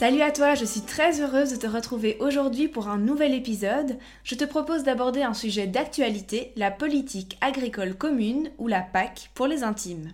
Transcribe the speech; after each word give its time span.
Salut 0.00 0.22
à 0.22 0.30
toi, 0.30 0.54
je 0.54 0.64
suis 0.64 0.80
très 0.80 1.20
heureuse 1.20 1.52
de 1.52 1.56
te 1.56 1.66
retrouver 1.66 2.16
aujourd'hui 2.20 2.68
pour 2.68 2.88
un 2.88 2.96
nouvel 2.96 3.34
épisode. 3.34 3.98
Je 4.24 4.34
te 4.34 4.46
propose 4.46 4.82
d'aborder 4.82 5.22
un 5.22 5.34
sujet 5.34 5.66
d'actualité, 5.66 6.54
la 6.56 6.70
politique 6.70 7.36
agricole 7.42 7.94
commune 7.94 8.50
ou 8.56 8.66
la 8.66 8.80
PAC 8.80 9.28
pour 9.34 9.46
les 9.46 9.62
intimes. 9.62 10.10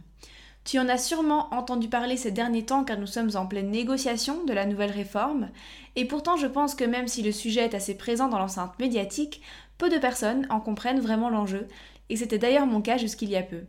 Tu 0.64 0.80
en 0.80 0.88
as 0.88 0.98
sûrement 0.98 1.54
entendu 1.54 1.86
parler 1.88 2.16
ces 2.16 2.32
derniers 2.32 2.66
temps 2.66 2.82
car 2.82 2.98
nous 2.98 3.06
sommes 3.06 3.30
en 3.36 3.46
pleine 3.46 3.70
négociation 3.70 4.42
de 4.42 4.52
la 4.52 4.66
nouvelle 4.66 4.90
réforme, 4.90 5.50
et 5.94 6.04
pourtant 6.04 6.36
je 6.36 6.48
pense 6.48 6.74
que 6.74 6.82
même 6.82 7.06
si 7.06 7.22
le 7.22 7.30
sujet 7.30 7.62
est 7.62 7.74
assez 7.76 7.96
présent 7.96 8.26
dans 8.26 8.40
l'enceinte 8.40 8.76
médiatique, 8.80 9.40
peu 9.78 9.88
de 9.88 9.98
personnes 9.98 10.48
en 10.50 10.58
comprennent 10.58 10.98
vraiment 10.98 11.30
l'enjeu, 11.30 11.68
et 12.08 12.16
c'était 12.16 12.38
d'ailleurs 12.38 12.66
mon 12.66 12.82
cas 12.82 12.96
jusqu'il 12.96 13.30
y 13.30 13.36
a 13.36 13.42
peu. 13.44 13.60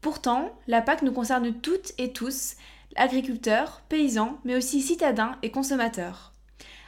Pourtant, 0.00 0.50
la 0.66 0.82
PAC 0.82 1.02
nous 1.02 1.12
concerne 1.12 1.52
toutes 1.54 1.92
et 1.96 2.12
tous, 2.12 2.56
agriculteurs, 2.96 3.82
paysans, 3.88 4.38
mais 4.44 4.56
aussi 4.56 4.80
citadins 4.80 5.36
et 5.42 5.50
consommateurs. 5.50 6.32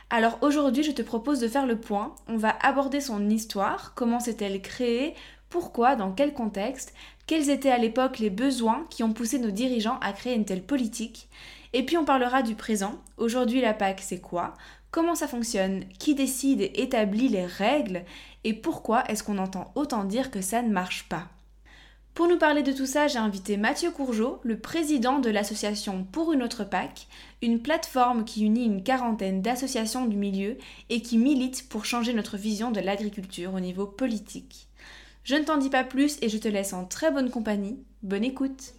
Alors 0.08 0.38
aujourd'hui, 0.40 0.84
je 0.84 0.92
te 0.92 1.02
propose 1.02 1.40
de 1.40 1.48
faire 1.48 1.66
le 1.66 1.80
point. 1.80 2.14
On 2.28 2.36
va 2.36 2.56
aborder 2.62 3.00
son 3.00 3.28
histoire, 3.28 3.94
comment 3.94 4.20
s'est-elle 4.20 4.62
créée, 4.62 5.14
pourquoi, 5.48 5.96
dans 5.96 6.12
quel 6.12 6.32
contexte, 6.32 6.94
quels 7.26 7.50
étaient 7.50 7.70
à 7.70 7.78
l'époque 7.78 8.18
les 8.18 8.30
besoins 8.30 8.86
qui 8.90 9.02
ont 9.02 9.12
poussé 9.12 9.38
nos 9.38 9.50
dirigeants 9.50 9.98
à 10.00 10.12
créer 10.12 10.34
une 10.34 10.44
telle 10.44 10.62
politique. 10.62 11.28
Et 11.72 11.84
puis 11.84 11.96
on 11.96 12.04
parlera 12.04 12.42
du 12.42 12.54
présent. 12.54 12.94
Aujourd'hui, 13.16 13.60
la 13.60 13.74
PAC, 13.74 14.00
c'est 14.00 14.20
quoi? 14.20 14.54
Comment 14.90 15.14
ça 15.14 15.28
fonctionne? 15.28 15.84
Qui 15.98 16.14
décide 16.14 16.60
et 16.60 16.82
établit 16.82 17.28
les 17.28 17.44
règles? 17.44 18.04
Et 18.44 18.54
pourquoi 18.54 19.04
est-ce 19.10 19.24
qu'on 19.24 19.38
entend 19.38 19.72
autant 19.74 20.04
dire 20.04 20.30
que 20.30 20.40
ça 20.40 20.62
ne 20.62 20.72
marche 20.72 21.08
pas? 21.08 21.28
Pour 22.16 22.28
nous 22.28 22.38
parler 22.38 22.62
de 22.62 22.72
tout 22.72 22.86
ça, 22.86 23.08
j'ai 23.08 23.18
invité 23.18 23.58
Mathieu 23.58 23.90
Courgeot, 23.90 24.40
le 24.42 24.58
président 24.58 25.18
de 25.18 25.28
l'association 25.28 26.02
Pour 26.10 26.32
une 26.32 26.42
autre 26.42 26.64
PAC, 26.64 27.08
une 27.42 27.60
plateforme 27.60 28.24
qui 28.24 28.42
unit 28.42 28.64
une 28.64 28.82
quarantaine 28.82 29.42
d'associations 29.42 30.06
du 30.06 30.16
milieu 30.16 30.56
et 30.88 31.02
qui 31.02 31.18
milite 31.18 31.68
pour 31.68 31.84
changer 31.84 32.14
notre 32.14 32.38
vision 32.38 32.70
de 32.70 32.80
l'agriculture 32.80 33.52
au 33.52 33.60
niveau 33.60 33.84
politique. 33.84 34.68
Je 35.24 35.34
ne 35.34 35.44
t'en 35.44 35.58
dis 35.58 35.68
pas 35.68 35.84
plus 35.84 36.16
et 36.22 36.30
je 36.30 36.38
te 36.38 36.48
laisse 36.48 36.72
en 36.72 36.86
très 36.86 37.10
bonne 37.10 37.28
compagnie. 37.28 37.78
Bonne 38.02 38.24
écoute 38.24 38.72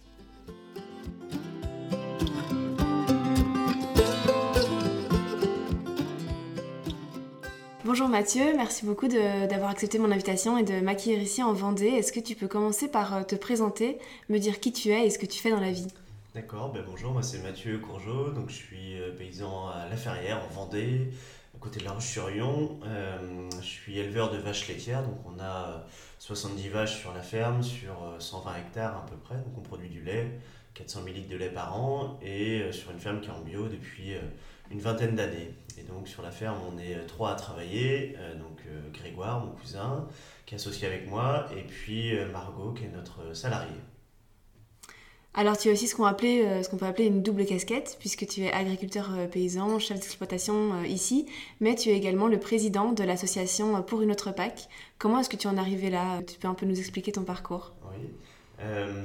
Bonjour 7.88 8.10
Mathieu, 8.10 8.54
merci 8.54 8.84
beaucoup 8.84 9.08
d'avoir 9.08 9.70
accepté 9.70 9.98
mon 9.98 10.10
invitation 10.10 10.58
et 10.58 10.62
de 10.62 10.78
m'accueillir 10.78 11.22
ici 11.22 11.42
en 11.42 11.54
Vendée. 11.54 11.86
Est-ce 11.86 12.12
que 12.12 12.20
tu 12.20 12.34
peux 12.34 12.46
commencer 12.46 12.86
par 12.86 13.14
euh, 13.14 13.22
te 13.22 13.34
présenter, 13.34 13.98
me 14.28 14.36
dire 14.36 14.60
qui 14.60 14.74
tu 14.74 14.90
es 14.90 15.06
et 15.06 15.08
ce 15.08 15.18
que 15.18 15.24
tu 15.24 15.38
fais 15.40 15.50
dans 15.50 15.58
la 15.58 15.72
vie? 15.72 15.86
D'accord, 16.34 16.70
ben 16.70 16.84
bonjour, 16.86 17.12
moi 17.12 17.22
c'est 17.22 17.38
Mathieu 17.38 17.78
Courgeot, 17.78 18.32
donc 18.32 18.50
je 18.50 18.56
suis 18.56 19.00
euh, 19.00 19.16
paysan 19.16 19.68
à 19.68 19.88
La 19.88 19.96
Ferrière 19.96 20.44
en 20.44 20.54
Vendée, 20.54 21.10
à 21.56 21.58
côté 21.58 21.80
de 21.80 21.86
La 21.86 21.92
Roche-sur-Yon. 21.92 22.78
Euh, 22.84 23.48
je 23.58 23.66
suis 23.66 23.98
éleveur 23.98 24.30
de 24.30 24.36
vaches 24.36 24.68
laitières, 24.68 25.02
donc 25.02 25.16
on 25.24 25.42
a 25.42 25.86
70 26.18 26.68
vaches 26.68 27.00
sur 27.00 27.14
la 27.14 27.22
ferme, 27.22 27.62
sur 27.62 27.94
120 28.18 28.54
hectares 28.56 28.98
à 28.98 29.06
peu 29.06 29.16
près, 29.16 29.36
donc 29.36 29.56
on 29.56 29.62
produit 29.62 29.88
du 29.88 30.02
lait, 30.02 30.38
400 30.74 31.06
ml 31.06 31.26
de 31.26 31.36
lait 31.38 31.48
par 31.48 31.74
an, 31.74 32.20
et 32.20 32.70
sur 32.70 32.90
une 32.90 33.00
ferme 33.00 33.22
qui 33.22 33.28
est 33.28 33.32
en 33.32 33.40
bio 33.40 33.66
depuis 33.66 34.12
une 34.70 34.80
vingtaine 34.80 35.16
d'années. 35.16 35.54
Et 35.78 35.84
donc 35.84 36.08
sur 36.08 36.22
la 36.22 36.30
ferme, 36.30 36.58
on 36.72 36.78
est 36.78 37.06
trois 37.06 37.32
à 37.32 37.34
travailler, 37.34 38.16
euh, 38.18 38.34
donc 38.34 38.58
euh, 38.66 38.80
Grégoire, 38.92 39.44
mon 39.44 39.52
cousin, 39.52 40.06
qui 40.46 40.54
est 40.54 40.56
associé 40.56 40.88
avec 40.88 41.08
moi, 41.08 41.46
et 41.56 41.62
puis 41.62 42.16
euh, 42.16 42.30
Margot, 42.32 42.72
qui 42.72 42.84
est 42.84 42.88
notre 42.88 43.34
salarié. 43.34 43.76
Alors 45.34 45.56
tu 45.56 45.68
as 45.68 45.72
aussi 45.72 45.86
ce 45.86 45.94
qu'on 45.94 46.08
ce 46.08 46.68
qu'on 46.68 46.78
peut 46.78 46.86
appeler 46.86 47.06
une 47.06 47.22
double 47.22 47.44
casquette, 47.44 47.96
puisque 48.00 48.26
tu 48.26 48.42
es 48.42 48.52
agriculteur 48.52 49.10
paysan, 49.30 49.78
chef 49.78 50.00
d'exploitation 50.00 50.82
ici, 50.82 51.26
mais 51.60 51.76
tu 51.76 51.90
es 51.90 51.96
également 51.96 52.26
le 52.26 52.40
président 52.40 52.92
de 52.92 53.04
l'association 53.04 53.80
pour 53.82 54.02
une 54.02 54.10
autre 54.10 54.32
PAC. 54.32 54.68
Comment 54.98 55.20
est-ce 55.20 55.28
que 55.28 55.36
tu 55.36 55.46
en 55.46 55.56
es 55.56 55.60
arrivé 55.60 55.90
là? 55.90 56.22
Tu 56.26 56.38
peux 56.38 56.48
un 56.48 56.54
peu 56.54 56.66
nous 56.66 56.80
expliquer 56.80 57.12
ton 57.12 57.22
parcours? 57.22 57.72
Oui. 57.92 58.08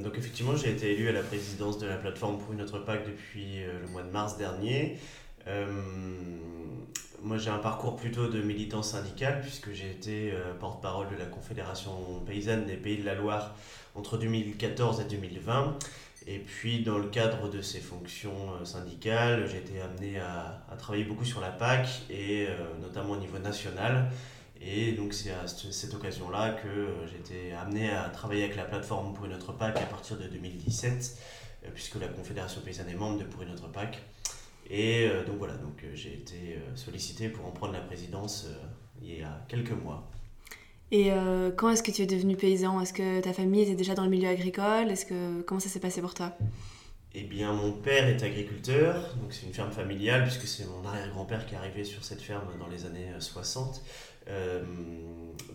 donc 0.02 0.18
effectivement, 0.18 0.56
j'ai 0.56 0.72
été 0.72 0.94
élu 0.94 1.08
à 1.10 1.12
la 1.12 1.22
présidence 1.22 1.78
de 1.78 1.86
la 1.86 1.98
plateforme 1.98 2.40
pour 2.40 2.52
une 2.52 2.62
autre 2.62 2.80
PAC 2.80 3.06
depuis 3.06 3.60
le 3.60 3.88
mois 3.90 4.02
de 4.02 4.10
mars 4.10 4.36
dernier. 4.38 4.98
Euh, 5.48 5.66
moi, 7.22 7.38
j'ai 7.38 7.50
un 7.50 7.58
parcours 7.58 7.96
plutôt 7.96 8.28
de 8.28 8.42
militant 8.42 8.84
syndical, 8.84 9.42
puisque 9.42 9.72
j'ai 9.72 9.90
été 9.90 10.32
euh, 10.32 10.54
porte-parole 10.60 11.10
de 11.10 11.16
la 11.16 11.26
Confédération 11.26 12.22
paysanne 12.26 12.66
des 12.66 12.76
Pays 12.76 12.98
de 12.98 13.06
la 13.06 13.16
Loire 13.16 13.56
entre 13.96 14.18
2014 14.18 15.02
et 15.02 15.06
2020. 15.06 15.78
Et 16.26 16.40
puis, 16.40 16.84
dans 16.84 16.98
le 16.98 17.08
cadre 17.08 17.50
de 17.50 17.62
ces 17.62 17.80
fonctions 17.80 18.54
euh, 18.54 18.66
syndicales, 18.66 19.48
j'ai 19.50 19.58
été 19.58 19.82
amené 19.82 20.20
à, 20.20 20.66
à, 20.72 20.76
travailler 20.76 21.06
beaucoup 21.06 21.26
sur 21.26 21.42
la 21.42 21.50
PAC, 21.50 21.88
et 22.10 22.48
notamment 22.82 23.14
au 23.14 23.18
niveau 23.18 23.40
national. 23.40 24.10
Et 24.62 24.94
donc, 24.94 25.14
c'est 25.14 25.32
à 25.32 25.48
cette 25.48 25.94
occasion-là 25.94 26.52
que 26.52 26.88
j'ai 27.10 27.18
été 27.18 27.54
amené 27.54 27.90
à 27.90 28.10
travailler 28.10 28.46
avec 28.46 28.56
la 28.56 28.64
plateforme 28.64 29.14
pour 29.14 29.26
une 29.26 29.34
autre 29.34 29.52
PAC 29.52 29.78
à 29.78 29.86
partir 29.86 30.18
de 30.18 30.24
2017, 30.24 31.18
puisque 31.74 31.96
la 31.96 32.08
Confédération 32.08 32.62
paysanne 32.62 32.90
est 32.90 32.96
membre 32.96 33.20
de 33.20 33.26
Pour 33.26 33.42
une 33.42 33.52
autre 33.52 33.70
PAC. 33.70 34.02
Et 34.70 35.08
euh, 35.08 35.24
donc 35.26 35.38
voilà, 35.38 35.54
donc, 35.56 35.84
euh, 35.84 35.92
j'ai 35.94 36.14
été 36.14 36.58
euh, 36.58 36.76
sollicité 36.76 37.30
pour 37.30 37.46
en 37.46 37.52
prendre 37.52 37.74
la 37.74 37.82
présidence 37.82 38.48
il 39.02 39.20
y 39.20 39.22
a 39.22 39.46
quelques 39.48 39.72
mois. 39.72 40.10
Et 40.92 41.10
quand 41.58 41.72
est-ce 41.72 41.82
que 41.82 41.90
tu 41.90 42.04
es 42.04 42.06
devenu 42.06 42.36
paysan? 42.36 42.80
Est-ce 42.80 42.94
que 42.94 43.20
ta 43.20 43.34
famille 43.34 43.64
était 43.64 43.74
déjà 43.74 43.96
dans 43.96 44.04
le 44.04 44.12
milieu 44.12 44.30
agricole? 44.30 44.92
Est-ce 44.92 45.08
que 45.08 45.42
comment 45.42 45.60
ça 45.60 45.68
s'est 45.68 45.80
passé 45.80 46.02
pour 46.02 46.14
toi? 46.14 46.38
Eh 47.16 47.24
bien, 47.24 47.52
mon 47.52 47.72
père 47.72 48.08
est 48.08 48.22
agriculteur, 48.22 49.16
donc 49.20 49.34
c'est 49.34 49.48
une 49.48 49.54
ferme 49.54 49.72
familiale 49.72 50.22
puisque 50.22 50.46
c'est 50.46 50.66
mon 50.68 50.88
arrière-grand-père 50.88 51.48
qui 51.48 51.56
est 51.56 51.58
arrivé 51.58 51.84
sur 51.84 52.04
cette 52.04 52.22
ferme 52.22 52.48
dans 52.60 52.68
les 52.68 52.86
années 52.86 53.10
60. 53.18 53.82
Euh, 54.28 54.64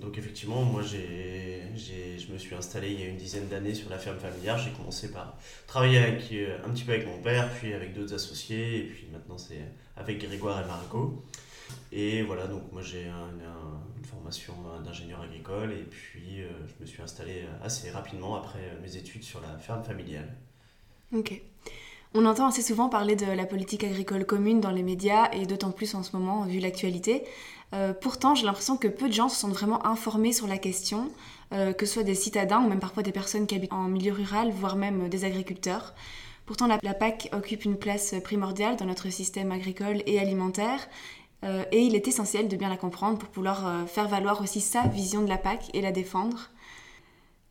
donc 0.01 0.19
effectivement, 0.19 0.63
moi 0.63 0.83
j'ai, 0.83 1.63
je 1.77 2.33
me 2.33 2.39
suis 2.39 2.55
installé 2.55 2.91
il 2.91 3.01
y 3.01 3.03
a 3.05 3.07
une 3.07 3.17
dizaine 3.17 3.49
d'années 3.49 3.75
sur 3.75 3.91
la 3.91 3.99
ferme 3.99 4.19
familiale. 4.19 4.61
J'ai 4.63 4.71
commencé 4.71 5.11
par 5.11 5.37
travailler 5.67 5.99
avec, 5.99 6.33
euh, 6.33 6.59
un 6.65 6.71
petit 6.71 6.85
peu 6.85 6.93
avec 6.93 7.07
mon 7.07 7.19
père, 7.19 7.51
puis 7.55 7.73
avec 7.73 7.95
d'autres 7.95 8.15
associés, 8.15 8.79
et 8.79 8.83
puis 8.83 9.07
maintenant 9.13 9.39
c'est 9.39 9.63
avec 9.97 10.19
Grégoire 10.19 10.63
et 10.65 10.67
Margot. 10.67 11.25
Et 11.93 12.23
voilà, 12.23 12.47
donc 12.47 12.71
moi 12.73 12.83
j'ai 12.83 13.07
une 13.07 14.05
formation 14.05 14.55
d'ingénieur 14.85 15.21
agricole, 15.23 15.73
et 15.73 15.85
puis 15.85 16.43
euh, 16.43 16.49
je 16.67 16.83
me 16.83 16.87
suis 16.87 17.03
installé 17.03 17.45
assez 17.63 17.91
rapidement 17.91 18.37
après 18.37 18.77
mes 18.83 18.97
études 18.97 19.23
sur 19.23 19.41
la 19.41 19.59
ferme 19.59 19.83
familiale. 19.83 20.35
Ok. 21.13 21.41
On 22.15 22.25
entend 22.25 22.47
assez 22.47 22.63
souvent 22.63 22.89
parler 22.89 23.17
de 23.17 23.27
la 23.27 23.45
politique 23.45 23.85
agricole 23.85 24.25
commune 24.25 24.61
dans 24.61 24.71
les 24.71 24.83
médias, 24.83 25.31
et 25.33 25.45
d'autant 25.45 25.71
plus 25.71 25.95
en 25.95 26.03
ce 26.03 26.17
moment, 26.17 26.45
vu 26.45 26.59
l'actualité. 26.59 27.25
Euh, 27.75 27.93
pourtant, 27.93 28.35
j'ai 28.35 28.47
l'impression 28.47 28.79
que 28.79 28.89
peu 28.89 29.09
de 29.09 29.13
gens 29.13 29.29
se 29.29 29.39
sont 29.39 29.49
vraiment 29.49 29.85
informés 29.87 30.33
sur 30.33 30.47
la 30.47 30.57
question, 30.57 31.11
euh, 31.53 31.75
que 31.75 31.85
ce 31.85 31.95
soit 31.95 32.03
des 32.05 32.15
citadins 32.15 32.61
ou 32.61 32.69
même 32.69 32.81
parfois 32.81 33.03
des 33.03 33.13
personnes 33.13 33.47
qui 33.47 33.55
habitent 33.55 33.75
en 33.75 33.85
milieu 33.89 34.13
rural, 34.13 34.51
voire 34.51 34.77
même 34.77 35.09
des 35.11 35.25
agriculteurs. 35.25 35.93
Pourtant, 36.47 36.67
la, 36.67 36.95
PAC 36.95 37.29
occupe 37.33 37.67
une 37.67 37.77
place 37.77 38.15
primordiale 38.25 38.77
dans 38.77 38.87
notre 38.87 39.11
système 39.11 39.53
agricole 39.53 40.03
et 40.07 40.19
alimentaire. 40.19 40.89
Euh, 41.45 41.65
et 41.73 41.83
il 41.83 41.95
est 41.95 42.09
essentiel 42.09 42.49
de 42.49 42.57
bien 42.57 42.71
la 42.71 42.79
comprendre 42.79 43.19
pour 43.19 43.29
pouvoir 43.29 43.87
faire 43.87 44.09
valoir 44.09 44.41
aussi 44.41 44.63
sa 44.63 44.83
vision 44.85 45.23
de 45.23 45.29
la 45.29 45.37
PAC 45.37 45.69
et 45.75 45.83
la 45.83 45.93
défendre. 45.93 46.49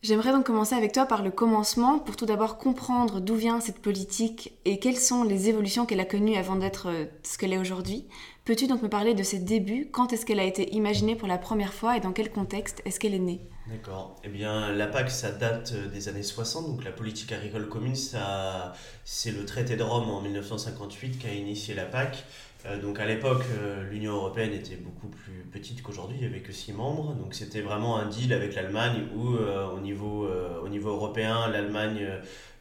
J'aimerais 0.00 0.30
donc 0.30 0.46
commencer 0.46 0.76
avec 0.76 0.92
toi 0.92 1.06
par 1.06 1.24
le 1.24 1.32
commencement 1.32 1.98
pour 1.98 2.14
tout 2.14 2.24
d'abord 2.24 2.56
comprendre 2.56 3.20
d'où 3.20 3.34
vient 3.34 3.60
cette 3.60 3.80
politique 3.80 4.52
et 4.64 4.78
quelles 4.78 4.96
sont 4.96 5.24
les 5.24 5.48
évolutions 5.48 5.86
qu'elle 5.86 5.98
a 5.98 6.04
connues 6.04 6.36
avant 6.36 6.54
d'être 6.54 6.88
euh, 6.88 7.06
ce 7.24 7.36
qu'elle 7.36 7.52
est 7.52 7.58
aujourd'hui. 7.58 8.06
Peux-tu 8.48 8.66
donc 8.66 8.80
me 8.80 8.88
parler 8.88 9.12
de 9.12 9.22
ses 9.22 9.40
débuts? 9.40 9.90
Quand 9.92 10.14
est-ce 10.14 10.24
qu'elle 10.24 10.40
a 10.40 10.44
été 10.44 10.74
imaginée 10.74 11.14
pour 11.14 11.28
la 11.28 11.36
première 11.36 11.74
fois 11.74 11.98
et 11.98 12.00
dans 12.00 12.12
quel 12.12 12.30
contexte 12.30 12.80
est-ce 12.86 12.98
qu'elle 12.98 13.12
est 13.12 13.18
née? 13.18 13.42
D'accord. 13.66 14.16
Eh 14.24 14.30
bien, 14.30 14.72
la 14.72 14.86
PAC, 14.86 15.10
ça 15.10 15.32
date 15.32 15.74
des 15.92 16.08
années 16.08 16.22
60, 16.22 16.66
donc 16.66 16.82
la 16.82 16.90
politique 16.90 17.30
agricole 17.30 17.68
commune, 17.68 17.94
c'est 17.94 19.32
le 19.32 19.44
traité 19.44 19.76
de 19.76 19.82
Rome 19.82 20.08
en 20.08 20.22
1958 20.22 21.18
qui 21.18 21.26
a 21.26 21.34
initié 21.34 21.74
la 21.74 21.84
PAC. 21.84 22.24
Euh, 22.64 22.80
donc 22.80 22.98
à 23.00 23.04
l'époque, 23.04 23.44
euh, 23.52 23.86
l'Union 23.90 24.14
européenne 24.14 24.54
était 24.54 24.76
beaucoup 24.76 25.08
plus 25.08 25.44
petite 25.52 25.82
qu'aujourd'hui, 25.82 26.16
il 26.18 26.26
n'y 26.26 26.34
avait 26.34 26.40
que 26.40 26.52
six 26.52 26.72
membres. 26.72 27.12
Donc 27.16 27.34
c'était 27.34 27.60
vraiment 27.60 27.98
un 27.98 28.06
deal 28.06 28.32
avec 28.32 28.54
l'Allemagne 28.54 29.08
où 29.14 29.34
euh, 29.34 29.68
au, 29.76 29.80
niveau, 29.80 30.26
au 30.64 30.68
niveau 30.70 30.88
européen, 30.88 31.48
l'Allemagne 31.48 32.08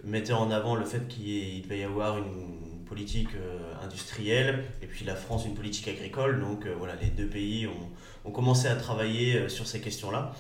mettait 0.04 0.34
en 0.34 0.52
avant 0.52 0.76
le 0.76 0.84
fait 0.84 1.08
qu'il 1.08 1.62
devait 1.62 1.80
y 1.80 1.84
avoir 1.84 2.18
une 2.18 2.67
politique 2.88 3.30
industrielle 3.84 4.64
et 4.82 4.88
puis 4.88 5.06
la 5.06 5.16
France 5.16 5.46
une 5.46 5.56
politique 5.56 5.88
agricole. 5.88 6.40
Donc 6.40 6.66
voilà, 6.78 6.96
les 6.96 7.10
deux 7.10 7.28
pays 7.28 7.68
ont, 7.68 8.32
commencé 8.32 8.68
à 8.68 8.76
travailler 8.76 9.48
sur 9.50 9.68
ces 9.68 9.80
questions-là. 9.80 10.34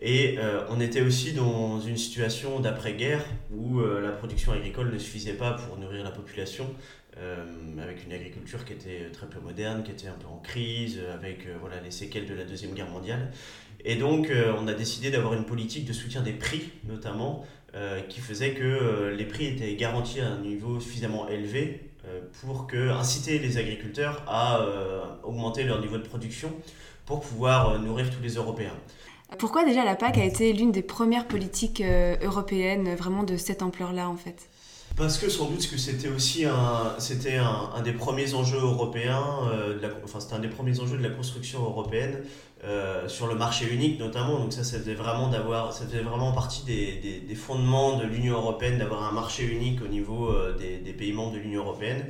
Et 0.00 0.38
on 0.68 0.80
était 0.80 1.00
aussi 1.00 1.32
dans 1.32 1.80
une 1.80 1.96
situation 1.96 2.60
d'après-guerre 2.60 3.24
où 3.50 3.80
la 3.80 4.10
production 4.10 4.52
agricole 4.52 4.92
ne 4.92 4.98
suffisait 4.98 5.34
pas 5.34 5.52
pour 5.52 5.78
nourrir 5.78 6.04
la 6.04 6.10
population. 6.10 6.66
Euh, 7.18 7.44
avec 7.78 8.06
une 8.06 8.12
agriculture 8.14 8.64
qui 8.64 8.72
était 8.72 9.10
très 9.12 9.26
peu 9.26 9.38
moderne, 9.38 9.82
qui 9.82 9.90
était 9.90 10.08
un 10.08 10.14
peu 10.14 10.28
en 10.28 10.38
crise, 10.38 10.98
avec 11.12 11.46
euh, 11.46 11.56
voilà, 11.60 11.78
les 11.80 11.90
séquelles 11.90 12.26
de 12.26 12.32
la 12.32 12.44
Deuxième 12.44 12.72
Guerre 12.72 12.88
mondiale. 12.88 13.30
Et 13.84 13.96
donc, 13.96 14.30
euh, 14.30 14.54
on 14.58 14.66
a 14.66 14.72
décidé 14.72 15.10
d'avoir 15.10 15.34
une 15.34 15.44
politique 15.44 15.84
de 15.84 15.92
soutien 15.92 16.22
des 16.22 16.32
prix, 16.32 16.70
notamment, 16.84 17.46
qui 18.08 18.20
faisait 18.20 18.54
que 18.54 19.14
les 19.16 19.24
prix 19.24 19.46
étaient 19.46 19.74
garantis 19.76 20.20
à 20.20 20.28
un 20.28 20.38
niveau 20.38 20.78
suffisamment 20.80 21.28
élevé 21.28 21.90
pour 22.40 22.66
que, 22.66 22.90
inciter 22.90 23.38
les 23.38 23.56
agriculteurs 23.56 24.22
à 24.26 24.60
augmenter 25.22 25.64
leur 25.64 25.80
niveau 25.80 25.96
de 25.96 26.02
production 26.02 26.52
pour 27.06 27.20
pouvoir 27.20 27.78
nourrir 27.80 28.10
tous 28.10 28.22
les 28.22 28.34
Européens. 28.34 28.76
Pourquoi 29.38 29.64
déjà 29.64 29.84
la 29.84 29.94
PAC 29.94 30.18
a 30.18 30.24
été 30.24 30.52
l'une 30.52 30.72
des 30.72 30.82
premières 30.82 31.26
politiques 31.26 31.82
européennes 32.22 32.94
vraiment 32.94 33.22
de 33.22 33.36
cette 33.36 33.62
ampleur-là 33.62 34.08
en 34.08 34.16
fait? 34.16 34.50
Parce 34.96 35.18
que 35.18 35.28
sans 35.28 35.46
doute 35.46 35.68
que 35.70 35.78
c'était 35.78 36.08
aussi 36.08 36.44
un, 36.44 36.94
c'était 36.98 37.36
un, 37.36 37.80
des 37.82 37.92
premiers 37.92 38.34
enjeux 38.34 38.60
européens, 38.60 39.24
euh, 39.52 39.76
de 39.76 39.82
la, 39.82 39.88
enfin 40.04 40.20
c'était 40.20 40.34
un 40.34 40.38
des 40.38 40.48
premiers 40.48 40.78
enjeux 40.80 40.98
de 40.98 41.02
la 41.02 41.10
construction 41.10 41.62
européenne 41.62 42.18
euh, 42.64 43.08
sur 43.08 43.26
le 43.26 43.34
marché 43.34 43.66
unique 43.72 43.98
notamment. 43.98 44.38
Donc 44.38 44.52
ça, 44.52 44.64
c'était 44.64 44.94
vraiment 44.94 45.28
d'avoir, 45.28 45.72
ça 45.72 45.86
faisait 45.86 46.02
vraiment 46.02 46.32
partie 46.32 46.64
des, 46.64 47.22
des, 47.26 47.34
fondements 47.34 47.96
de 47.96 48.04
l'Union 48.04 48.36
européenne 48.36 48.78
d'avoir 48.78 49.04
un 49.04 49.12
marché 49.12 49.44
unique 49.44 49.82
au 49.82 49.88
niveau 49.88 50.28
euh, 50.28 50.56
des, 50.56 50.92
pays 50.92 51.12
membres 51.12 51.32
de 51.32 51.38
l'Union 51.38 51.62
européenne 51.62 52.04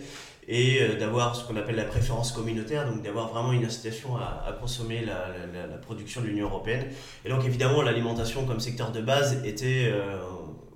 et 0.48 0.80
d'avoir 0.98 1.36
ce 1.36 1.46
qu'on 1.46 1.56
appelle 1.56 1.76
la 1.76 1.84
préférence 1.84 2.32
communautaire, 2.32 2.90
donc 2.90 3.00
d'avoir 3.02 3.28
vraiment 3.28 3.52
une 3.52 3.64
incitation 3.64 4.16
à, 4.16 4.52
consommer 4.60 5.04
la, 5.04 5.28
la, 5.68 5.78
production 5.78 6.20
de 6.20 6.26
l'Union 6.26 6.48
européenne. 6.48 6.84
Et 7.24 7.28
donc 7.28 7.44
évidemment, 7.44 7.80
l'alimentation 7.80 8.44
comme 8.44 8.58
secteur 8.58 8.90
de 8.90 9.00
base 9.00 9.40
était 9.44 9.92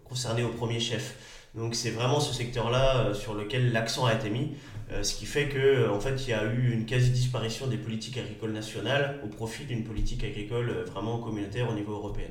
concernée 0.08 0.44
au 0.44 0.50
premier 0.50 0.78
chef. 0.78 1.16
Donc 1.56 1.74
c'est 1.74 1.90
vraiment 1.90 2.20
ce 2.20 2.34
secteur-là 2.34 2.98
euh, 2.98 3.14
sur 3.14 3.34
lequel 3.34 3.72
l'accent 3.72 4.04
a 4.04 4.14
été 4.14 4.28
mis, 4.28 4.52
euh, 4.92 5.02
ce 5.02 5.14
qui 5.14 5.24
fait 5.24 5.48
que 5.48 5.58
euh, 5.58 6.00
fait 6.00 6.14
il 6.26 6.30
y 6.30 6.34
a 6.34 6.44
eu 6.44 6.72
une 6.72 6.84
quasi 6.84 7.10
disparition 7.10 7.66
des 7.66 7.78
politiques 7.78 8.18
agricoles 8.18 8.52
nationales 8.52 9.20
au 9.24 9.28
profit 9.28 9.64
d'une 9.64 9.82
politique 9.82 10.22
agricole 10.22 10.70
vraiment 10.92 11.18
communautaire 11.18 11.68
au 11.70 11.74
niveau 11.74 11.92
européen. 11.92 12.28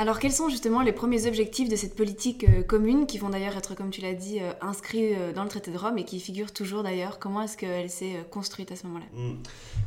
Alors 0.00 0.20
quels 0.20 0.32
sont 0.32 0.48
justement 0.48 0.80
les 0.82 0.92
premiers 0.92 1.26
objectifs 1.26 1.68
de 1.68 1.74
cette 1.74 1.96
politique 1.96 2.44
euh, 2.44 2.62
commune 2.62 3.04
qui 3.06 3.18
vont 3.18 3.30
d'ailleurs 3.30 3.56
être, 3.56 3.74
comme 3.74 3.90
tu 3.90 4.00
l'as 4.00 4.14
dit, 4.14 4.38
euh, 4.38 4.52
inscrits 4.60 5.12
euh, 5.12 5.32
dans 5.32 5.42
le 5.42 5.48
traité 5.48 5.72
de 5.72 5.76
Rome 5.76 5.98
et 5.98 6.04
qui 6.04 6.20
figurent 6.20 6.52
toujours 6.52 6.84
d'ailleurs? 6.84 7.18
Comment 7.18 7.42
est-ce 7.42 7.56
qu'elle 7.56 7.90
s'est 7.90 8.14
construite 8.30 8.70
à 8.70 8.76
ce 8.76 8.86
moment-là? 8.86 9.06
Mmh. 9.12 9.34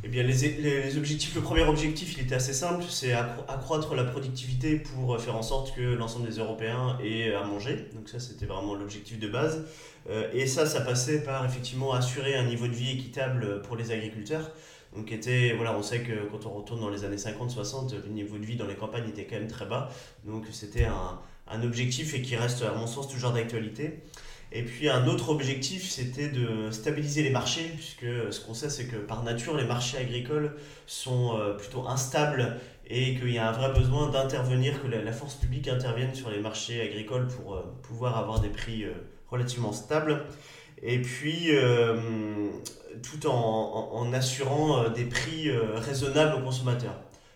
Eh 0.03 0.09
bien 0.09 0.23
les, 0.23 0.33
les, 0.33 0.97
objectifs, 0.97 1.33
le 1.33 1.39
premier 1.39 1.63
objectif 1.63 2.17
il 2.17 2.25
était 2.25 2.35
assez 2.35 2.51
simple, 2.51 2.83
c'est 2.89 3.13
accroître 3.13 3.95
la 3.95 4.03
productivité 4.03 4.75
pour 4.75 5.17
faire 5.21 5.37
en 5.37 5.43
sorte 5.43 5.73
que 5.73 5.81
l'ensemble 5.81 6.27
des 6.27 6.39
Européens 6.39 6.97
aient 7.01 7.33
à 7.33 7.45
manger. 7.45 7.87
Donc 7.95 8.09
ça 8.09 8.19
c'était 8.19 8.45
vraiment 8.45 8.75
l'objectif 8.75 9.17
de 9.17 9.29
base. 9.29 9.63
et 10.33 10.45
ça, 10.45 10.65
ça 10.65 10.81
passait 10.81 11.23
par 11.23 11.45
effectivement 11.45 11.93
assurer 11.93 12.35
un 12.35 12.43
niveau 12.43 12.67
de 12.67 12.73
vie 12.73 12.91
équitable 12.91 13.61
pour 13.61 13.77
les 13.77 13.91
agriculteurs. 13.91 14.51
Donc 14.95 15.11
était, 15.11 15.53
voilà, 15.55 15.75
on 15.75 15.83
sait 15.83 16.01
que 16.01 16.27
quand 16.29 16.45
on 16.45 16.49
retourne 16.49 16.81
dans 16.81 16.89
les 16.89 17.05
années 17.05 17.15
50-60, 17.15 17.93
le 18.03 18.09
niveau 18.09 18.37
de 18.37 18.45
vie 18.45 18.57
dans 18.57 18.67
les 18.67 18.75
campagnes 18.75 19.07
était 19.07 19.25
quand 19.25 19.37
même 19.37 19.47
très 19.47 19.65
bas. 19.65 19.89
Donc 20.25 20.45
c'était 20.51 20.85
un, 20.85 21.19
objectif 21.63 22.13
et 22.13 22.21
qui 22.21 22.37
reste 22.37 22.61
à 22.61 22.73
mon 22.73 22.87
sens 22.87 23.09
toujours 23.09 23.31
d'actualité. 23.31 24.03
Et 24.53 24.63
puis 24.63 24.89
un 24.89 25.07
autre 25.07 25.29
objectif, 25.29 25.89
c'était 25.89 26.29
de 26.29 26.71
stabiliser 26.71 27.23
les 27.23 27.29
marchés, 27.29 27.71
puisque 27.75 28.33
ce 28.33 28.39
qu'on 28.41 28.53
sait, 28.53 28.69
c'est 28.69 28.85
que 28.85 28.97
par 28.97 29.23
nature, 29.23 29.55
les 29.55 29.65
marchés 29.65 29.97
agricoles 29.97 30.55
sont 30.87 31.37
euh, 31.37 31.53
plutôt 31.53 31.87
instables 31.87 32.57
et 32.87 33.15
qu'il 33.15 33.31
y 33.31 33.37
a 33.37 33.49
un 33.49 33.53
vrai 33.53 33.73
besoin 33.73 34.09
d'intervenir, 34.09 34.81
que 34.81 34.87
la 34.87 35.11
force 35.13 35.35
publique 35.35 35.67
intervienne 35.69 36.13
sur 36.13 36.29
les 36.29 36.39
marchés 36.39 36.81
agricoles 36.81 37.27
pour 37.27 37.55
euh, 37.55 37.61
pouvoir 37.83 38.17
avoir 38.17 38.41
des 38.41 38.49
prix 38.49 38.83
euh, 38.83 38.91
relativement 39.29 39.71
stables. 39.71 40.25
Et 40.83 41.01
puis, 41.01 41.49
tout 43.01 43.27
en, 43.27 43.89
en, 43.93 44.13
assurant 44.13 44.83
euh, 44.83 44.89
des 44.89 45.05
prix 45.05 45.49
euh, 45.49 45.75
raisonnables 45.75 46.35
aux 46.35 46.43
consommateurs. 46.43 46.95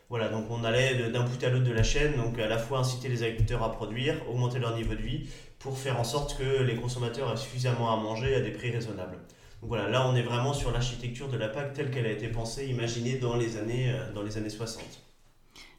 Voilà, 0.09 0.29
donc 0.29 0.45
on 0.51 0.63
allait 0.63 1.09
d'un 1.09 1.23
bout 1.23 1.43
à 1.43 1.49
l'autre 1.49 1.65
de 1.65 1.73
la 1.73 1.81
chaîne, 1.81 2.15
donc 2.15 2.37
à 2.37 2.47
la 2.47 2.59
fois 2.59 2.79
inciter 2.79 3.09
les 3.09 3.23
agriculteurs 3.23 3.63
à 3.63 3.71
produire, 3.71 4.15
augmenter 4.29 4.59
leur 4.59 4.75
niveau 4.75 4.93
de 4.93 5.01
vie, 5.01 5.27
pour 5.57 5.77
faire 5.77 5.99
en 5.99 6.03
sorte 6.03 6.37
que 6.37 6.61
les 6.61 6.75
consommateurs 6.75 7.31
aient 7.33 7.37
suffisamment 7.37 7.91
à 7.91 7.95
manger 7.97 8.35
à 8.35 8.41
des 8.41 8.51
prix 8.51 8.69
raisonnables. 8.69 9.17
Donc 9.61 9.69
voilà, 9.69 9.89
là 9.89 10.07
on 10.07 10.15
est 10.15 10.21
vraiment 10.21 10.53
sur 10.53 10.71
l'architecture 10.71 11.27
de 11.27 11.37
la 11.37 11.49
PAC 11.49 11.73
telle 11.73 11.89
qu'elle 11.89 12.05
a 12.05 12.11
été 12.11 12.27
pensée, 12.27 12.67
imaginée 12.67 13.17
dans 13.17 13.35
les 13.35 13.57
années, 13.57 13.91
euh, 13.91 14.13
dans 14.13 14.21
les 14.21 14.37
années 14.37 14.49
60. 14.49 14.83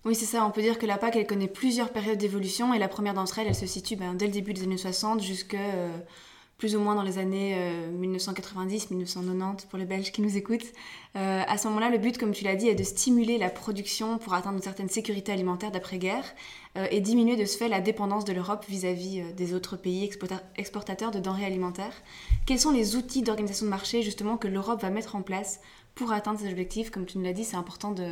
Oui, 0.04 0.16
c'est 0.16 0.26
ça, 0.26 0.44
on 0.44 0.50
peut 0.50 0.62
dire 0.62 0.78
que 0.78 0.86
la 0.86 0.98
PAC 0.98 1.16
elle 1.16 1.26
connaît 1.26 1.48
plusieurs 1.48 1.90
périodes 1.90 2.18
d'évolution 2.18 2.74
et 2.74 2.80
la 2.80 2.88
première 2.88 3.14
d'entre 3.14 3.38
elles, 3.38 3.46
elle 3.46 3.54
se 3.54 3.66
situe 3.66 3.94
ben, 3.94 4.14
dès 4.14 4.26
le 4.26 4.32
début 4.32 4.54
des 4.54 4.64
années 4.64 4.76
60 4.76 5.22
jusqu'à 5.22 5.58
plus 6.58 6.74
ou 6.74 6.80
moins 6.80 6.94
dans 6.94 7.02
les 7.02 7.18
années 7.18 7.54
1990-1990 8.00 9.42
euh, 9.42 9.52
pour 9.68 9.78
les 9.78 9.84
Belges 9.84 10.10
qui 10.10 10.22
nous 10.22 10.36
écoutent. 10.36 10.72
Euh, 11.14 11.42
à 11.46 11.58
ce 11.58 11.68
moment-là, 11.68 11.90
le 11.90 11.98
but, 11.98 12.16
comme 12.16 12.32
tu 12.32 12.44
l'as 12.44 12.56
dit, 12.56 12.68
est 12.68 12.74
de 12.74 12.82
stimuler 12.82 13.36
la 13.36 13.50
production 13.50 14.16
pour 14.16 14.32
atteindre 14.32 14.56
une 14.56 14.62
certaine 14.62 14.88
sécurité 14.88 15.32
alimentaire 15.32 15.70
d'après-guerre 15.70 16.24
euh, 16.78 16.86
et 16.90 17.00
diminuer 17.00 17.36
de 17.36 17.44
ce 17.44 17.58
fait 17.58 17.68
la 17.68 17.80
dépendance 17.80 18.24
de 18.24 18.32
l'Europe 18.32 18.64
vis-à-vis 18.68 19.22
des 19.34 19.52
autres 19.52 19.76
pays 19.76 20.08
exportateurs 20.56 21.10
de 21.10 21.18
denrées 21.18 21.44
alimentaires. 21.44 22.02
Quels 22.46 22.60
sont 22.60 22.72
les 22.72 22.96
outils 22.96 23.22
d'organisation 23.22 23.66
de 23.66 23.70
marché 23.70 24.02
justement 24.02 24.38
que 24.38 24.48
l'Europe 24.48 24.80
va 24.80 24.88
mettre 24.88 25.14
en 25.14 25.22
place 25.22 25.60
pour 25.94 26.12
atteindre 26.12 26.40
ces 26.40 26.50
objectifs? 26.50 26.90
Comme 26.90 27.04
tu 27.04 27.18
nous 27.18 27.24
l'as 27.24 27.34
dit, 27.34 27.44
c'est 27.44 27.56
important 27.56 27.92
de, 27.92 28.08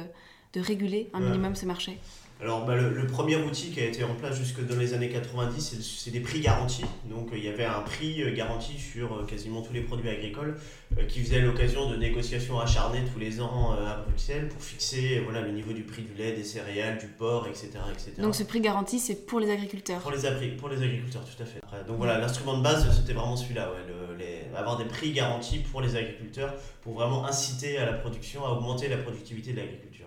de, 0.52 0.60
réguler 0.60 1.08
un 1.14 1.20
minimum 1.20 1.54
ce 1.54 1.64
marché. 1.64 1.98
Alors 2.40 2.66
bah, 2.66 2.74
le, 2.74 3.06
premier 3.06 3.36
outil 3.36 3.70
qui 3.70 3.80
a 3.80 3.84
été 3.84 4.02
en 4.02 4.14
place 4.14 4.36
jusque 4.36 4.60
dans 4.66 4.76
les 4.76 4.92
années 4.92 5.08
90, 5.08 5.80
c'est 5.80 6.10
des 6.10 6.20
prix 6.20 6.40
garantis. 6.40 6.84
Donc 7.06 7.28
il 7.32 7.44
y 7.44 7.48
avait 7.48 7.64
un 7.64 7.80
prix 7.80 8.22
euh, 8.22 8.34
garanti 8.34 8.78
sur 8.78 9.14
euh, 9.14 9.24
quasiment 9.24 9.62
tous 9.62 9.72
les 9.72 9.82
produits 9.82 10.10
agricoles 10.10 10.56
euh, 10.98 11.06
qui 11.06 11.20
faisait 11.20 11.40
l'occasion 11.40 11.88
de 11.88 11.96
négociations 11.96 12.58
acharnées 12.58 13.02
tous 13.12 13.20
les 13.20 13.40
ans 13.40 13.72
à 13.72 14.04
Bruxelles 14.06 14.48
pour 14.48 14.62
fixer 14.62 15.20
voilà, 15.20 15.42
le 15.42 15.52
niveau 15.52 15.72
du 15.72 15.84
prix 15.84 16.02
du 16.02 16.12
lait, 16.14 16.32
des 16.32 16.44
céréales, 16.44 16.98
du 16.98 17.06
porc, 17.06 17.46
etc. 17.46 17.70
etc. 17.92 18.12
Donc 18.18 18.34
ce 18.34 18.42
prix 18.42 18.60
garanti, 18.60 18.98
c'est 18.98 19.26
pour 19.26 19.38
les 19.38 19.50
agriculteurs 19.50 20.00
Pour 20.00 20.10
les, 20.10 20.48
pour 20.58 20.68
les 20.68 20.82
agriculteurs, 20.82 21.22
tout 21.24 21.42
à 21.42 21.46
fait. 21.46 21.60
donc 21.86 21.98
voilà, 21.98 22.18
l'instrument 22.18 22.58
de 22.58 22.62
base, 22.62 22.84
c'était 22.94 23.12
vraiment 23.12 23.36
celui-là, 23.36 23.70
avoir 24.56 24.76
des 24.76 24.84
prix 24.84 25.12
garantis 25.12 25.58
pour 25.58 25.80
les 25.80 25.96
agriculteurs 25.96 26.54
pour 26.82 26.94
vraiment 26.94 27.26
inciter 27.26 27.78
à 27.78 27.86
la 27.86 27.94
production, 27.94 28.44
à 28.44 28.50
augmenter 28.50 28.88
la 28.88 28.98
productivité 28.98 29.52
de 29.52 29.58
l'agriculture. 29.58 30.06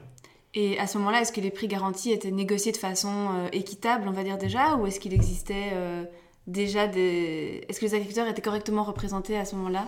Et 0.59 0.79
à 0.79 0.87
ce 0.87 0.97
moment-là, 0.97 1.21
est-ce 1.21 1.31
que 1.31 1.39
les 1.39 1.51
prix 1.51 1.67
garantis 1.67 2.11
étaient 2.11 2.31
négociés 2.31 2.71
de 2.71 2.77
façon 2.77 3.11
euh, 3.11 3.47
équitable, 3.51 4.07
on 4.07 4.11
va 4.11 4.23
dire 4.23 4.39
déjà, 4.39 4.73
ou 4.75 4.87
est-ce 4.87 4.99
qu'il 4.99 5.13
existait 5.13 5.69
euh, 5.73 6.03
déjà 6.47 6.87
des... 6.87 7.63
Est-ce 7.69 7.79
que 7.79 7.85
les 7.85 7.93
agriculteurs 7.93 8.27
étaient 8.27 8.41
correctement 8.41 8.83
représentés 8.83 9.37
à 9.37 9.45
ce 9.45 9.55
moment-là? 9.55 9.87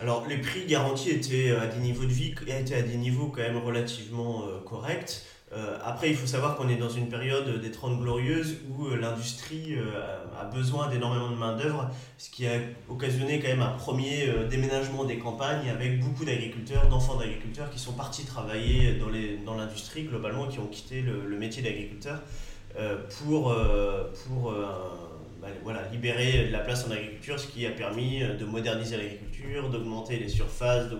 Alors, 0.00 0.26
les 0.26 0.38
prix 0.38 0.66
garantis 0.66 1.10
étaient 1.10 1.52
à 1.52 1.66
des 1.66 1.78
niveaux 1.78 2.06
de 2.06 2.12
vie, 2.12 2.34
étaient 2.48 2.74
à 2.74 2.82
des 2.82 2.96
niveaux 2.96 3.28
quand 3.28 3.42
même 3.42 3.56
relativement 3.56 4.42
euh, 4.42 4.58
corrects. 4.68 5.22
Euh, 5.54 5.76
après, 5.84 6.08
il 6.08 6.16
faut 6.16 6.26
savoir 6.26 6.56
qu'on 6.56 6.68
est 6.68 6.76
dans 6.76 6.88
une 6.88 7.08
période 7.08 7.60
des 7.60 7.70
Trente 7.70 8.00
Glorieuses 8.00 8.56
où 8.70 8.86
euh, 8.86 8.96
l'industrie 8.96 9.74
euh, 9.76 10.40
a 10.40 10.44
besoin 10.44 10.88
d'énormément 10.88 11.30
de 11.30 11.36
main-d'œuvre, 11.36 11.90
ce 12.16 12.30
qui 12.30 12.46
a 12.46 12.52
occasionné 12.88 13.38
quand 13.38 13.48
même 13.48 13.60
un 13.60 13.72
premier 13.72 14.28
déménagement 14.48 15.04
des 15.04 15.18
campagnes 15.18 15.68
avec 15.68 16.00
beaucoup 16.00 16.24
d'agriculteurs, 16.24 16.88
d'enfants 16.88 17.16
d'agriculteurs 17.16 17.68
qui 17.68 17.78
sont 17.78 17.92
partis 17.92 18.24
travailler 18.24 18.94
dans 19.44 19.54
l'industrie 19.54 20.04
dans 20.04 20.10
globalement, 20.10 20.48
qui 20.48 20.58
ont 20.58 20.66
quitté 20.66 21.02
le, 21.02 21.36
métier 21.36 21.62
d'agriculteur. 21.62 22.20
pour, 23.22 23.54
pour 24.26 24.52
bah, 25.40 25.48
voilà, 25.62 25.82
libérer 25.92 26.46
de 26.46 26.52
la 26.52 26.60
place 26.60 26.86
en 26.88 26.92
agriculture, 26.92 27.38
ce 27.38 27.46
qui 27.46 27.66
a 27.66 27.70
permis 27.70 28.20
de 28.20 28.44
moderniser 28.44 28.96
l'agriculture, 28.96 29.68
d'augmenter 29.68 30.16
les 30.16 30.28
surfaces, 30.28 30.88
de, 30.88 30.96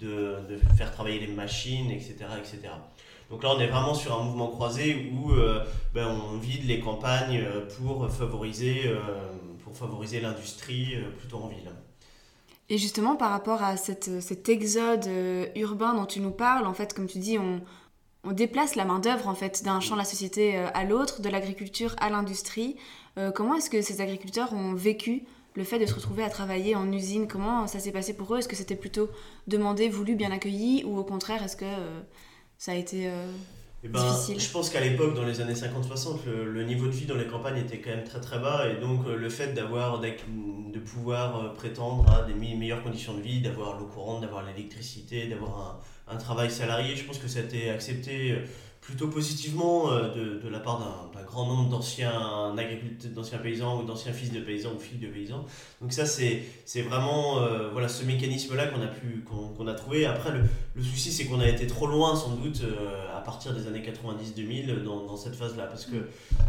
de, 0.00 0.58
faire 0.76 0.90
travailler 0.90 1.20
les 1.20 1.32
machines, 1.32 1.90
etc., 1.90 2.14
etc. 2.38 2.72
Donc 3.30 3.42
là, 3.42 3.50
on 3.56 3.60
est 3.60 3.66
vraiment 3.66 3.94
sur 3.94 4.18
un 4.18 4.22
mouvement 4.24 4.48
croisé 4.48 5.10
où 5.12 5.32
ben, 5.94 6.06
on 6.06 6.36
vide 6.36 6.66
les 6.66 6.80
campagnes 6.80 7.44
pour 7.78 8.08
favoriser, 8.10 8.82
pour 9.64 9.76
favoriser 9.76 10.20
l'industrie 10.20 10.96
plutôt 11.18 11.38
en 11.38 11.48
ville. 11.48 11.72
Et 12.70 12.78
justement, 12.78 13.14
par 13.14 13.30
rapport 13.30 13.62
à 13.62 13.76
cette, 13.76 14.22
cet 14.22 14.48
exode 14.48 15.06
euh, 15.06 15.46
urbain 15.54 15.94
dont 15.94 16.06
tu 16.06 16.20
nous 16.20 16.30
parles, 16.30 16.66
en 16.66 16.72
fait, 16.72 16.94
comme 16.94 17.06
tu 17.06 17.18
dis, 17.18 17.38
on, 17.38 17.60
déplace 18.32 18.74
la 18.74 18.86
main-d'œuvre 18.86 19.28
en 19.28 19.34
fait 19.34 19.62
d'un 19.64 19.80
champ 19.80 19.96
de 19.96 19.98
la 19.98 20.06
société 20.06 20.56
euh, 20.56 20.68
à 20.72 20.84
l'autre, 20.84 21.20
de 21.20 21.28
l'agriculture 21.28 21.94
à 21.98 22.08
l'industrie. 22.08 22.76
Euh, 23.18 23.30
comment 23.30 23.54
est-ce 23.56 23.68
que 23.68 23.82
ces 23.82 24.00
agriculteurs 24.00 24.54
ont 24.54 24.72
vécu 24.72 25.24
le 25.54 25.62
fait 25.62 25.78
de 25.78 25.84
se 25.84 25.94
retrouver 25.94 26.24
à 26.24 26.30
travailler 26.30 26.74
en 26.74 26.90
usine? 26.90 27.28
Comment 27.28 27.66
ça 27.66 27.80
s'est 27.80 27.92
passé 27.92 28.16
pour 28.16 28.34
eux? 28.34 28.38
Est-ce 28.38 28.48
que 28.48 28.56
c'était 28.56 28.76
plutôt 28.76 29.10
demandé, 29.46 29.90
voulu, 29.90 30.14
bien 30.14 30.30
accueilli? 30.30 30.84
Ou 30.86 30.98
au 30.98 31.04
contraire, 31.04 31.42
est-ce 31.42 31.56
que 31.56 31.66
ça 32.58 32.72
a 32.72 32.74
été 32.74 33.10
eh 33.86 33.88
ben, 33.88 34.00
je 34.00 34.48
pense 34.48 34.70
qu'à 34.70 34.80
l'époque, 34.80 35.14
dans 35.14 35.26
les 35.26 35.42
années 35.42 35.52
50-60, 35.52 36.24
le, 36.26 36.64
niveau 36.64 36.86
de 36.86 36.92
vie 36.92 37.04
dans 37.04 37.16
les 37.16 37.26
campagnes 37.26 37.58
était 37.58 37.80
quand 37.80 37.90
même 37.90 38.04
très 38.04 38.20
très 38.20 38.38
bas. 38.38 38.66
Et 38.70 38.80
donc 38.80 39.06
euh, 39.06 39.14
le 39.14 39.28
fait 39.28 39.52
d'avoir 39.52 40.00
de 40.00 40.78
pouvoir 40.78 41.36
euh, 41.38 41.48
prétendre 41.50 42.10
à 42.10 42.22
des 42.22 42.32
meilleures 42.32 42.82
conditions 42.82 43.12
de 43.12 43.20
vie, 43.20 43.42
d'avoir 43.42 43.78
l'eau 43.78 43.84
courante, 43.84 44.22
d'avoir 44.22 44.42
l'électricité, 44.42 45.26
d'avoir 45.26 45.82
un, 46.08 46.14
un, 46.14 46.16
travail 46.16 46.50
salarié, 46.50 46.96
je 46.96 47.04
pense 47.04 47.18
que 47.18 47.28
ça 47.28 47.40
a 47.40 47.42
été 47.42 47.68
accepté 47.68 48.32
euh, 48.32 48.38
plutôt 48.84 49.08
positivement 49.08 49.90
euh, 49.90 50.14
de, 50.14 50.38
de 50.38 50.48
la 50.48 50.60
part 50.60 51.10
d'un 51.14 51.22
grand 51.22 51.46
nombre 51.46 51.70
d'anciens 51.70 52.54
agriculteurs, 52.56 53.10
d'anciens 53.12 53.38
paysans 53.38 53.80
ou 53.80 53.84
d'anciens 53.84 54.12
fils 54.12 54.30
de 54.30 54.40
paysans 54.40 54.74
ou 54.76 54.78
filles 54.78 54.98
de 54.98 55.08
paysans. 55.08 55.46
Donc 55.80 55.92
ça, 55.92 56.04
c'est 56.04 56.82
vraiment 56.82 57.40
euh, 57.40 57.70
voilà, 57.72 57.88
ce 57.88 58.04
mécanisme-là 58.04 58.66
qu'on 58.66 58.82
a, 58.82 58.86
pu 58.86 59.24
qu'on 59.24 59.66
a 59.66 59.72
trouvé. 59.72 60.04
Après, 60.04 60.32
le, 60.32 60.42
le 60.76 60.82
souci, 60.82 61.10
c'est 61.12 61.24
qu'on 61.24 61.40
a 61.40 61.48
été 61.48 61.66
trop 61.66 61.86
loin, 61.86 62.14
sans 62.14 62.36
doute, 62.36 62.60
euh, 62.62 63.16
à 63.16 63.20
partir 63.20 63.54
des 63.54 63.66
années 63.66 63.82
90-2000 63.82 64.82
dans, 64.84 65.06
dans, 65.06 65.16
cette 65.16 65.34
phase-là. 65.34 65.64
Parce 65.64 65.86
que, 65.86 65.96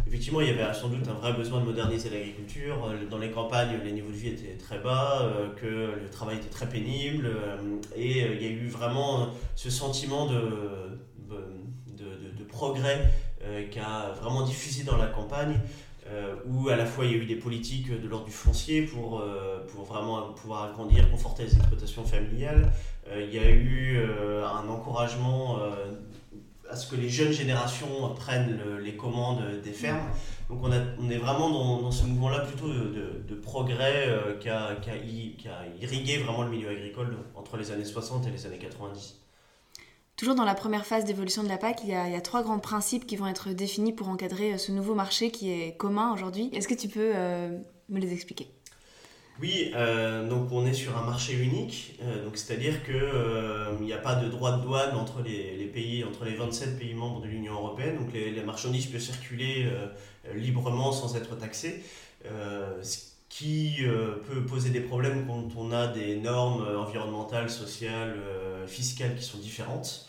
effectivement, 0.06 0.42
il 0.42 0.48
y 0.48 0.50
avait 0.50 0.74
sans 0.74 0.88
doute 0.88 1.08
un 1.08 1.14
vrai 1.14 1.32
besoin 1.32 1.60
de 1.60 1.64
moderniser 1.64 2.10
l'agriculture. 2.10 2.76
Dans 3.10 3.18
les 3.18 3.30
campagnes, 3.30 3.80
les 3.82 3.92
niveaux 3.92 4.10
de 4.10 4.16
vie 4.16 4.28
étaient 4.28 4.58
très 4.58 4.78
bas, 4.78 5.32
que 5.56 5.66
le 5.66 6.10
travail 6.12 6.36
était 6.36 6.50
très 6.50 6.68
pénible. 6.68 7.30
et 7.96 8.20
il 8.20 8.42
y 8.42 8.46
a 8.46 8.50
eu 8.50 8.68
vraiment 8.68 9.30
ce 9.54 9.70
sentiment 9.70 10.26
de 10.26 10.38
progrès 12.56 12.98
euh, 13.44 13.68
qui 13.68 13.78
a 13.78 14.12
vraiment 14.20 14.42
diffusé 14.42 14.82
dans 14.82 14.96
la 14.96 15.06
campagne, 15.06 15.60
euh, 16.08 16.34
où 16.46 16.68
à 16.68 16.76
la 16.76 16.86
fois 16.86 17.04
il 17.04 17.10
y 17.12 17.14
a 17.14 17.18
eu 17.18 17.26
des 17.26 17.36
politiques 17.36 17.90
de 17.90 18.08
l'ordre 18.08 18.26
du 18.26 18.32
foncier 18.32 18.82
pour, 18.82 19.20
euh, 19.20 19.66
pour 19.68 19.84
vraiment 19.84 20.32
pouvoir 20.32 20.64
agrandir, 20.64 21.10
conforter 21.10 21.44
les 21.44 21.54
exploitations 21.54 22.04
familiales. 22.04 22.72
il 23.14 23.32
y 23.32 23.38
a 23.38 23.50
eu 23.50 24.00
un 24.58 24.66
encouragement 24.68 25.58
à 26.68 26.74
ce 26.74 26.90
que 26.90 26.96
les 26.96 27.08
jeunes 27.08 27.32
générations 27.32 27.94
prennent 28.16 28.58
les 28.82 28.96
commandes 28.96 29.44
des 29.62 29.76
fermes. 29.82 30.08
Donc 30.48 30.58
on, 30.64 31.10
est 31.14 31.20
vraiment 31.26 31.48
dans, 31.82 31.92
ce 31.92 32.04
mouvement-là 32.04 32.40
plutôt 32.40 32.68
de, 32.68 33.34
progrès 33.50 34.08
a, 34.08 34.32
qui, 34.40 34.48
a, 34.48 35.60
irrigué 35.80 36.18
vraiment 36.18 36.42
le 36.42 36.50
milieu 36.50 36.70
agricole 36.70 37.16
entre 37.36 37.56
les 37.56 37.70
années 37.70 37.84
60 37.84 38.26
et 38.26 38.30
les 38.30 38.44
années 38.46 38.58
90. 38.58 39.25
Toujours 40.16 40.34
dans 40.34 40.46
la 40.46 40.54
première 40.54 40.86
phase 40.86 41.04
d'évolution 41.04 41.42
de 41.42 41.48
la 41.48 41.58
PAC, 41.58 41.82
il 41.84 41.90
y, 41.90 41.94
a, 41.94 42.20
trois 42.22 42.42
grands 42.42 42.58
principes 42.58 43.06
qui 43.06 43.16
vont 43.16 43.26
être 43.26 43.50
définis 43.50 43.92
pour 43.92 44.08
encadrer 44.08 44.54
euh, 44.54 44.56
ce 44.58 44.72
nouveau 44.72 44.94
marché 44.94 45.30
qui 45.30 45.50
est 45.50 45.76
commun 45.76 46.10
aujourd'hui. 46.14 46.48
Est-ce 46.54 46.66
que 46.68 46.74
tu 46.74 46.88
peux 46.88 47.12
euh, 47.14 47.58
me 47.90 48.00
les 48.00 48.14
expliquer? 48.14 48.48
Oui, 49.42 49.72
euh, 49.74 50.26
donc 50.26 50.50
on 50.52 50.64
est 50.64 50.72
sur 50.72 50.96
un 50.96 51.04
marché 51.04 51.34
unique, 51.34 52.00
donc 52.24 52.38
c'est-à-dire 52.38 52.82
qu'il 52.86 53.84
n'y 53.84 53.92
a 53.92 53.98
pas 53.98 54.14
de 54.14 54.30
droit 54.30 54.56
de 54.56 54.62
douane 54.62 54.96
entre 54.96 55.20
les, 55.20 55.66
pays, 55.66 56.02
entre 56.04 56.24
les 56.24 56.34
27 56.34 56.78
pays 56.78 56.94
membres 56.94 57.20
de 57.20 57.26
l'Union 57.26 57.52
européenne, 57.52 57.98
donc 57.98 58.14
les, 58.14 58.42
marchandises 58.42 58.86
peuvent 58.86 58.98
circuler 58.98 59.70
librement 60.34 60.90
sans 60.90 61.16
être 61.16 61.36
taxées, 61.36 61.82
ce 62.24 62.98
qui 63.28 63.82
peut 64.26 64.46
poser 64.46 64.70
des 64.70 64.80
problèmes 64.80 65.26
quand 65.26 65.50
on 65.58 65.70
a 65.70 65.86
des 65.86 66.16
normes 66.16 66.66
environnementales, 66.74 67.50
sociales, 67.50 68.16
fiscales 68.66 69.16
qui 69.16 69.22
sont 69.22 69.36
différentes. 69.36 70.05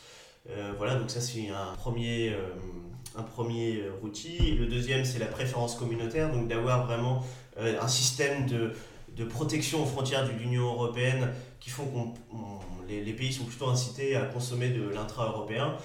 Euh, 0.50 0.74
voilà, 0.78 0.96
donc 0.96 1.10
ça 1.10 1.22
c'est 1.22 1.50
un 1.50 1.76
premier, 1.76 2.30
euh, 2.30 2.50
un 3.16 3.24
premier 3.24 3.84
outil. 4.02 4.56
Le 4.56 4.66
deuxième 4.66 5.06
c'est 5.06 5.20
la 5.20 5.26
préférence 5.26 5.76
communautaire, 5.76 6.32
donc 6.32 6.48
d'avoir 6.48 6.86
vraiment 6.86 7.24
euh, 7.58 7.80
un 7.82 7.88
système 7.88 8.46
de, 8.46 8.74
de, 9.16 9.26
protection 9.26 9.84
aux 9.84 9.86
frontières 9.86 10.26
de 10.26 10.32
l'Union 10.32 10.66
européenne 10.66 11.30
qui 11.60 11.70
font 11.70 11.86
que 11.86 12.88
les, 12.88 13.04
les, 13.04 13.14
pays 13.14 13.34
sont 13.34 13.44
plutôt 13.44 13.68
incités 13.68 14.16
à 14.16 14.26
consommer 14.26 14.70
de 14.70 14.88
l'intra-européen. 14.90 15.76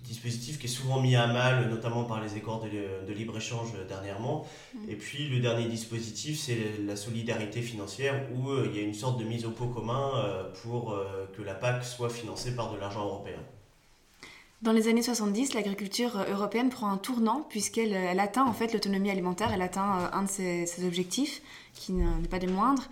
dispositif 0.00 0.60
qui 0.60 0.66
est 0.66 0.70
souvent 0.70 1.00
mis 1.00 1.16
à 1.16 1.26
mal, 1.26 1.68
notamment 1.70 2.04
par 2.04 2.22
les 2.22 2.34
accords 2.36 2.62
de, 2.62 3.04
de 3.06 3.12
libre-échange 3.12 3.72
dernièrement. 3.88 4.46
Mmh. 4.74 4.90
Et 4.90 4.94
puis 4.94 5.28
le 5.28 5.40
dernier 5.40 5.66
dispositif, 5.66 6.38
c'est 6.38 6.78
la 6.86 6.94
solidarité 6.94 7.62
financière, 7.62 8.14
où 8.32 8.52
il 8.64 8.76
y 8.76 8.78
a 8.78 8.82
une 8.82 8.94
sorte 8.94 9.18
de 9.18 9.24
mise 9.24 9.44
au 9.44 9.50
pot 9.50 9.66
commun 9.66 10.12
pour 10.62 10.96
que 11.36 11.42
la 11.42 11.54
PAC 11.54 11.84
soit 11.84 12.10
financée 12.10 12.54
par 12.54 12.72
de 12.72 12.78
l'argent 12.78 13.04
européen. 13.04 13.40
Dans 14.60 14.72
les 14.72 14.88
années 14.88 15.02
70, 15.02 15.54
l'agriculture 15.54 16.18
euh, 16.18 16.32
européenne 16.32 16.68
prend 16.68 16.90
un 16.90 16.96
tournant 16.96 17.46
puisqu'elle 17.48 17.94
euh, 17.94 18.18
atteint 18.18 18.44
en 18.44 18.52
fait 18.52 18.72
l'autonomie 18.72 19.08
alimentaire, 19.08 19.52
elle 19.54 19.62
atteint 19.62 20.00
euh, 20.00 20.08
un 20.12 20.24
de 20.24 20.28
ses, 20.28 20.84
objectifs, 20.84 21.42
qui 21.74 21.92
n'est 21.92 22.28
pas 22.28 22.40
des 22.40 22.48
moindres. 22.48 22.88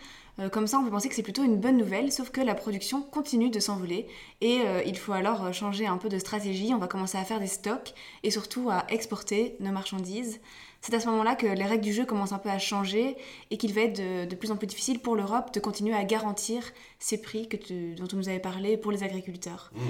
Comme 0.52 0.66
ça, 0.66 0.78
on 0.78 0.85
peut 0.85 0.90
penser 0.90 1.08
que 1.08 1.14
c'est 1.14 1.23
plutôt 1.23 1.44
une 1.44 1.56
bonne 1.56 1.78
nouvelle, 1.78 2.12
sauf 2.12 2.28
que 2.28 2.42
la 2.42 2.54
production 2.54 3.00
continue 3.00 3.49
de 3.49 3.58
s'envoler 3.58 4.06
et 4.42 4.58
il 4.85 4.99
faut 4.99 5.12
alors 5.12 5.50
changer 5.54 5.87
un 5.87 5.96
peu 5.96 6.11
de 6.11 6.18
stratégie. 6.18 6.75
On 6.75 6.78
va 6.78 6.88
commencer 6.88 7.16
à 7.16 7.25
faire 7.25 7.40
des 7.40 7.46
stocks 7.46 7.94
et 8.23 8.30
surtout 8.30 8.68
à 8.68 8.85
exporter 8.90 9.56
nos 9.61 9.73
marchandises. 9.73 10.38
C'est 10.82 10.92
à 10.92 11.00
ce 11.00 11.06
moment-là 11.06 11.37
que 11.37 11.46
les 11.46 11.64
règles 11.64 11.85
du 11.85 11.94
jeu 11.94 12.04
commencent 12.04 12.32
un 12.32 12.38
peu 12.38 12.50
à 12.50 12.58
changer 12.58 13.16
et 13.50 13.56
qu'il 13.56 13.73
va 13.73 13.80
être 13.80 14.28
de, 14.28 14.35
plus 14.35 14.50
en 14.50 14.56
plus 14.56 14.66
difficile 14.66 14.99
pour 14.99 15.16
l'Europe 15.16 15.54
de 15.54 15.61
continuer 15.61 15.94
à 15.94 16.04
garantir 16.04 16.62
ces 16.99 17.18
prix 17.18 17.49
que 17.49 17.94
dont 17.94 18.06
tu 18.06 18.16
nous 18.16 18.28
avais 18.28 18.38
parlé 18.38 18.76
pour 18.76 18.92
les 18.92 19.04
agriculteurs. 19.04 19.73
Mmh. 19.75 19.80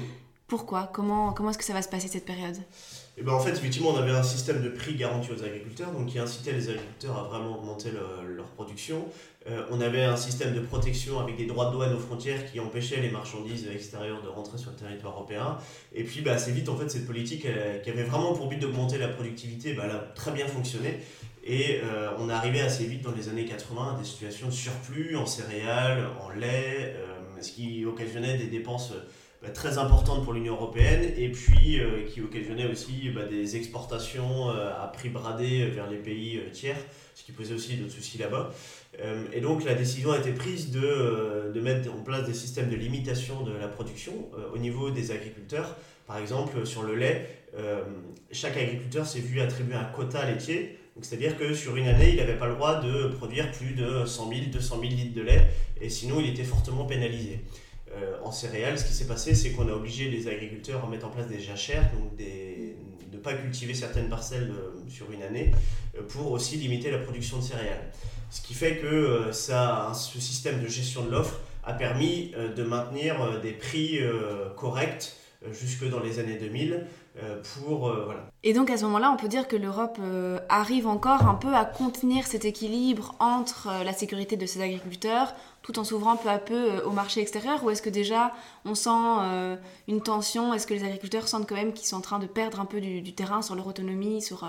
Pourquoi? 0.48 0.88
Comment, 0.92 1.32
comment 1.32 1.50
est-ce 1.50 1.58
que 1.58 1.64
ça 1.64 1.72
va 1.72 1.82
se 1.82 1.88
passer 1.88 2.08
cette 2.08 2.24
période? 2.24 2.56
Et 2.56 3.20
eh 3.20 3.22
ben 3.22 3.32
en 3.32 3.40
fait, 3.40 3.52
effectivement, 3.52 3.90
on 3.90 3.96
avait 3.96 4.12
un 4.12 4.22
système 4.22 4.62
de 4.62 4.68
prix 4.68 4.94
garanti 4.94 5.30
aux 5.32 5.42
agriculteurs, 5.42 5.90
donc 5.90 6.06
qui 6.06 6.18
incitait 6.18 6.52
les 6.52 6.68
agriculteurs 6.68 7.18
à 7.18 7.22
vraiment 7.22 7.58
augmenter 7.58 7.88
leur 7.90 8.44
production. 8.48 9.06
Euh, 9.48 9.64
on 9.70 9.80
avait 9.80 10.04
un 10.04 10.16
système 10.16 10.54
de 10.54 10.60
protection 10.60 11.18
avec 11.18 11.36
des 11.36 11.46
droits 11.46 11.66
de 11.66 11.72
douane 11.72 11.94
aux 11.94 11.98
frontières 11.98 12.50
qui 12.50 12.60
empêchaient 12.60 13.00
les 13.00 13.10
marchandises 13.10 13.66
extérieures 13.74 14.22
de 14.22 14.28
rentrer 14.28 14.58
sur 14.58 14.70
le 14.70 14.76
territoire 14.76 15.14
européen. 15.14 15.56
Et 15.94 16.04
puis, 16.04 16.20
bah, 16.20 16.32
assez 16.32 16.52
vite, 16.52 16.68
en 16.68 16.76
fait, 16.76 16.90
cette 16.90 17.06
politique 17.06 17.46
qui 17.82 17.90
avait 17.90 18.04
vraiment 18.04 18.34
pour 18.34 18.48
but 18.48 18.58
d'augmenter 18.58 18.98
la 18.98 19.08
productivité, 19.08 19.72
bah, 19.72 19.84
elle 19.86 19.92
a 19.92 20.04
très 20.14 20.32
bien 20.32 20.46
fonctionné. 20.46 21.00
Et 21.46 21.80
euh, 21.84 22.10
on 22.18 22.28
est 22.28 22.60
assez 22.60 22.84
vite 22.86 23.02
dans 23.02 23.12
les 23.12 23.28
années 23.28 23.44
80 23.44 23.94
à 23.94 23.98
des 23.98 24.04
situations 24.04 24.48
de 24.48 24.52
surplus 24.52 25.16
en 25.16 25.26
céréales, 25.26 26.08
en 26.20 26.30
lait, 26.30 26.94
euh, 26.96 27.40
ce 27.40 27.52
qui 27.52 27.84
occasionnait 27.86 28.36
des 28.36 28.48
dépenses 28.48 28.92
bah, 29.42 29.50
très 29.50 29.76
importante 29.76 30.24
pour 30.24 30.32
l'Union 30.32 30.54
européenne 30.54 31.12
et 31.16 31.30
puis 31.30 31.78
euh, 31.78 32.04
qui 32.08 32.22
occasionnait 32.22 32.66
aussi 32.66 33.10
bah, 33.14 33.24
des 33.24 33.56
exportations 33.56 34.50
euh, 34.50 34.70
à 34.82 34.86
prix 34.88 35.10
bradé 35.10 35.66
vers 35.66 35.90
les 35.90 35.98
pays 35.98 36.38
euh, 36.38 36.50
tiers, 36.50 36.78
ce 37.14 37.22
qui 37.22 37.32
posait 37.32 37.52
aussi 37.52 37.76
d'autres 37.76 37.92
soucis 37.92 38.16
là-bas. 38.18 38.50
et 39.32 39.40
donc 39.42 39.64
la 39.64 39.74
décision 39.74 40.12
a 40.12 40.18
été 40.18 40.32
prise 40.32 40.70
de, 40.70 41.52
de, 41.54 41.60
mettre 41.60 41.92
en 41.92 42.02
place 42.02 42.24
des 42.24 42.32
systèmes 42.32 42.70
de 42.70 42.76
limitation 42.76 43.42
de 43.42 43.52
la 43.52 43.68
production 43.68 44.12
au 44.54 44.58
niveau 44.58 44.90
des 44.90 45.10
agriculteurs. 45.10 45.76
Par 46.06 46.18
exemple, 46.18 46.64
sur 46.66 46.82
le 46.82 46.94
lait, 46.94 47.44
chaque 48.32 48.56
agriculteur 48.56 49.06
s'est 49.06 49.20
vu 49.20 49.40
attribuer 49.40 49.74
un 49.74 49.84
quota 49.84 50.24
laitier. 50.24 50.78
C'est-à-dire 51.02 51.36
que 51.38 51.52
sur 51.52 51.76
une 51.76 51.88
année, 51.88 52.10
il 52.10 52.16
n'avait 52.16 52.38
pas 52.38 52.46
le 52.46 52.54
droit 52.54 52.80
de 52.80 53.08
produire 53.08 53.50
plus 53.50 53.74
de 53.74 54.06
100 54.06 54.28
000, 54.30 54.40
200 54.52 54.80
000 54.80 54.92
litres 54.92 55.14
de 55.14 55.22
lait, 55.22 55.48
et 55.80 55.90
sinon 55.90 56.20
il 56.20 56.30
était 56.30 56.44
fortement 56.44 56.84
pénalisé. 56.84 57.40
Euh, 57.94 58.16
en 58.24 58.32
céréales, 58.32 58.78
ce 58.78 58.84
qui 58.84 58.92
s'est 58.92 59.06
passé, 59.06 59.34
c'est 59.34 59.52
qu'on 59.52 59.68
a 59.68 59.72
obligé 59.72 60.10
les 60.10 60.26
agriculteurs 60.26 60.84
à 60.84 60.88
mettre 60.88 61.06
en 61.06 61.10
place 61.10 61.28
des 61.28 61.38
jachères, 61.38 61.88
donc 61.92 62.16
des, 62.16 62.76
ne 63.12 63.16
pas 63.16 63.32
cultiver 63.34 63.74
certaines 63.74 64.08
parcelles 64.08 64.50
euh, 64.50 64.74
sur 64.88 65.10
une 65.12 65.22
année, 65.22 65.52
euh, 65.96 66.02
pour 66.02 66.32
aussi 66.32 66.56
limiter 66.56 66.90
la 66.90 66.98
production 66.98 67.38
de 67.38 67.42
céréales. 67.42 67.92
Ce 68.30 68.40
qui 68.40 68.54
fait 68.54 68.78
que 68.78 69.30
ça, 69.30 69.92
ce 69.94 70.20
système 70.20 70.60
de 70.60 70.66
gestion 70.66 71.04
de 71.04 71.12
l'offre 71.12 71.38
a 71.62 71.72
permis 71.72 72.32
de 72.56 72.62
maintenir 72.64 73.40
des 73.40 73.52
prix 73.52 74.00
corrects 74.56 75.14
jusque 75.52 75.88
dans 75.88 76.00
les 76.00 76.18
années 76.18 76.36
2000, 76.36 76.86
pour 77.54 77.92
voilà. 78.04 78.28
Et 78.42 78.52
donc 78.52 78.68
à 78.68 78.76
ce 78.76 78.84
moment-là, 78.84 79.12
on 79.12 79.16
peut 79.16 79.28
dire 79.28 79.46
que 79.46 79.54
l'Europe 79.54 79.98
arrive 80.48 80.88
encore 80.88 81.26
un 81.28 81.34
peu 81.34 81.54
à 81.54 81.64
contenir 81.64 82.26
cet 82.26 82.44
équilibre 82.44 83.14
entre 83.20 83.68
la 83.84 83.92
sécurité 83.92 84.36
de 84.36 84.44
ses 84.44 84.60
agriculteurs, 84.60 85.34
tout 85.66 85.80
en 85.80 85.84
s'ouvrant 85.84 86.16
peu 86.16 86.28
à 86.28 86.38
peu 86.38 86.54
euh, 86.54 86.84
au 86.84 86.92
marché 86.92 87.20
extérieur 87.20 87.64
Ou 87.64 87.70
est-ce 87.70 87.82
que 87.82 87.90
déjà 87.90 88.32
on 88.64 88.76
sent 88.76 88.90
euh, 88.90 89.56
une 89.88 90.00
tension? 90.00 90.54
Est-ce 90.54 90.64
que 90.66 90.74
les 90.74 90.84
agriculteurs 90.84 91.26
sentent 91.26 91.48
quand 91.48 91.56
même 91.56 91.72
qu'ils 91.72 91.88
sont 91.88 91.96
en 91.96 92.00
train 92.00 92.20
de 92.20 92.26
perdre 92.26 92.60
un 92.60 92.66
peu 92.66 92.80
du, 92.80 93.12
terrain 93.12 93.42
sur 93.42 93.56
leur 93.56 93.66
autonomie 93.66 94.22
sur, 94.22 94.44
euh, 94.44 94.48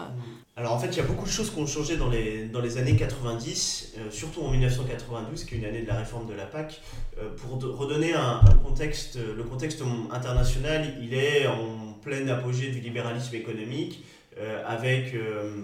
Alors 0.55 0.73
en 0.73 0.79
fait, 0.79 0.89
il 0.89 0.97
y 0.97 0.99
a 0.99 1.03
beaucoup 1.03 1.25
de 1.25 1.31
choses 1.31 1.49
qui 1.49 1.59
ont 1.59 1.65
changé 1.65 1.97
dans 1.97 2.09
les, 2.09 2.45
dans 2.45 2.61
les 2.61 2.77
années 2.77 2.95
90, 2.95 3.95
surtout 4.11 4.41
en 4.43 4.51
1992, 4.51 5.43
qui 5.45 5.55
est 5.55 5.57
une 5.57 5.65
année 5.65 5.81
de 5.81 5.87
la 5.87 5.95
réforme 5.95 6.27
de 6.27 6.33
la 6.33 6.45
PAC. 6.45 6.81
pour 7.37 7.59
redonner 7.79 8.13
un, 8.13 8.41
contexte, 8.63 9.17
le 9.17 9.43
contexte 9.43 9.81
international, 10.11 10.93
il 11.01 11.15
est 11.15 11.47
en 11.47 11.93
pleine 12.03 12.29
apogée 12.29 12.69
du 12.69 12.79
libéralisme 12.79 13.35
économique. 13.35 14.03
avec 14.67 15.15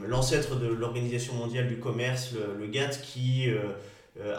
l'ancêtre 0.08 0.56
de 0.56 0.68
l'Organisation 0.68 1.34
mondiale 1.36 1.68
du 1.68 1.78
commerce, 1.78 2.34
le, 2.60 2.68
GATT, 2.68 3.02
qui 3.02 3.50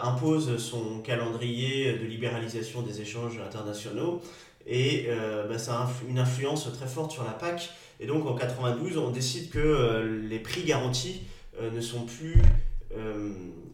impose 0.01 0.57
son 0.57 0.99
calendrier 0.99 1.93
de 1.93 2.05
libéralisation 2.05 2.81
des 2.81 3.01
échanges 3.01 3.39
internationaux 3.45 4.21
et 4.65 5.05
euh, 5.07 5.47
bah, 5.47 5.57
ça 5.57 5.81
a 5.81 5.89
une 6.09 6.19
influence 6.19 6.71
très 6.73 6.87
forte 6.87 7.11
sur 7.11 7.23
la 7.23 7.31
PAC. 7.31 7.69
Et 7.99 8.07
donc 8.07 8.25
en 8.25 8.35
92, 8.35 8.97
on 8.97 9.11
décide 9.11 9.49
que 9.49 9.59
euh, 9.59 10.27
les 10.27 10.39
prix 10.39 10.63
garantis 10.63 11.21
ne 11.61 11.79
sont 11.79 12.05
plus 12.05 12.41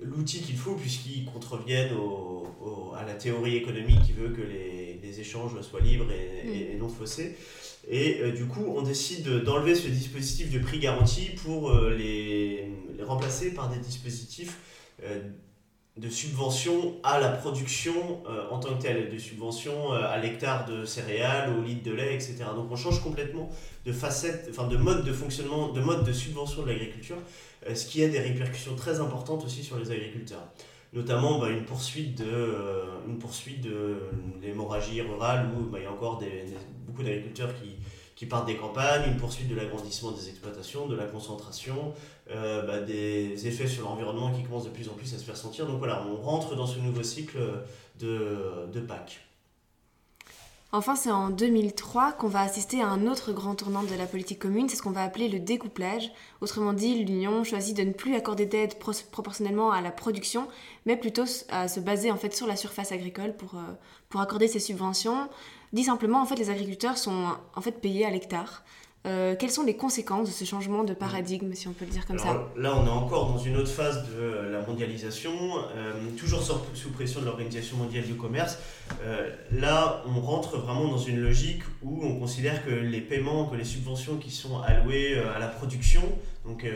l'outil 0.03 0.41
qu'il 0.41 0.55
faut 0.55 0.75
puisqu'ils 0.75 1.25
contreviennent 1.25 1.96
à 2.96 3.03
la 3.05 3.15
théorie 3.15 3.55
économique 3.55 4.03
qui 4.03 4.13
veut 4.13 4.29
que 4.29 4.41
les, 4.41 5.00
les 5.01 5.20
échanges 5.20 5.60
soient 5.62 5.79
libres 5.79 6.12
et, 6.12 6.75
mm. 6.75 6.79
non 6.79 6.89
faussés. 6.89 7.36
Et 7.89 8.31
du 8.34 8.46
coup, 8.46 8.63
on 8.67 8.84
décide 8.84 9.27
d'enlever 9.43 9.74
ce 9.74 9.88
dispositif 9.88 10.51
de 10.51 10.60
prix 10.60 10.77
garanti 10.77 11.31
pour 11.43 11.74
les, 11.74 12.67
les, 12.96 13.03
remplacer 13.03 13.55
par 13.55 13.70
des 13.70 13.79
dispositifs 13.79 14.60
de 16.01 16.10
subventions 16.10 16.96
à 17.03 17.20
la 17.20 17.29
production 17.29 18.24
euh, 18.27 18.50
en 18.50 18.60
tant 18.60 18.74
que 18.75 18.81
telle, 18.81 19.12
de 19.12 19.17
subventions 19.20 19.93
euh, 19.93 20.01
à 20.12 20.17
l'hectare 20.17 20.65
de 20.65 20.84
céréales, 20.84 21.53
au 21.55 21.62
litre 21.62 21.84
de 21.84 21.91
lait, 21.91 22.15
etc. 22.15 22.38
Donc 22.55 22.72
on 22.72 22.75
change 22.75 23.03
complètement 23.03 23.50
de 23.86 23.93
facette, 23.93 24.48
enfin 24.50 24.67
de 24.67 24.77
mode 24.77 25.05
de 25.05 25.13
fonctionnement, 25.13 25.70
de 25.70 25.79
mode 25.79 26.03
de 26.03 26.12
subvention 26.12 26.63
de 26.63 26.70
l'agriculture, 26.70 27.17
euh, 27.67 27.75
ce 27.75 27.86
qui 27.86 28.03
a 28.03 28.08
des 28.08 28.20
répercussions 28.20 28.75
très 28.75 29.00
importantes 29.00 29.46
aussi 29.46 29.63
sur 29.63 29.77
les 29.77 29.91
agriculteurs. 29.91 30.48
Notamment 30.91 31.38
bah, 31.38 31.50
une 31.50 31.65
poursuite 31.65 32.15
de, 32.15 32.25
de 33.63 33.98
l'hémorragie 34.41 35.01
rurale 35.01 35.50
où 35.55 35.70
bah, 35.70 35.77
il 35.79 35.84
y 35.84 35.88
a 35.88 35.91
encore 35.91 36.20
beaucoup 36.88 37.03
d'agriculteurs 37.03 37.53
qui, 37.62 37.75
qui 38.22 38.25
partent 38.27 38.46
des 38.46 38.58
campagnes, 38.58 39.10
une 39.10 39.17
poursuite 39.17 39.48
de 39.48 39.55
l'agrandissement 39.55 40.12
des 40.12 40.29
exploitations, 40.29 40.88
de 40.88 40.96
la 40.96 41.05
concentration, 41.05 41.93
euh, 42.33 42.65
bah, 42.65 42.79
des 42.79 43.47
effets 43.47 43.67
sur 43.67 43.83
l'environnement 43.83 44.31
qui 44.31 44.43
commencent 44.43 44.65
de 44.65 44.69
plus 44.69 44.89
en 44.89 44.93
plus 44.93 45.13
à 45.13 45.17
se 45.17 45.23
faire 45.23 45.38
sentir. 45.38 45.67
Donc 45.67 45.79
voilà, 45.79 46.05
on 46.07 46.15
rentre 46.15 46.55
dans 46.55 46.67
ce 46.67 46.79
nouveau 46.79 47.03
cycle 47.03 47.38
de, 48.00 48.67
de 48.71 48.79
Pâques. 48.79 49.21
Enfin, 50.73 50.95
c'est 50.95 51.11
en 51.11 51.29
2003 51.29 52.13
qu'on 52.13 52.29
va 52.29 52.39
assister 52.41 52.81
à 52.81 52.88
un 52.88 53.05
autre 53.05 53.33
grand 53.33 53.55
tournant 53.55 53.83
de 53.83 53.93
la 53.93 54.05
politique 54.05 54.39
commune, 54.39 54.69
c'est 54.69 54.77
ce 54.77 54.81
qu'on 54.81 54.91
va 54.91 55.03
appeler 55.03 55.27
le 55.27 55.39
découplage. 55.39 56.09
Autrement 56.39 56.71
dit, 56.71 57.03
l'Union 57.03 57.43
choisit 57.43 57.75
de 57.75 57.83
ne 57.83 57.91
plus 57.91 58.15
accorder 58.15 58.45
d'aide 58.45 58.75
proportionnellement 58.79 59.71
à 59.71 59.81
la 59.81 59.91
production, 59.91 60.47
mais 60.85 60.95
plutôt 60.95 61.25
à 61.50 61.67
se 61.67 61.81
baser 61.81 62.09
en 62.09 62.15
fait 62.15 62.33
sur 62.33 62.47
la 62.47 62.55
surface 62.55 62.93
agricole 62.93 63.35
pour, 63.35 63.55
euh, 63.55 63.73
pour 64.07 64.21
accorder 64.21 64.47
ces 64.47 64.61
subventions. 64.61 65.27
Dit 65.73 65.83
simplement, 65.83 66.21
en 66.21 66.25
fait, 66.25 66.35
les 66.35 66.50
agriculteurs 66.50 66.97
sont 66.97 67.35
en 67.53 67.61
fait 67.61 67.73
payés 67.81 68.05
à 68.05 68.09
l'hectare. 68.09 68.63
Euh, 69.08 69.36
quelles 69.36 69.51
sont 69.51 69.63
les 69.63 69.75
conséquences 69.75 70.27
de 70.27 70.34
ce 70.34 70.46
changement 70.46 70.84
de 70.84 70.93
paradigme, 70.93 71.53
si 71.53 71.67
on 71.67 71.74
peut 71.74 71.86
le 71.86 71.91
dire 71.91 72.05
comme 72.05 72.20
ça 72.20 72.48
Là, 72.55 72.75
on 72.77 72.86
est 72.86 72.89
encore 72.89 73.29
dans 73.31 73.38
une 73.39 73.58
autre 73.58 73.72
phase 73.72 74.05
de 74.10 74.51
la 74.51 74.62
mondialisation, 74.62 75.31
euh, 75.75 75.93
toujours 76.17 76.43
sous 76.43 76.91
pression 76.91 77.22
de 77.22 77.25
l'Organisation 77.25 77.77
mondiale 77.77 78.03
du 78.03 78.13
commerce. 78.13 78.60
Euh, 79.03 79.31
là, 79.51 80.03
on 80.05 80.22
rentre 80.22 80.58
vraiment 80.60 80.88
dans 80.88 81.00
une 81.00 81.20
logique 81.20 81.63
où 81.81 82.03
on 82.03 82.20
considère 82.20 82.63
que 82.63 82.70
les 82.70 83.01
paiements, 83.01 83.46
que 83.46 83.55
les 83.55 83.63
subventions 83.65 84.17
qui 84.17 84.29
sont 84.29 84.62
allouées 84.62 85.17
à 85.36 85.39
la 85.39 85.48
production, 85.48 86.03
donc 86.46 86.67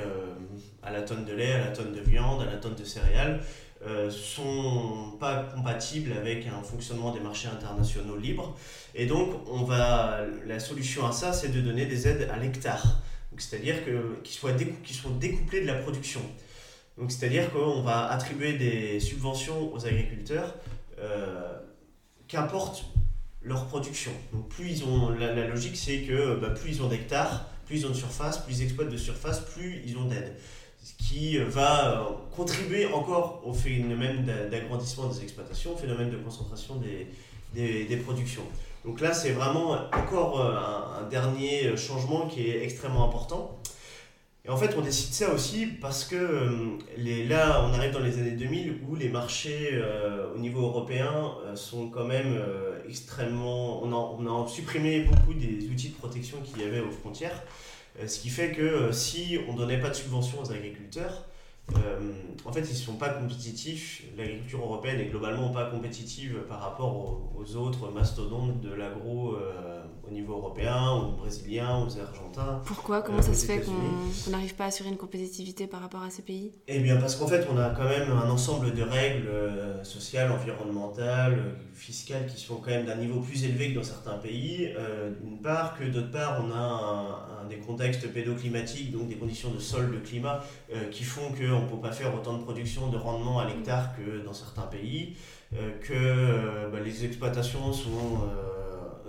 à 0.82 0.92
la 0.92 1.02
tonne 1.04 1.26
de 1.26 1.34
lait, 1.34 1.54
à 1.54 1.60
la 1.60 1.72
tonne 1.72 1.94
de 1.94 2.02
viande, 2.02 2.42
à 2.42 2.46
la 2.46 2.58
tonne 2.58 2.76
de 2.76 2.86
céréales, 2.86 3.42
euh, 3.88 4.10
sont 4.10 5.16
pas 5.20 5.44
compatibles 5.56 6.14
avec 6.14 6.48
un 6.48 6.64
fonctionnement 6.64 7.14
des 7.14 7.20
marchés 7.20 7.48
internationaux 7.48 8.18
libres. 8.18 8.58
Et 8.96 9.06
donc, 9.06 9.48
on 9.48 9.64
va, 9.64 10.22
la 10.48 10.60
solution 10.60 11.06
à 11.06 11.12
ça, 11.12 11.34
c'est 11.34 11.50
de 11.50 11.62
donner 11.62 11.86
des 11.86 12.08
aides 12.08 12.28
à 12.34 12.38
l'hectare. 12.38 13.02
C'est-à-dire 13.38 13.76
qu'ils 13.84 14.34
soient, 14.34 14.54
soient 14.92 15.12
découplés 15.20 15.62
de 15.62 15.68
la 15.68 15.76
production. 15.76 16.22
C'est-à-dire 17.10 17.52
qu'on 17.52 17.82
va 17.82 18.08
attribuer 18.08 18.54
des 18.54 19.00
subventions 19.00 19.72
aux 19.72 19.86
agriculteurs, 19.86 20.56
euh, 21.00 21.60
qu'importe 22.28 22.86
leur 23.44 23.68
production. 23.68 24.12
Donc, 24.34 24.48
plus 24.50 24.68
ils 24.72 24.84
ont, 24.86 25.10
la, 25.10 25.48
logique, 25.48 25.78
c'est 25.78 26.02
que 26.02 26.36
bah, 26.38 26.50
plus 26.50 26.72
ils 26.72 26.82
ont 26.82 26.88
d'hectares, 26.88 27.46
plus 27.68 27.82
ils 27.82 27.86
ont 27.86 27.90
de 27.90 27.96
surface, 27.96 28.40
plus 28.40 28.62
ils 28.62 28.64
exploitent 28.64 28.90
de 28.90 28.98
surface, 28.98 29.42
plus 29.42 29.84
ils 29.86 29.96
ont 29.98 30.06
d'aide 30.06 30.36
qui 30.94 31.38
va 31.38 31.92
euh, 31.92 32.04
contribuer 32.36 32.86
encore 32.88 33.42
au 33.44 33.54
phénomène 33.54 34.26
d'agrandissement 34.52 35.08
des 35.08 35.24
exploitations, 35.24 35.74
au 35.74 35.78
phénomène 35.78 36.12
de 36.12 36.18
concentration 36.18 36.76
des, 36.76 37.08
des, 37.86 37.98
productions. 37.98 38.44
Donc 38.84 39.02
là, 39.02 39.14
c'est 39.14 39.32
vraiment 39.32 39.72
encore 39.94 40.42
euh, 40.42 41.02
un, 41.02 41.10
dernier 41.10 41.76
changement 41.76 42.28
qui 42.28 42.50
est 42.50 42.64
extrêmement 42.64 43.08
important. 43.08 43.58
Et 44.44 44.50
en 44.50 44.58
fait, 44.58 44.76
on 44.78 44.82
décide 44.82 45.12
ça 45.12 45.34
aussi 45.34 45.66
parce 45.66 46.04
que 46.04 46.16
euh, 46.16 46.78
les, 46.98 47.26
là, 47.26 47.66
on 47.68 47.74
arrive 47.74 47.92
dans 47.92 48.00
les 48.00 48.20
années 48.20 48.32
2000 48.32 48.82
où 48.88 48.96
les 48.96 49.10
marchés 49.10 49.82
au 50.36 50.38
niveau 50.38 50.62
européen 50.68 51.32
sont 51.56 51.90
quand 51.90 52.06
même 52.06 52.40
extrêmement... 52.88 53.84
On 53.84 53.92
a, 53.92 53.96
on 53.96 54.44
a 54.44 54.48
supprimé 54.48 55.00
beaucoup 55.00 55.34
des 55.34 55.68
outils 55.68 55.90
de 55.90 55.96
protection 55.96 56.38
qu'il 56.44 56.62
y 56.62 56.66
avait 56.66 56.82
aux 56.82 56.92
frontières. 56.92 57.42
Euh, 58.00 58.08
ce 58.08 58.20
qui 58.20 58.30
fait 58.30 58.52
que 58.52 58.62
euh, 58.62 58.92
si 58.92 59.40
on 59.48 59.54
ne 59.54 59.58
donnait 59.58 59.80
pas 59.80 59.90
de 59.90 59.94
subventions 59.94 60.42
aux 60.42 60.52
agriculteurs, 60.52 61.26
euh, 61.76 62.12
en 62.44 62.52
fait, 62.52 62.62
ils 62.62 62.74
ne 62.74 62.78
sont 62.78 62.98
pas 62.98 63.10
compétitifs. 63.10 64.04
L'agriculture 64.18 64.60
européenne 64.60 65.00
est 65.00 65.06
globalement 65.06 65.50
pas 65.50 65.66
compétitive 65.66 66.40
par 66.48 66.62
rapport 66.62 67.22
aux, 67.36 67.56
autres 67.56 67.90
mastodontes 67.90 68.62
de 68.62 68.74
l'agro 68.74 69.38
au 70.08 70.14
niveau 70.14 70.34
européen, 70.34 70.92
aux 70.92 71.12
brésiliens, 71.12 71.78
aux 71.78 72.00
argentins. 72.00 72.62
Pourquoi? 72.66 73.02
Comment 73.02 73.22
ça 73.22 73.34
se 73.34 73.46
fait 73.46 73.62
qu'on 73.62 74.32
n'arrive 74.32 74.56
pas 74.56 74.66
à 74.66 74.68
assurer 74.68 74.90
une 74.90 74.98
compétitivité 74.98 75.68
par 75.68 75.82
rapport 75.82 76.04
à 76.04 76.10
ces 76.10 76.22
pays? 76.22 76.52
Eh 76.68 76.80
bien, 76.80 76.98
parce 76.98 77.16
qu'en 77.16 77.28
fait, 77.28 77.46
on 77.52 77.58
a 77.58 77.70
quand 77.70 77.86
même 77.86 78.12
un 78.12 78.30
ensemble 78.30 78.74
de 78.74 78.82
règles 78.82 79.30
sociales, 79.84 80.32
environnementales, 80.32 81.56
fiscales 81.74 82.28
qui 82.28 82.42
sont 82.42 82.56
quand 82.56 82.72
même 82.72 82.86
d'un 82.86 82.96
niveau 82.96 83.20
plus 83.20 83.44
élevé 83.44 83.72
que 83.72 83.80
dans 83.80 83.84
certains 83.84 84.18
pays, 84.18 84.74
d'une 85.22 85.42
part, 85.42 85.78
que 85.78 85.84
d'autre 85.86 86.12
part, 86.12 86.44
on 86.46 86.52
a 86.52 87.42
un 87.44 87.48
des 87.48 87.58
contextes 87.58 88.12
pédoclimatiques, 88.12 88.92
donc 88.92 89.08
des 89.08 89.16
conditions 89.16 89.52
de 89.52 89.60
sol, 89.60 89.92
de 89.92 89.98
climat, 89.98 90.44
euh, 90.74 90.90
qui 90.90 91.04
font 91.04 91.30
qu'on 91.32 91.62
ne 91.62 91.70
peut 91.70 91.82
pas 91.82 91.92
faire 91.92 92.14
autant 92.14 92.38
de 92.38 92.44
production, 92.44 92.90
de 92.90 92.98
rendement 92.98 93.40
à 93.40 93.46
l'hectare 93.46 93.96
que 93.96 94.24
dans 94.26 94.34
certains 94.34 94.64
pays, 94.64 95.16
euh, 95.54 95.72
que 95.82 95.94
euh, 95.94 96.70
bah, 96.70 96.80
les 96.84 97.06
exploitations 97.06 97.72
sont, 97.72 98.28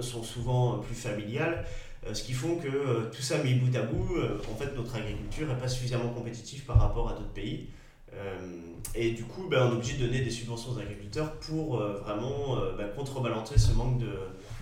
sont 0.00 0.22
souvent 0.22 0.78
plus 0.78 0.94
familiales, 0.94 1.64
ce 2.12 2.22
qui 2.22 2.32
font 2.32 2.56
que 2.56 3.10
tout 3.10 3.22
ça 3.22 3.42
mis 3.42 3.54
bout 3.54 3.76
à 3.76 3.82
bout, 3.82 4.16
en 4.52 4.54
fait 4.56 4.76
notre 4.76 4.94
agriculture 4.94 5.48
n'est 5.48 5.54
pas 5.54 5.68
suffisamment 5.68 6.10
compétitive 6.10 6.64
par 6.64 6.78
rapport 6.78 7.08
à 7.08 7.14
d'autres 7.14 7.32
pays. 7.32 7.68
et 8.94 9.10
du 9.10 9.24
coup, 9.24 9.48
bah, 9.50 9.66
on 9.66 9.72
est 9.72 9.76
obligé 9.76 9.96
de 9.96 10.06
donner 10.06 10.20
des 10.20 10.30
subventions 10.30 10.70
aux 10.72 10.78
agriculteurs 10.78 11.32
pour 11.40 11.78
vraiment 11.78 12.56
bah, 12.78 12.84
contrebalancer 12.96 13.58
ce 13.58 13.72
manque 13.72 13.98
de, 13.98 14.12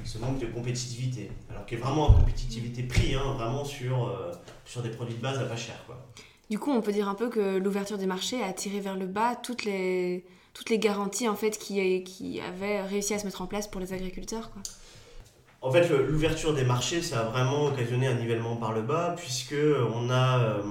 ce 0.05 0.18
manque 0.18 0.38
de 0.38 0.47
compétitivité. 0.47 1.31
Alors 1.51 1.66
qu'il 1.66 1.79
y 1.79 1.83
a 1.83 1.85
vraiment 1.85 2.11
une 2.11 2.16
compétitivité 2.16 2.83
prix, 2.83 3.14
hein, 3.14 3.35
vraiment 3.35 3.64
sur, 3.64 4.09
euh, 4.09 4.33
sur 4.64 4.83
des 4.83 4.90
produits 4.90 5.14
de 5.14 5.20
base 5.20 5.38
à 5.38 5.44
pas 5.44 5.57
cher. 5.57 5.83
Quoi. 5.87 5.99
Du 6.51 6.59
coup, 6.59 6.70
on 6.70 6.83
peut 6.83 6.92
dire 6.92 7.09
un 7.09 7.14
peu 7.14 7.29
que 7.29 7.59
l'ouverture 7.59 7.99
des 7.99 8.07
marchés 8.07 8.42
a 8.42 8.53
tiré 8.53 8.81
vers 8.81 8.97
le 8.97 9.07
bas 9.07 9.35
toutes 9.37 9.64
les, 9.64 10.25
toutes 10.53 10.70
les 10.70 10.79
garanties 10.79 11.29
en 11.29 11.37
fait, 11.37 11.59
qui, 11.59 12.05
qui 12.05 12.40
avaient 12.40 12.83
réussi 12.83 13.14
à 13.14 13.18
se 13.18 13.25
mettre 13.25 13.42
en 13.42 13.47
place 13.47 13.66
pour 13.66 13.81
les 13.81 13.92
agriculteurs. 13.92 14.51
Quoi. 14.51 14.62
En 15.64 15.70
fait, 15.70 15.88
l'ouverture 15.88 16.53
des 16.53 16.62
marchés, 16.62 17.00
ça 17.00 17.20
a 17.20 17.24
vraiment 17.31 17.64
occasionné 17.64 18.07
un 18.07 18.16
nivellement 18.16 18.57
par 18.57 18.74
le 18.74 18.83
bas, 18.83 19.14
puisque 19.16 19.57
on 19.94 20.11
a, 20.11 20.38
euh, 20.38 20.62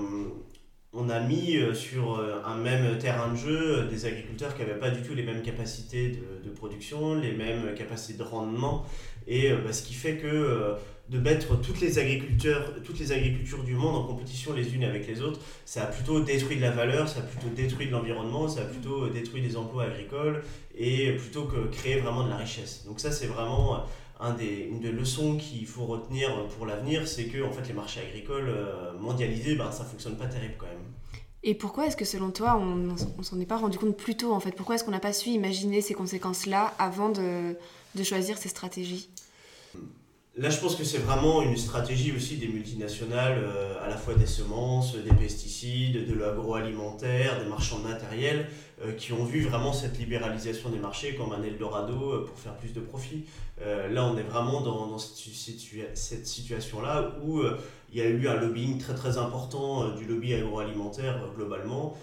on 0.93 1.10
a 1.10 1.19
mis 1.19 1.58
euh, 1.58 1.73
sur 1.73 2.23
un 2.45 2.56
même 2.58 2.99
terrain 2.99 3.29
de 3.29 3.36
jeu 3.36 3.88
des 3.89 4.06
agriculteurs 4.06 4.56
qui 4.56 4.62
n'avaient 4.62 4.79
pas 4.79 4.91
du 4.91 5.01
tout 5.01 5.15
les 5.15 5.23
mêmes 5.23 5.41
capacités 5.41 6.19
de, 6.45 6.49
production, 6.51 7.15
les 7.15 7.32
mêmes 7.32 7.73
capacités 7.73 8.13
de 8.13 8.23
rendement, 8.23 8.86
et 9.27 9.51
euh, 9.51 9.58
bah, 9.58 9.73
ce 9.73 9.84
qui 9.84 9.93
fait 9.93 10.17
que 10.17 10.27
euh, 10.27 10.73
de 11.10 11.19
mettre 11.19 11.60
toutes 11.60 11.82
les, 11.82 11.99
agriculteurs, 11.99 12.73
toutes 12.84 12.99
les 12.99 13.12
agricultures 13.12 13.63
du 13.63 13.73
monde 13.73 13.95
en 13.95 14.03
compétition 14.03 14.53
les 14.53 14.73
unes 14.73 14.84
avec 14.84 15.08
les 15.08 15.21
autres, 15.21 15.39
ça 15.65 15.84
a 15.84 15.86
plutôt 15.88 16.21
détruit 16.21 16.58
de 16.58 16.62
la 16.62 16.71
valeur, 16.71 17.10
ça 17.10 17.19
a 17.19 17.23
plutôt 17.23 17.49
détruit 17.53 17.88
de 17.88 17.91
l'environnement, 17.91 18.47
ça 18.47 18.62
a 18.62 18.65
plutôt 18.65 19.08
détruit 19.10 19.41
des 19.41 19.58
emplois 19.58 19.86
agricoles 19.86 20.43
et 20.75 21.12
plutôt 21.13 21.43
que 21.43 21.67
créer 21.67 21.99
vraiment 21.99 22.23
de 22.23 22.29
la 22.29 22.38
richesse. 22.38 22.86
Donc 22.88 22.99
ça 22.99 23.12
c'est 23.12 23.27
vraiment 23.27 23.84
une 24.29 24.79
des 24.79 24.91
leçons 24.91 25.38
qu'il 25.38 25.65
faut 25.65 25.86
retenir 25.86 26.47
pour 26.49 26.65
l'avenir, 26.65 27.07
c'est 27.07 27.25
que 27.25 27.43
en 27.43 27.51
fait, 27.51 27.67
les 27.67 27.73
marchés 27.73 28.01
agricoles 28.01 28.53
mondialisés, 28.99 29.55
ben, 29.55 29.71
ça 29.71 29.83
fonctionne 29.83 30.17
pas 30.17 30.27
terrible 30.27 30.55
quand 30.57 30.67
même. 30.67 30.86
Et 31.43 31.55
pourquoi 31.55 31.88
est-ce 31.88 31.97
que 31.97 32.05
selon 32.05 32.31
toi, 32.31 32.55
on 32.57 32.75
ne 32.75 33.23
s'en 33.23 33.39
est 33.39 33.45
pas 33.45 33.57
rendu 33.57 33.77
compte 33.77 33.97
plus 33.97 34.15
tôt 34.15 34.31
en 34.33 34.39
fait? 34.39 34.51
Pourquoi 34.51 34.75
est-ce 34.75 34.83
qu'on 34.86 34.91
n'a 34.91 34.99
pas 34.99 35.13
su 35.13 35.29
imaginer 35.29 35.81
ces 35.81 35.93
conséquences-là 35.93 36.73
avant 36.79 37.09
de 37.09 37.55
choisir 38.03 38.38
ces 38.38 38.49
stratégies? 38.49 39.09
Là, 40.35 40.49
je 40.49 40.59
pense 40.59 40.75
que 40.75 40.83
c'est 40.83 40.97
vraiment 40.97 41.43
une 41.43 41.55
stratégie 41.57 42.11
aussi 42.11 42.37
des 42.37 42.47
multinationales, 42.47 43.37
euh, 43.43 43.75
à 43.85 43.87
la 43.87 43.97
fois 43.97 44.15
des 44.15 44.25
semences, 44.25 44.95
des 44.95 45.13
pesticides, 45.13 46.07
de 46.07 46.15
l'agroalimentaire, 46.15 47.39
des 47.39 47.47
marchands 47.47 47.77
de 47.77 47.85
euh, 48.83 48.93
qui 48.93 49.13
ont 49.13 49.25
vu 49.25 49.41
vraiment 49.41 49.73
cette 49.73 49.99
libéralisation 49.99 50.71
des 50.71 50.79
marchés 50.79 51.13
comme 51.13 51.33
un 51.33 51.43
Eldorado 51.43 52.13
euh, 52.13 52.25
pour 52.25 52.35
faire 52.39 52.55
plus 52.55 52.73
de 52.73 52.79
profit. 52.79 53.25
là, 53.61 54.05
on 54.05 54.17
est 54.17 54.23
vraiment 54.23 54.61
dans, 54.61 54.97
cette, 54.97 56.25
situation-là 56.25 57.13
où 57.23 57.43
il 57.91 57.97
y 57.97 58.01
a 58.01 58.05
eu 58.05 58.27
un 58.27 58.33
lobbying 58.33 58.79
très 58.79 58.95
très 58.95 59.19
important 59.19 59.95
du 59.95 60.05
lobby 60.05 60.33
agroalimentaire 60.33 61.21
globalement 61.35 61.95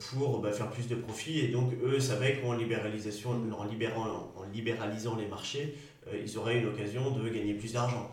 pour 0.00 0.40
bah, 0.40 0.52
faire 0.52 0.70
plus 0.70 0.86
de 0.86 0.94
profit. 0.94 1.40
Et 1.40 1.48
donc, 1.48 1.72
eux 1.82 1.98
savaient 1.98 2.38
qu'en 2.38 2.52
en, 2.52 4.32
en 4.36 4.44
libéralisant 4.52 5.16
les 5.16 5.26
marchés, 5.26 5.74
ils 6.14 6.38
auraient 6.38 6.58
une 6.58 6.66
occasion 6.66 7.10
de 7.10 7.28
gagner 7.28 7.54
plus 7.54 7.72
d'argent. 7.72 8.10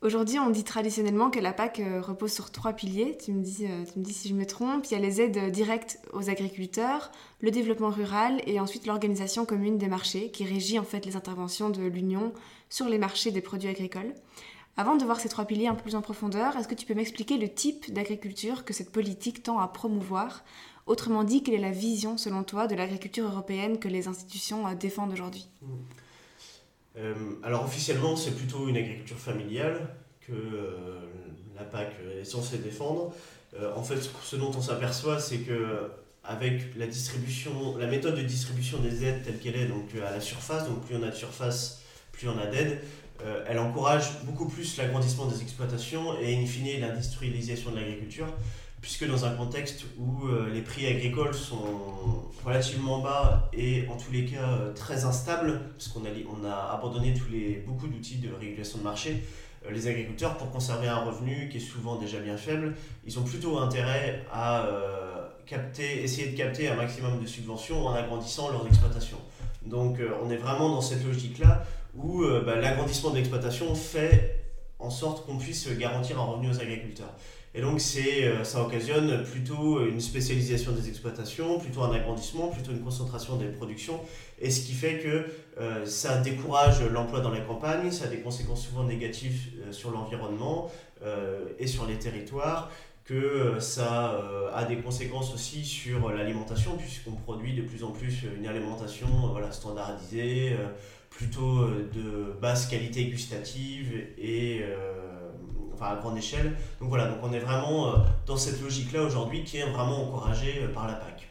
Aujourd'hui, 0.00 0.38
on 0.38 0.50
dit 0.50 0.62
traditionnellement 0.62 1.28
que 1.28 1.40
la 1.40 1.52
PAC 1.52 1.80
euh, 1.80 2.00
repose 2.00 2.32
sur 2.32 2.52
trois 2.52 2.72
piliers. 2.72 3.18
Tu 3.20 3.32
me, 3.32 3.42
dis, 3.42 3.66
euh, 3.66 3.84
tu 3.92 3.98
me 3.98 4.04
dis 4.04 4.12
si 4.12 4.28
je 4.28 4.34
me 4.34 4.46
trompe. 4.46 4.86
Il 4.86 4.92
y 4.92 4.94
a 4.94 5.00
les 5.00 5.20
aides 5.20 5.50
directes 5.50 5.98
aux 6.12 6.30
agriculteurs, 6.30 7.10
le 7.40 7.50
développement 7.50 7.90
rural 7.90 8.40
et 8.46 8.60
ensuite 8.60 8.86
l'organisation 8.86 9.44
commune 9.44 9.76
des 9.76 9.88
marchés 9.88 10.30
qui 10.30 10.44
régit 10.44 10.78
en 10.78 10.84
fait 10.84 11.04
les 11.04 11.16
interventions 11.16 11.68
de 11.68 11.82
l'Union 11.82 12.32
sur 12.70 12.88
les 12.88 12.98
marchés 12.98 13.32
des 13.32 13.40
produits 13.40 13.68
agricoles. 13.68 14.14
Avant 14.76 14.94
de 14.94 15.04
voir 15.04 15.18
ces 15.18 15.28
trois 15.28 15.46
piliers 15.46 15.66
un 15.66 15.74
peu 15.74 15.82
plus 15.82 15.96
en 15.96 16.00
profondeur, 16.00 16.56
est-ce 16.56 16.68
que 16.68 16.76
tu 16.76 16.86
peux 16.86 16.94
m'expliquer 16.94 17.36
le 17.36 17.48
type 17.48 17.92
d'agriculture 17.92 18.64
que 18.64 18.72
cette 18.72 18.92
politique 18.92 19.42
tend 19.42 19.58
à 19.58 19.66
promouvoir? 19.66 20.44
Autrement 20.86 21.24
dit, 21.24 21.42
quelle 21.42 21.54
est 21.54 21.58
la 21.58 21.72
vision, 21.72 22.16
selon 22.16 22.44
toi, 22.44 22.68
de 22.68 22.76
l'agriculture 22.76 23.26
européenne 23.26 23.80
que 23.80 23.88
les 23.88 24.06
institutions 24.06 24.72
défendent 24.74 25.12
aujourd'hui? 25.12 25.48
Mmh. 25.62 25.66
Euh, 26.98 27.14
alors 27.42 27.64
officiellement, 27.64 28.16
c'est 28.16 28.32
plutôt 28.32 28.68
une 28.68 28.76
agriculture 28.76 29.18
familiale 29.18 29.88
que 30.20 30.32
euh, 30.32 30.98
la 31.56 31.64
PAC 31.64 31.92
est 32.20 32.24
censée 32.24 32.58
défendre. 32.58 33.12
Euh, 33.58 33.72
en 33.76 33.82
fait, 33.82 33.98
ce 34.22 34.36
dont 34.36 34.50
on 34.56 34.60
s'aperçoit, 34.60 35.20
c'est 35.20 35.38
que 35.38 35.90
avec 36.24 36.76
la 36.76 36.86
distribution, 36.86 37.78
la 37.78 37.86
méthode 37.86 38.16
de 38.16 38.22
distribution 38.22 38.78
des 38.78 39.04
aides 39.04 39.22
telle 39.24 39.38
qu'elle 39.38 39.56
est, 39.56 39.66
donc 39.66 39.88
à 40.06 40.10
la 40.10 40.20
surface, 40.20 40.68
donc 40.68 40.84
plus 40.84 40.96
on 40.96 41.02
a 41.02 41.10
de 41.10 41.14
surface, 41.14 41.82
plus 42.12 42.28
on 42.28 42.38
a 42.38 42.46
d'aides, 42.46 42.80
elle 43.48 43.58
encourage 43.58 44.22
beaucoup 44.24 44.46
plus 44.46 44.76
l'agrandissement 44.76 45.26
des 45.26 45.40
exploitations 45.40 46.18
et 46.20 46.36
in 46.36 46.46
fine 46.46 46.80
l'industrialisation 46.80 47.70
de 47.70 47.76
l'agriculture 47.76 48.26
puisque 48.80 49.06
dans 49.06 49.24
un 49.24 49.34
contexte 49.34 49.84
où 49.98 50.26
euh, 50.26 50.50
les 50.52 50.62
prix 50.62 50.86
agricoles 50.86 51.34
sont 51.34 52.24
relativement 52.44 53.00
bas 53.00 53.48
et 53.52 53.86
en 53.88 53.96
tous 53.96 54.12
les 54.12 54.24
cas 54.24 54.48
euh, 54.48 54.72
très 54.72 55.04
instables, 55.04 55.60
parce 55.76 55.88
qu'on 55.88 56.04
a, 56.04 56.08
on 56.30 56.44
a 56.44 56.74
abandonné 56.74 57.12
tous 57.14 57.30
les, 57.30 57.64
beaucoup 57.66 57.88
d'outils 57.88 58.18
de 58.18 58.32
régulation 58.32 58.78
de 58.78 58.84
marché, 58.84 59.24
euh, 59.66 59.72
les 59.72 59.88
agriculteurs, 59.88 60.36
pour 60.36 60.50
conserver 60.50 60.86
un 60.86 61.04
revenu 61.04 61.48
qui 61.48 61.56
est 61.56 61.60
souvent 61.60 61.96
déjà 61.96 62.20
bien 62.20 62.36
faible, 62.36 62.76
ils 63.04 63.18
ont 63.18 63.24
plutôt 63.24 63.58
intérêt 63.58 64.24
à 64.32 64.66
essayer 65.80 66.28
de 66.28 66.36
capter 66.36 66.68
un 66.68 66.76
maximum 66.76 67.20
de 67.20 67.26
subventions 67.26 67.86
en 67.86 67.94
agrandissant 67.94 68.50
leurs 68.50 68.66
exploitations. 68.66 69.18
Donc 69.64 69.98
on 70.22 70.30
est 70.30 70.36
vraiment 70.36 70.68
dans 70.68 70.82
cette 70.82 71.04
logique-là 71.04 71.64
où 71.96 72.22
bah, 72.44 72.56
l'agrandissement 72.56 73.10
de 73.10 73.16
l'exploitation 73.16 73.74
fait 73.74 74.44
en 74.78 74.90
sorte 74.90 75.24
qu'on 75.24 75.38
puisse 75.38 75.68
garantir 75.78 76.20
un 76.20 76.24
revenu 76.24 76.50
aux 76.50 76.60
agriculteurs. 76.60 77.14
Et 77.54 77.60
donc 77.60 77.80
c'est, 77.80 78.24
euh, 78.24 78.44
ça 78.44 78.62
occasionne 78.62 79.24
plutôt 79.24 79.84
une 79.84 80.00
spécialisation 80.00 80.72
des 80.72 80.88
exploitations, 80.88 81.58
plutôt 81.58 81.82
un 81.82 81.92
agrandissement, 81.92 82.48
plutôt 82.48 82.72
une 82.72 82.82
concentration 82.82 83.36
des 83.36 83.46
productions, 83.46 84.00
et 84.38 84.50
ce 84.50 84.60
qui 84.60 84.72
fait 84.72 84.98
que 84.98 85.24
euh, 85.58 85.86
ça 85.86 86.18
décourage 86.18 86.82
l'emploi 86.82 87.20
dans 87.20 87.30
la 87.30 87.40
campagne, 87.40 87.90
ça 87.90 88.04
a 88.04 88.08
des 88.08 88.20
conséquences 88.20 88.66
souvent 88.66 88.84
négatives 88.84 89.40
euh, 89.66 89.72
sur 89.72 89.90
l'environnement 89.90 90.70
et 91.60 91.68
sur 91.68 91.86
les 91.86 91.96
territoires, 91.96 92.72
que 93.04 93.60
ça 93.60 94.20
a 94.52 94.64
des 94.64 94.78
conséquences 94.78 95.32
aussi 95.32 95.64
sur 95.64 96.10
l'alimentation, 96.10 96.76
puisqu'on 96.76 97.12
produit 97.12 97.54
de 97.54 97.62
plus 97.62 97.84
en 97.84 97.92
plus 97.92 98.24
une 98.36 98.48
alimentation 98.48 99.06
voilà, 99.30 99.52
standardisée, 99.52 100.56
plutôt 101.08 101.68
de 101.68 102.32
basse 102.42 102.66
qualité 102.66 103.04
gustative 103.04 103.92
et 104.18 104.64
enfin 105.78 105.92
à 105.92 105.96
grande 105.96 106.16
échelle. 106.18 106.56
Donc 106.80 106.88
voilà, 106.88 107.06
donc 107.06 107.18
on 107.22 107.32
est 107.32 107.38
vraiment 107.38 107.88
euh, 107.88 107.96
dans 108.26 108.36
cette 108.36 108.60
logique-là 108.60 109.02
aujourd'hui 109.02 109.44
qui 109.44 109.58
est 109.58 109.70
vraiment 109.70 110.02
encouragée 110.02 110.62
euh, 110.62 110.72
par 110.72 110.86
la 110.86 110.94
PAC. 110.94 111.28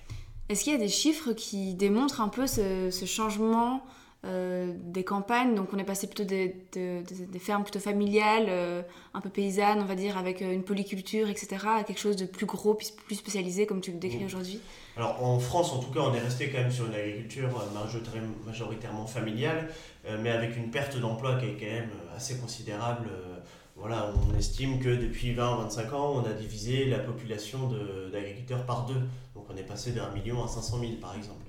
Est-ce 0.50 0.64
qu'il 0.64 0.74
y 0.74 0.76
a 0.76 0.80
des 0.80 0.88
chiffres 0.88 1.34
qui 1.34 1.74
démontrent 1.74 2.22
un 2.22 2.30
peu 2.30 2.48
ce, 2.48 2.90
ce 2.90 3.06
changement 3.06 3.82
euh, 4.26 4.74
des 4.78 5.04
campagnes? 5.04 5.56
Donc 5.56 5.70
on 5.74 5.78
est 5.78 5.84
passé 5.84 6.08
plutôt 6.08 6.24
des, 6.24 6.56
des, 6.72 7.40
fermes 7.40 7.64
plutôt 7.64 7.82
familiales, 7.82 8.50
un 9.14 9.20
peu 9.20 9.30
paysannes, 9.30 9.80
on 9.82 9.86
va 9.86 9.96
dire, 9.96 10.18
avec 10.18 10.40
une 10.40 10.64
polyculture, 10.64 11.30
etc., 11.30 11.58
à 11.80 11.84
quelque 11.84 12.00
chose 12.00 12.16
de 12.16 12.26
plus 12.26 12.46
gros, 12.46 12.76
plus 12.76 13.16
spécialisé, 13.16 13.66
comme 13.66 13.82
tu 13.82 13.92
le 13.92 13.98
décris 13.98 14.24
mmh. 14.24 14.26
aujourd'hui? 14.26 14.62
Alors 14.96 15.22
en 15.22 15.38
France, 15.38 15.74
en 15.74 15.80
tout 15.80 15.92
cas, 15.92 16.00
on 16.00 16.14
est 16.14 16.22
resté 16.22 16.50
quand 16.50 16.60
même 16.60 16.72
sur 16.72 16.86
une 16.86 16.96
agriculture 16.96 17.50
majoritairement 18.46 19.06
familiale, 19.06 19.68
mais 20.22 20.30
avec 20.30 20.56
une 20.56 20.72
perte 20.72 20.98
d'emploi 20.98 21.36
qui 21.36 21.48
est 21.48 21.58
quand 21.60 21.66
même 21.66 21.92
assez 22.16 22.38
considérable 22.38 23.10
voilà, 23.78 24.12
on 24.28 24.38
estime 24.38 24.80
que 24.80 24.90
depuis 24.90 25.34
20-25 25.34 25.94
ans, 25.94 26.14
on 26.16 26.30
a 26.30 26.34
divisé 26.34 26.86
la 26.86 27.00
population 27.00 27.70
d'agriculteurs 28.12 28.66
par 28.66 28.86
deux. 28.86 29.00
Donc 29.36 29.46
on 29.50 29.56
est 29.56 29.64
passé 29.64 29.92
d'un 29.92 30.10
million 30.12 30.44
à 30.44 30.48
500 30.48 30.80
000 30.80 30.92
par 31.00 31.16
exemple. 31.16 31.44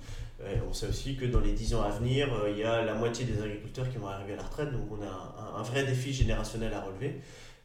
Euh, 0.44 0.54
on 0.68 0.72
sait 0.72 0.86
aussi 0.86 1.16
que 1.16 1.24
dans 1.24 1.40
les 1.40 1.52
10 1.52 1.74
ans 1.74 1.82
à 1.82 1.90
venir, 1.90 2.28
euh, 2.32 2.50
il 2.50 2.58
y 2.58 2.64
a 2.64 2.84
la 2.84 2.94
moitié 2.94 3.24
des 3.24 3.42
agriculteurs 3.42 3.90
qui 3.90 3.96
vont 3.96 4.08
arriver 4.08 4.34
à 4.34 4.36
la 4.36 4.42
retraite, 4.42 4.70
donc 4.70 4.86
on 4.90 5.02
a 5.02 5.58
un, 5.58 5.62
vrai 5.62 5.84
défi 5.84 6.12
générationnel 6.12 6.72
à 6.74 6.82
relever. 6.82 7.20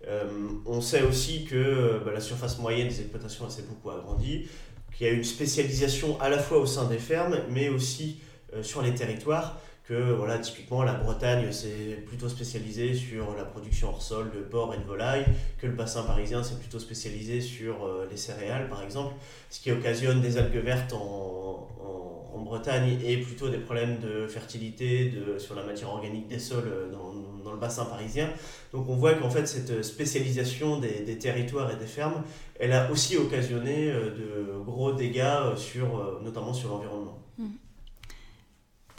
Euh, 0.08 0.24
on 0.66 0.82
sait 0.82 1.04
aussi 1.04 1.46
que 1.46 2.02
bah, 2.04 2.12
la 2.12 2.20
surface 2.20 2.58
moyenne 2.58 2.88
des 2.88 3.02
exploitations 3.02 3.50
s'est 3.50 3.64
beaucoup 3.64 3.92
agrandie, 3.92 4.48
qu'il 4.92 5.06
y 5.06 5.10
a 5.10 5.14
une 5.14 5.24
spécialisation 5.24 6.20
à 6.20 6.30
la 6.30 6.40
fois 6.40 6.58
au 6.58 6.66
sein 6.66 6.86
des 6.86 6.98
fermes, 6.98 7.38
mais 7.50 7.70
aussi 7.70 8.20
sur 8.62 8.84
les 8.84 8.94
territoires 8.94 9.60
que 9.84 10.14
voilà, 10.14 10.38
typiquement 10.40 10.84
la 10.84 10.94
Bretagne 10.94 11.48
c'est 11.52 12.06
plutôt 12.06 12.30
spécialisé 12.30 12.94
sur 12.94 13.36
la 13.36 13.44
production 13.44 13.90
hors 13.90 14.02
sol 14.02 14.32
de 14.34 14.40
porc 14.40 14.74
et 14.74 14.78
de 14.78 14.84
volaille, 14.84 15.26
que 15.58 15.68
le 15.68 15.74
bassin 15.74 16.04
parisien 16.04 16.42
c'est 16.42 16.58
plutôt 16.58 16.80
spécialisé 16.80 17.42
sur 17.42 17.86
euh, 17.86 18.08
les 18.10 18.18
céréales 18.18 18.70
par 18.70 18.82
exemple, 18.82 19.14
ce 19.50 19.60
qui 19.60 19.72
occasionne 19.72 20.22
des 20.22 20.38
algues 20.38 20.64
vertes 20.64 20.94
en, 20.94 21.68
en, 21.80 22.00
Bretagne 22.44 23.00
et 23.04 23.18
plutôt 23.18 23.50
des 23.50 23.58
problèmes 23.58 24.00
de 24.00 24.28
fertilité 24.28 25.10
de, 25.10 25.40
sur 25.40 25.56
la 25.56 25.64
matière 25.64 25.90
organique 25.90 26.28
des 26.28 26.38
sols 26.38 26.68
euh, 26.68 26.92
dans, 26.92 27.14
dans 27.44 27.52
le 27.52 27.58
bassin 27.58 27.86
parisien. 27.86 28.30
Donc 28.74 28.90
on 28.90 28.96
voit 28.96 29.14
qu'en 29.14 29.30
fait 29.30 29.48
cette 29.48 29.82
spécialisation 29.82 30.78
des, 30.78 31.00
des, 31.00 31.18
territoires 31.18 31.72
et 31.72 31.78
des 31.78 31.88
fermes, 31.88 32.22
elle 32.60 32.74
a 32.74 32.92
aussi 32.92 33.18
occasionné 33.18 33.90
euh, 33.90 34.10
de 34.12 34.64
gros 34.64 34.92
dégâts 34.92 35.56
sur, 35.56 36.22
notamment 36.22 36.54
sur 36.54 36.70
l'environnement. 36.70 37.23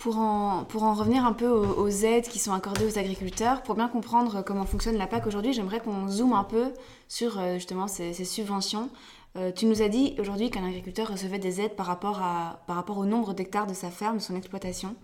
Pour 0.05 0.19
en, 0.19 0.67
revenir 0.93 1.25
un 1.25 1.33
peu 1.33 1.49
aux, 1.49 1.88
aides 1.88 2.29
qui 2.29 2.38
sont 2.38 2.53
accordées 2.53 2.85
aux 2.85 2.99
agriculteurs, 2.99 3.62
pour 3.62 3.75
bien 3.75 3.88
comprendre 3.88 4.43
comment 4.45 4.67
fonctionne 4.67 4.99
la 4.99 5.07
PAC 5.07 5.27
aujourd'hui, 5.27 5.55
j'aimerais 5.55 5.81
qu'on 5.81 6.09
zoome 6.09 6.35
un 6.35 6.45
peu 6.45 6.75
sur 7.09 7.38
euh, 7.38 7.55
justement 7.55 7.88
ces, 7.88 8.12
subventions. 8.12 8.90
Euh, 9.38 9.51
tu 9.51 9.64
nous 9.64 9.81
as 9.81 9.88
dit 9.88 10.14
aujourd'hui 10.19 10.51
qu'un 10.51 10.62
agriculteur 10.62 11.09
recevait 11.09 11.38
des 11.38 11.62
aides 11.62 11.75
par 11.75 11.87
rapport, 11.87 12.21
à, 12.21 12.62
par 12.67 12.77
rapport 12.77 12.99
au 12.99 13.07
nombre 13.07 13.33
d'hectares 13.33 13.67
de 13.67 13.73
sa 13.73 13.90
ferme, 13.90 14.19
de 14.19 14.23
son 14.23 14.37
exploitation. 14.37 14.95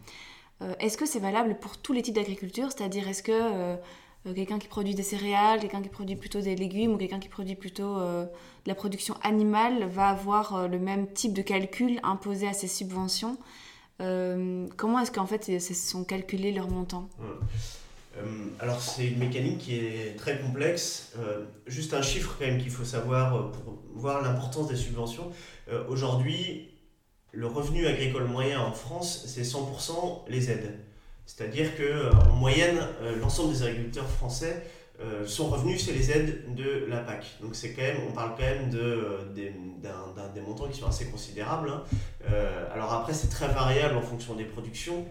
Euh, 0.61 0.75
est-ce 0.81 0.99
que 0.99 1.07
c'est 1.07 1.19
valable 1.19 1.57
pour 1.59 1.79
tous 1.79 1.95
les 1.95 2.03
types 2.03 2.17
d'agriculture? 2.17 2.69
C'est-à-dire, 2.71 3.09
est-ce 3.09 3.23
que 3.23 3.79
quelqu'un 4.35 4.59
qui 4.59 4.69
produit 4.69 4.95
des 4.95 5.03
céréales, 5.03 5.61
quelqu'un 5.61 5.81
qui 5.81 5.89
produit 5.89 6.17
plutôt 6.17 6.43
des 6.43 6.57
légumes 6.57 6.93
ou 6.93 6.99
quelqu'un 6.99 7.21
qui 7.21 7.31
produit 7.31 7.55
plutôt 7.55 7.97
de 7.97 8.29
la 8.67 8.75
production 8.75 9.15
animale 9.23 9.89
va 9.89 10.09
avoir 10.09 10.69
le 10.69 10.79
même 10.79 11.11
type 11.11 11.33
de 11.33 11.41
calcul 11.41 12.01
imposé 12.03 12.47
à 12.47 12.53
ses 12.53 12.69
subventions? 12.69 13.39
Euh, 14.01 14.67
comment 14.77 15.01
est-ce 15.01 15.11
qu'en 15.11 15.27
fait 15.27 15.49
ils 15.49 15.61
sont 15.61 16.05
calculés 16.05 16.53
leurs 16.53 16.71
montants? 16.71 17.09
Euh, 17.21 18.23
alors 18.59 18.81
c'est 18.81 19.07
une 19.07 19.19
mécanique 19.19 19.59
qui 19.59 19.77
est 19.77 20.17
très 20.17 20.39
complexe. 20.41 21.13
Euh, 21.19 21.45
juste 21.67 21.95
un 21.95 22.03
chiffre 22.03 22.37
quand 22.39 22.47
même 22.47 22.61
qu'il 22.61 22.71
faut 22.71 22.85
savoir 22.85 23.51
pour 23.53 23.79
voir 23.95 24.23
l'importance 24.23 24.69
des 24.69 24.77
subventions. 24.77 25.31
Aujourd'hui, 25.89 26.69
le 27.31 27.47
revenu 27.47 27.87
agricole 27.87 28.25
moyen 28.25 28.61
en 28.61 28.73
France, 28.73 29.25
c'est 29.27 29.43
100% 29.43 30.23
les 30.29 30.51
aides. 30.51 30.81
C'est-à-dire 31.27 31.77
que 31.77 32.11
en 32.29 32.35
moyenne, 32.35 32.81
l'ensemble 33.21 33.53
des 33.53 33.63
agriculteurs 33.63 34.09
français 34.09 34.67
euh, 35.03 35.27
son 35.27 35.49
revenu, 35.49 35.79
c'est 35.79 35.93
les 35.93 36.11
aides 36.11 36.55
de 36.55 36.85
la 36.89 36.99
PAC. 36.99 37.25
Donc 37.41 37.55
c'est 37.55 37.73
quand 37.73 37.83
même, 37.83 37.97
on 38.09 38.13
parle 38.13 38.33
quand 38.37 38.43
même 38.43 38.71
de, 38.71 39.19
des, 39.35 39.53
des 40.35 40.41
montants 40.43 40.69
qui 40.69 40.79
sont 40.79 40.89
assez 40.89 41.07
considérables. 41.07 41.71
Hein. 41.71 41.83
Euh, 42.31 42.75
alors 42.75 42.93
après, 42.93 43.15
c'est 43.15 43.29
très 43.29 43.49
variable 43.49 43.97
en 43.97 44.03
fonction 44.03 44.35
des 44.35 44.45
productions. 44.45 45.07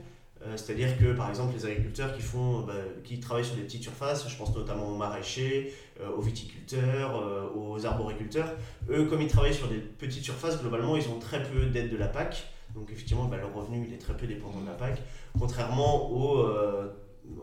C'est-à-dire 0.55 0.97
que 0.97 1.11
par 1.11 1.27
exemple 1.27 1.53
les 1.53 1.65
agriculteurs 1.65 2.15
qui, 2.15 2.21
font, 2.21 2.61
bah, 2.61 2.73
qui 3.03 3.19
travaillent 3.19 3.43
sur 3.43 3.57
des 3.57 3.63
petites 3.63 3.83
surfaces, 3.83 4.25
je 4.25 4.37
pense 4.37 4.55
notamment 4.55 4.87
aux 4.87 4.95
maraîchers, 4.95 5.73
aux 6.17 6.21
viticulteurs, 6.21 7.51
aux 7.57 7.85
arboriculteurs, 7.85 8.53
eux 8.89 9.03
comme 9.03 9.21
ils 9.21 9.27
travaillent 9.27 9.53
sur 9.53 9.67
des 9.67 9.79
petites 9.79 10.23
surfaces, 10.23 10.61
globalement 10.61 10.95
ils 10.95 11.09
ont 11.09 11.19
très 11.19 11.43
peu 11.43 11.65
d'aide 11.65 11.91
de 11.91 11.97
la 11.97 12.07
PAC. 12.07 12.47
Donc 12.73 12.89
effectivement 12.89 13.25
bah, 13.25 13.35
leur 13.35 13.53
revenu 13.53 13.85
il 13.85 13.93
est 13.93 13.97
très 13.97 14.15
peu 14.15 14.27
dépendant 14.27 14.61
de 14.61 14.67
la 14.67 14.75
PAC, 14.75 15.01
contrairement 15.37 16.09
aux 16.09 16.47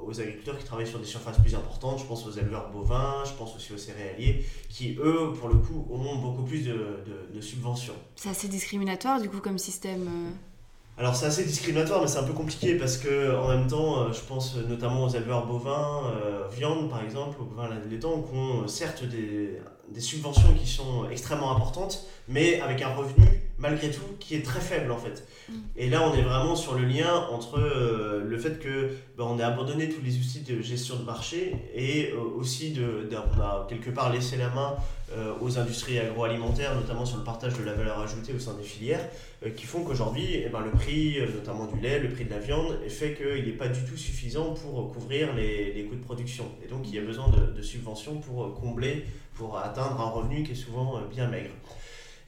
aux 0.06 0.20
agriculteurs 0.20 0.58
qui 0.58 0.64
travaillent 0.64 0.86
sur 0.86 0.98
des 0.98 1.06
surfaces 1.06 1.38
plus 1.38 1.54
importantes, 1.54 1.98
je 2.00 2.04
pense 2.04 2.26
aux 2.26 2.30
éleveurs 2.30 2.70
bovins, 2.70 3.22
je 3.24 3.32
pense 3.32 3.54
aussi 3.56 3.72
aux 3.72 3.78
céréaliers, 3.78 4.44
qui 4.68 4.96
eux, 4.98 5.32
pour 5.38 5.48
le 5.48 5.56
coup, 5.56 5.86
ont 5.90 6.16
beaucoup 6.16 6.42
plus 6.42 6.62
de, 6.64 7.04
de, 7.32 7.40
subventions. 7.40 7.94
C'est 8.14 8.30
assez 8.30 8.48
discriminatoire 8.48 9.20
du 9.20 9.28
coup 9.28 9.40
comme 9.40 9.58
système 9.58 10.08
euh. 10.08 11.00
alors 11.00 11.14
c'est 11.14 11.26
assez 11.26 11.44
discriminatoire, 11.44 12.00
mais 12.00 12.08
c'est 12.08 12.18
un 12.18 12.24
peu 12.24 12.32
compliqué 12.32 12.76
parce 12.76 12.96
que 12.96 13.36
en 13.36 13.48
même 13.48 13.66
temps, 13.66 14.00
euh, 14.00 14.12
je 14.12 14.20
pense 14.20 14.56
notamment 14.56 15.04
aux 15.04 15.10
éleveurs 15.10 15.46
bovins, 15.46 16.02
euh, 16.06 16.48
viande 16.48 16.88
par 16.88 17.02
exemple, 17.02 17.40
aux 17.40 17.44
bovins 17.44 17.68
laitants, 17.90 18.22
qui 18.22 18.34
ont 18.34 18.66
certes 18.66 19.04
des, 19.04 19.60
des, 19.90 20.00
subventions 20.00 20.54
qui 20.54 20.66
sont 20.66 21.08
extrêmement 21.10 21.54
importantes, 21.54 22.06
mais 22.26 22.60
avec 22.60 22.80
un 22.82 22.94
revenu 22.94 23.45
malgré 23.58 23.90
tout 23.90 24.02
qui 24.20 24.34
est 24.34 24.44
très 24.44 24.60
faible 24.60 24.90
en 24.92 24.98
fait. 24.98 25.26
Mm. 25.48 25.52
Et 25.76 25.90
là, 25.90 26.08
on 26.08 26.14
est 26.14 26.22
vraiment 26.22 26.56
sur 26.56 26.74
le 26.74 26.84
lien 26.84 27.26
entre 27.30 27.58
euh, 27.58 28.22
le 28.24 28.38
fait 28.38 28.58
que 28.58 28.90
ben, 29.16 29.24
on 29.24 29.38
a 29.38 29.46
abandonné 29.46 29.88
tous 29.88 30.02
les 30.02 30.16
outils 30.18 30.40
de 30.40 30.60
gestion 30.60 30.96
de 30.96 31.04
marché 31.04 31.54
et 31.74 32.12
euh, 32.12 32.20
aussi 32.38 32.72
de, 32.72 33.08
on 33.12 33.40
a 33.40 33.66
quelque 33.68 33.90
part 33.90 34.12
laissé 34.12 34.36
la 34.36 34.48
main 34.50 34.76
euh, 35.16 35.32
aux 35.40 35.58
industries 35.58 35.98
agroalimentaires, 35.98 36.74
notamment 36.74 37.06
sur 37.06 37.18
le 37.18 37.24
partage 37.24 37.56
de 37.58 37.64
la 37.64 37.72
valeur 37.72 38.00
ajoutée 38.00 38.32
au 38.34 38.38
sein 38.38 38.54
des 38.54 38.64
filières, 38.64 39.08
qui 39.54 39.66
font 39.66 39.84
qu'aujourd'hui, 39.84 40.42
eh 40.44 40.48
ben, 40.48 40.60
le 40.60 40.70
prix, 40.70 41.18
notamment 41.34 41.66
du 41.66 41.78
lait, 41.80 42.00
le 42.00 42.08
prix 42.08 42.24
de 42.24 42.30
la 42.30 42.38
viande, 42.38 42.78
fait 42.88 43.14
qu'il 43.14 43.44
n'est 43.44 43.56
pas 43.56 43.68
du 43.68 43.84
tout 43.84 43.96
suffisant 43.96 44.54
pour 44.54 44.92
couvrir 44.92 45.34
les, 45.34 45.72
les, 45.72 45.84
coûts 45.84 45.94
de 45.94 46.02
production. 46.02 46.46
Et 46.64 46.68
donc, 46.68 46.80
il 46.84 46.94
y 46.94 46.98
a 46.98 47.02
besoin 47.02 47.28
de, 47.28 47.52
de 47.52 47.62
subventions 47.62 48.16
pour 48.16 48.54
combler, 48.54 49.04
pour 49.34 49.58
atteindre 49.58 50.00
un 50.00 50.10
revenu 50.10 50.42
qui 50.42 50.52
est 50.52 50.56
souvent 50.56 51.00
bien 51.12 51.28
maigre. 51.28 51.50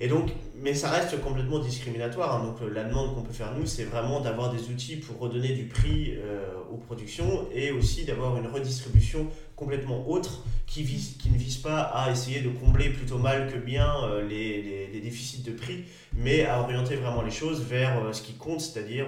Et 0.00 0.06
donc, 0.06 0.30
mais 0.54 0.74
ça 0.74 0.90
reste 0.90 1.20
complètement 1.20 1.58
discriminatoire. 1.58 2.36
Hein. 2.36 2.44
Donc, 2.44 2.56
la 2.72 2.84
demande 2.84 3.14
qu'on 3.14 3.22
peut 3.22 3.32
faire 3.32 3.52
nous, 3.58 3.66
c'est 3.66 3.84
vraiment 3.84 4.20
d'avoir 4.20 4.52
des 4.52 4.68
outils 4.70 4.96
pour 4.96 5.18
redonner 5.18 5.50
du 5.50 5.64
prix 5.64 6.14
euh, 6.16 6.54
aux 6.72 6.76
productions 6.76 7.48
et 7.52 7.72
aussi 7.72 8.04
d'avoir 8.04 8.36
une 8.36 8.46
redistribution 8.46 9.26
complètement 9.56 10.08
autre 10.08 10.44
qui, 10.66 10.84
vise, 10.84 11.16
qui 11.18 11.30
ne 11.30 11.36
vise 11.36 11.56
pas 11.56 11.80
à 11.80 12.12
essayer 12.12 12.40
de 12.42 12.48
combler 12.48 12.90
plutôt 12.90 13.18
mal 13.18 13.52
que 13.52 13.58
bien 13.58 13.92
euh, 14.04 14.26
les, 14.26 14.88
les, 14.92 15.00
déficits 15.00 15.42
de 15.42 15.52
prix, 15.52 15.84
mais 16.12 16.44
à 16.44 16.60
orienter 16.60 16.94
vraiment 16.94 17.22
les 17.22 17.30
choses 17.30 17.62
vers 17.62 17.98
euh, 17.98 18.12
ce 18.12 18.22
qui 18.22 18.34
compte, 18.34 18.60
c'est-à-dire 18.60 19.06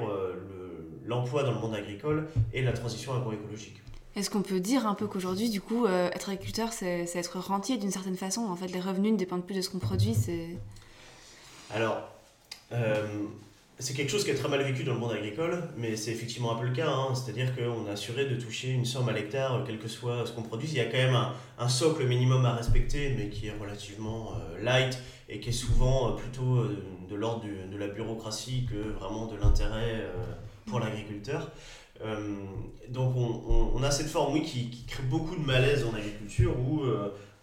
l'emploi 1.05 1.42
dans 1.42 1.53
le 1.53 1.59
monde 1.59 1.74
agricole 1.74 2.29
et 2.53 2.62
la 2.62 2.72
transition 2.72 3.14
agroécologique. 3.14 3.81
Est-ce 4.16 4.31
qu'on 4.31 4.42
peut 4.42 4.61
dire 4.61 4.87
un 4.87 4.94
peu 4.94 5.07
qu'aujourd'hui, 5.07 5.50
du 5.50 5.61
coup, 5.61 5.87
être 5.87 6.31
agriculteur, 6.31 6.72
c'est 6.72 7.09
être 7.14 7.38
rentier 7.38 7.79
d'une 7.79 7.90
certaine 7.90 8.16
façon? 8.16 8.42
En 8.42 8.57
fait, 8.57 8.68
les 8.68 8.81
revenus 8.81 9.12
ne 9.12 9.16
dépendent 9.16 9.44
plus 9.44 9.57
de 9.57 9.61
ce 9.61 9.70
qu'on 9.70 9.79
produit, 9.79 10.14
c'est... 10.14 10.57
Alors, 11.74 12.02
euh, 12.72 13.06
c'est 13.78 13.94
quelque 13.94 14.11
chose 14.11 14.24
qui 14.24 14.30
est 14.30 14.35
très 14.35 14.48
mal 14.48 14.62
vécu 14.62 14.83
dans 14.83 14.94
le 14.94 14.98
monde 14.98 15.12
agricole, 15.12 15.62
mais 15.76 15.94
c'est 15.96 16.11
effectivement 16.11 16.52
un 16.52 16.59
peu 16.59 16.66
le 16.66 16.72
cas. 16.72 16.88
Hein. 16.88 17.14
C'est-à-dire 17.14 17.54
qu'on 17.54 17.87
est 17.87 17.90
assuré 17.90 18.26
de 18.26 18.35
toucher 18.35 18.70
une 18.70 18.85
somme 18.85 19.09
à 19.09 19.12
l'hectare, 19.12 19.62
quel 19.64 19.78
que 19.78 19.88
soit 19.88 20.26
ce 20.26 20.33
qu'on 20.33 20.42
produit. 20.42 20.68
Il 20.68 20.74
y 20.74 20.80
a 20.80 20.87
quand 20.87 20.98
même 20.98 21.16
un, 21.59 21.68
socle 21.68 22.04
minimum 22.06 22.44
à 22.44 22.54
respecter, 22.54 23.14
mais 23.16 23.28
qui 23.28 23.46
est 23.46 23.54
relativement 23.59 24.33
euh, 24.33 24.62
light 24.62 24.98
et 25.28 25.38
qui 25.38 25.50
est 25.50 25.52
souvent 25.52 26.09
euh, 26.09 26.16
plutôt 26.16 26.66
de 27.09 27.14
l'ordre 27.14 27.44
de 27.44 27.76
la 27.76 27.88
bureaucratie 27.88 28.66
que 28.68 28.98
vraiment 28.98 29.26
de 29.26 29.37
l'intérêt 29.37 30.09
pour 30.66 30.78
l'agriculteur. 30.78 31.50
donc 32.88 33.16
on, 33.16 33.83
a 33.83 33.90
cette 33.90 34.06
forme, 34.06 34.35
oui, 34.35 34.42
qui, 34.42 34.70
qui, 34.70 34.85
crée 34.85 35.02
beaucoup 35.02 35.35
de 35.35 35.44
malaise 35.44 35.85
en 35.85 35.94
agriculture, 35.94 36.54
où 36.56 36.85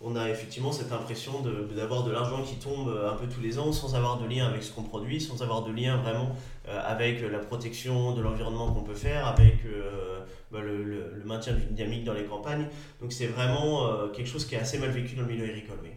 on 0.01 0.15
a 0.15 0.29
effectivement 0.29 0.71
cette 0.71 0.91
impression 0.91 1.41
d'avoir 1.75 2.03
de, 2.03 2.11
l'argent 2.11 2.43
qui 2.43 2.55
tombe 2.55 2.89
euh, 2.89 3.11
un 3.11 3.15
peu 3.15 3.27
tous 3.27 3.41
les 3.41 3.57
ans 3.57 3.71
sans 3.71 3.95
avoir 3.95 4.19
de 4.19 4.27
lien 4.27 4.45
avec 4.45 4.63
ce 4.63 4.71
qu'on 4.71 4.83
produit, 4.83 5.19
sans 5.19 5.41
avoir 5.41 5.63
de 5.63 5.71
lien 5.71 5.97
vraiment 5.97 6.35
euh, 6.67 6.79
avec 6.85 7.21
la 7.21 7.39
protection 7.39 8.13
de 8.13 8.21
l'environnement 8.21 8.71
qu'on 8.71 8.83
peut 8.83 8.93
faire, 8.93 9.25
avec 9.25 9.65
euh, 9.65 10.19
bah, 10.51 10.59
le, 10.61 11.23
maintien 11.25 11.53
d'une 11.53 11.69
dynamique 11.69 12.03
dans 12.03 12.13
les 12.13 12.25
campagnes. 12.25 12.67
Donc 13.01 13.11
c'est 13.11 13.27
vraiment 13.27 14.07
quelque 14.15 14.27
chose 14.27 14.45
qui 14.45 14.55
est 14.55 14.59
assez 14.59 14.77
mal 14.77 14.91
vécu 14.91 15.15
dans 15.15 15.23
le 15.23 15.27
milieu 15.27 15.43
agricole. 15.43 15.77
Oui. 15.83 15.89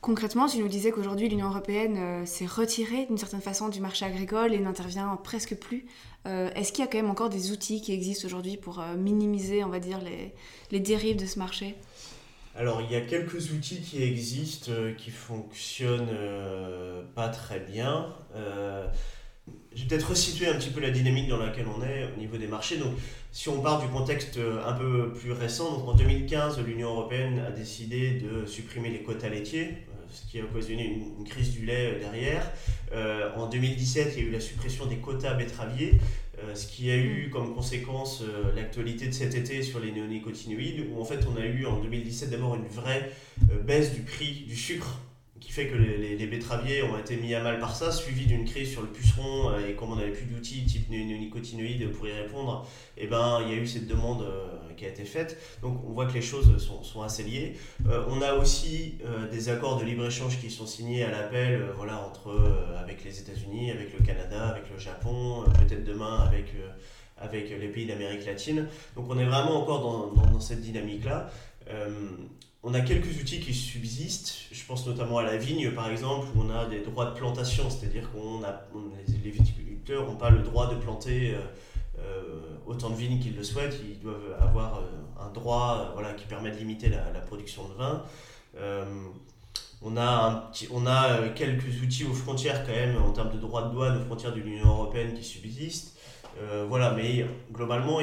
Concrètement, 0.00 0.46
tu 0.46 0.58
nous 0.58 0.68
disais 0.68 0.92
qu'aujourd'hui 0.92 1.28
l'Union 1.28 1.48
européenne 1.48 2.24
s'est 2.24 2.46
retirée 2.46 3.06
d'une 3.06 3.18
certaine 3.18 3.40
façon 3.40 3.68
du 3.68 3.80
marché 3.80 4.04
agricole 4.04 4.54
et 4.54 4.60
n'intervient 4.60 5.18
presque 5.24 5.56
plus. 5.56 5.86
Est-ce 6.24 6.70
qu'il 6.70 6.84
y 6.84 6.86
a 6.86 6.90
quand 6.90 6.98
même 6.98 7.10
encore 7.10 7.30
des 7.30 7.50
outils 7.50 7.80
qui 7.80 7.92
existent 7.92 8.26
aujourd'hui 8.26 8.56
pour 8.56 8.80
minimiser, 8.96 9.64
on 9.64 9.68
va 9.68 9.80
dire, 9.80 9.98
les, 10.00 10.32
les 10.70 10.78
dérives 10.78 11.16
de 11.16 11.26
ce 11.26 11.40
marché? 11.40 11.74
Alors, 12.56 12.80
il 12.80 12.90
y 12.90 12.96
a 12.96 13.02
quelques 13.02 13.52
outils 13.52 13.82
qui 13.82 14.02
existent, 14.02 14.72
euh, 14.72 14.94
qui 14.94 15.10
fonctionnent 15.10 16.08
euh, 16.10 17.02
pas 17.14 17.28
très 17.28 17.60
bien. 17.60 18.06
Euh, 18.34 18.86
je 19.74 19.82
vais 19.82 19.88
peut-être 19.88 20.08
resituer 20.08 20.48
un 20.48 20.54
petit 20.54 20.70
peu 20.70 20.80
la 20.80 20.90
dynamique 20.90 21.28
dans 21.28 21.36
laquelle 21.36 21.66
on 21.68 21.84
est 21.84 22.04
au 22.04 22.18
niveau 22.18 22.38
des 22.38 22.46
marchés. 22.46 22.78
Donc, 22.78 22.94
si 23.30 23.50
on 23.50 23.60
part 23.60 23.82
du 23.82 23.88
contexte 23.88 24.38
un 24.38 24.72
peu 24.72 25.12
plus 25.12 25.32
récent, 25.32 25.70
donc 25.70 25.86
en 25.86 25.94
2015, 25.94 26.58
l'Union 26.60 26.88
européenne 26.88 27.40
a 27.46 27.50
décidé 27.50 28.12
de 28.12 28.46
supprimer 28.46 28.88
les 28.88 29.02
quotas 29.02 29.28
laitiers, 29.28 29.86
ce 30.10 30.26
qui 30.26 30.40
a 30.40 30.44
occasionné 30.44 30.86
une, 31.18 31.24
crise 31.24 31.52
du 31.52 31.66
lait 31.66 31.98
derrière. 32.00 32.50
en 33.36 33.46
2017, 33.46 34.14
il 34.16 34.22
y 34.22 34.26
a 34.26 34.28
eu 34.30 34.32
la 34.32 34.40
suppression 34.40 34.86
des 34.86 34.96
quotas 34.96 35.34
betteraviers. 35.34 36.00
Euh, 36.44 36.54
ce 36.54 36.66
qui 36.66 36.90
a 36.90 36.96
eu 36.96 37.30
comme 37.32 37.54
conséquence 37.54 38.22
euh, 38.22 38.52
l'actualité 38.54 39.06
de 39.06 39.12
cet 39.12 39.34
été 39.34 39.62
sur 39.62 39.80
les 39.80 39.90
néonicotinoïdes, 39.90 40.86
où 40.90 41.00
en 41.00 41.04
fait 41.04 41.20
on 41.26 41.40
a 41.40 41.46
eu 41.46 41.64
en 41.64 41.80
2017 41.80 42.28
d'abord 42.30 42.56
une 42.56 42.66
vraie 42.66 43.10
euh, 43.50 43.62
baisse 43.62 43.94
du 43.94 44.02
prix 44.02 44.44
du 44.46 44.54
sucre 44.54 45.00
qui 45.40 45.52
fait 45.52 45.66
que 45.68 45.76
les, 45.76 46.16
les, 46.16 46.26
betteraviers 46.26 46.82
ont 46.82 46.98
été 46.98 47.16
mis 47.16 47.34
à 47.34 47.42
mal 47.42 47.58
par 47.58 47.74
ça, 47.74 47.92
suivi 47.92 48.26
d'une 48.26 48.44
crise 48.44 48.70
sur 48.70 48.82
le 48.82 48.88
puceron, 48.88 49.58
et 49.58 49.74
comme 49.74 49.92
on 49.92 49.96
n'avait 49.96 50.12
plus 50.12 50.26
d'outils 50.26 50.64
type 50.64 50.88
néonicotinoïdes 50.90 51.90
pour 51.92 52.06
y 52.06 52.12
répondre, 52.12 52.66
et 52.96 53.04
eh 53.04 53.06
ben, 53.06 53.40
il 53.42 53.52
y 53.52 53.58
a 53.58 53.60
eu 53.60 53.66
cette 53.66 53.86
demande 53.86 54.26
qui 54.76 54.84
a 54.84 54.88
été 54.88 55.04
faite. 55.04 55.38
Donc 55.62 55.82
on 55.86 55.92
voit 55.92 56.06
que 56.06 56.14
les 56.14 56.22
choses 56.22 56.56
sont, 56.58 56.82
sont 56.82 57.02
assez 57.02 57.22
liées. 57.22 57.56
on 57.86 58.22
a 58.22 58.34
aussi 58.34 58.98
des 59.30 59.48
accords 59.48 59.78
de 59.78 59.84
libre-échange 59.84 60.38
qui 60.40 60.50
sont 60.50 60.66
signés 60.66 61.04
à 61.04 61.10
l'appel 61.10 61.66
voilà, 61.76 62.00
entre, 62.06 62.76
avec 62.78 63.04
les 63.04 63.20
États-Unis, 63.20 63.70
avec 63.70 63.98
le 63.98 64.04
Canada, 64.04 64.48
avec 64.48 64.64
le 64.72 64.78
Japon, 64.78 65.44
peut-être 65.58 65.84
demain 65.84 66.20
avec, 66.26 66.52
avec 67.18 67.50
les 67.50 67.68
pays 67.68 67.86
d'Amérique 67.86 68.26
latine. 68.26 68.68
Donc 68.94 69.06
on 69.08 69.18
est 69.18 69.24
vraiment 69.24 69.62
encore 69.62 69.80
dans, 70.14 70.30
dans, 70.30 70.40
cette 70.40 70.60
dynamique-là. 70.60 71.30
On 72.68 72.74
a 72.74 72.80
quelques 72.80 73.20
outils 73.20 73.38
qui 73.38 73.54
subsistent. 73.54 74.48
Je 74.50 74.64
pense 74.66 74.84
notamment 74.88 75.18
à 75.18 75.22
la 75.22 75.36
vigne, 75.36 75.70
par 75.70 75.88
exemple, 75.88 76.26
où 76.34 76.42
on 76.42 76.50
a 76.50 76.66
des 76.66 76.80
droits 76.80 77.04
de 77.04 77.16
plantation, 77.16 77.70
c'est-à-dire 77.70 78.10
qu'on 78.10 78.42
a 78.42 78.60
les 79.24 79.30
viticulteurs 79.30 80.04
n'ont 80.04 80.16
pas 80.16 80.30
le 80.30 80.40
droit 80.40 80.68
de 80.68 80.74
planter 80.74 81.36
euh, 81.36 81.38
euh, 82.00 82.40
autant 82.66 82.90
de 82.90 82.96
vignes 82.96 83.20
qu'ils 83.20 83.36
le 83.36 83.44
souhaitent. 83.44 83.78
Ils 83.88 84.00
doivent 84.00 84.36
avoir 84.40 84.78
euh, 84.78 85.24
un 85.24 85.30
droit 85.30 85.94
qui 86.16 86.26
permet 86.26 86.50
de 86.50 86.56
limiter 86.56 86.88
la, 86.88 87.20
production 87.20 87.68
de 87.68 87.74
vin. 87.74 88.02
on, 89.80 89.96
a 89.96 91.28
quelques 91.36 91.80
outils 91.84 92.04
aux 92.04 92.14
frontières 92.14 92.66
quand 92.66 92.72
même 92.72 93.00
en 93.00 93.12
termes 93.12 93.30
de 93.30 93.38
droits 93.38 93.62
de 93.62 93.74
douane 93.74 93.96
aux 93.96 94.04
frontières 94.06 94.32
de 94.32 94.40
l'Union 94.40 94.66
européenne 94.66 95.14
qui 95.14 95.22
subsistent. 95.22 95.96
voilà, 96.68 96.90
mais 96.90 97.24
globalement, 97.52 98.00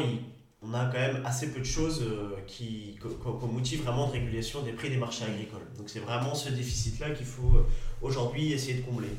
on 0.66 0.74
a 0.74 0.86
quand 0.86 1.00
même 1.00 1.22
assez 1.26 1.52
peu 1.52 1.60
de 1.60 1.66
choses 1.66 2.02
euh, 2.02 2.36
qui, 2.48 2.98
comme 3.22 3.56
outil 3.56 3.76
vraiment 3.78 4.08
de 4.08 4.14
régulation 4.14 4.62
des 4.62 4.72
prix 4.72 4.90
des 4.90 4.98
marchés 4.98 5.26
agricoles. 5.26 5.66
Donc 5.78 5.90
c'est 5.90 6.00
vraiment 6.00 6.36
ce 6.36 6.50
déficit-là 6.50 7.12
qu'il 7.12 7.26
faut 7.26 7.58
euh, 7.58 7.68
aujourd'hui 8.02 8.54
essayer 8.54 8.76
de 8.76 8.86
combler. 8.86 9.10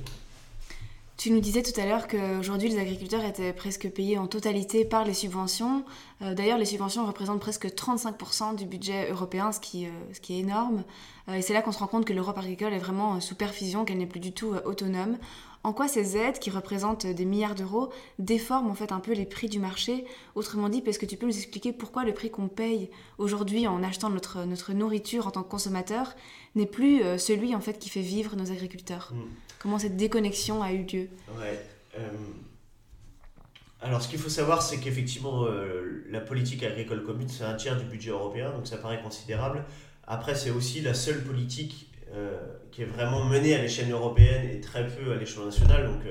Tu 1.16 1.30
nous 1.30 1.40
disais 1.40 1.62
tout 1.62 1.78
à 1.80 1.86
l'heure 1.86 2.08
qu'aujourd'hui 2.08 2.68
les 2.68 2.78
agriculteurs 2.78 3.24
étaient 3.24 3.52
presque 3.52 3.88
payés 3.88 4.18
en 4.18 4.26
totalité 4.26 4.84
par 4.84 5.04
les 5.04 5.14
subventions. 5.14 5.84
Euh, 6.22 6.34
d'ailleurs, 6.34 6.58
les 6.58 6.64
subventions 6.64 7.06
représentent 7.06 7.40
presque 7.40 7.66
35% 7.66 8.56
du 8.56 8.66
budget 8.66 9.10
européen, 9.10 9.52
ce 9.52 9.60
qui, 9.60 9.86
ce 10.12 10.20
qui 10.20 10.34
est 10.34 10.40
énorme. 10.40 10.82
et 11.28 11.40
c'est 11.40 11.52
là 11.52 11.62
qu'on 11.62 11.72
se 11.72 11.78
rend 11.78 11.86
compte 11.86 12.04
que 12.04 12.12
l'Europe 12.12 12.36
agricole 12.38 12.72
est 12.72 12.78
vraiment 12.78 13.20
sous 13.20 13.36
perfusion, 13.36 13.84
qu'elle 13.84 13.98
n'est 13.98 14.06
plus 14.06 14.20
du 14.20 14.32
tout 14.32 14.54
autonome 14.64 15.18
en 15.64 15.72
quoi 15.72 15.88
ces 15.88 16.18
aides, 16.18 16.38
qui 16.38 16.50
représentent 16.50 17.06
des 17.06 17.24
milliards 17.24 17.54
d'euros, 17.54 17.90
déforment 18.18 18.70
en 18.70 18.74
fait 18.74 18.92
un 18.92 19.00
peu 19.00 19.12
les 19.12 19.24
prix 19.24 19.48
du 19.48 19.58
marché? 19.58 20.04
Autrement 20.34 20.68
dit, 20.68 20.82
est-ce 20.86 20.98
que 20.98 21.06
tu 21.06 21.16
peux 21.16 21.24
nous 21.26 21.36
expliquer 21.36 21.72
pourquoi 21.72 22.04
le 22.04 22.12
prix 22.12 22.30
qu'on 22.30 22.48
paye 22.48 22.90
aujourd'hui 23.16 23.66
en 23.66 23.82
achetant 23.82 24.10
notre, 24.10 24.44
notre 24.44 24.74
nourriture 24.74 25.26
en 25.26 25.30
tant 25.30 25.42
que 25.42 25.48
consommateur 25.48 26.14
n'est 26.54 26.66
plus 26.66 27.02
euh, 27.02 27.16
celui 27.16 27.54
en 27.54 27.60
fait 27.60 27.78
qui 27.78 27.88
fait 27.88 28.02
vivre 28.02 28.36
nos 28.36 28.52
agriculteurs? 28.52 29.12
Mm. 29.14 29.22
Comment 29.58 29.78
cette 29.78 29.96
déconnexion 29.96 30.62
a 30.62 30.72
eu 30.72 30.84
lieu? 30.84 31.08
Ouais, 31.38 31.58
euh, 31.98 32.10
Alors 33.80 34.02
ce 34.02 34.08
qu'il 34.08 34.18
faut 34.18 34.28
savoir, 34.28 34.60
c'est 34.60 34.80
qu'effectivement, 34.80 35.44
euh, 35.46 36.04
la 36.10 36.20
politique 36.20 36.62
agricole 36.62 37.02
commune, 37.02 37.30
c'est 37.30 37.44
un 37.44 37.54
tiers 37.54 37.78
du 37.78 37.86
budget 37.86 38.10
européen, 38.10 38.50
donc 38.50 38.66
ça 38.66 38.76
paraît 38.76 39.00
considérable. 39.02 39.64
Après, 40.06 40.34
c'est 40.34 40.50
aussi 40.50 40.82
la 40.82 40.92
seule 40.92 41.24
politique 41.24 41.90
qui 42.74 42.82
est 42.82 42.86
vraiment 42.86 43.24
menée 43.24 43.54
à 43.54 43.62
l'échelle 43.62 43.90
européenne 43.92 44.50
et 44.50 44.60
très 44.60 44.84
peu 44.86 45.12
à 45.12 45.16
l'échelon 45.16 45.46
national. 45.46 45.86
Donc 45.86 46.02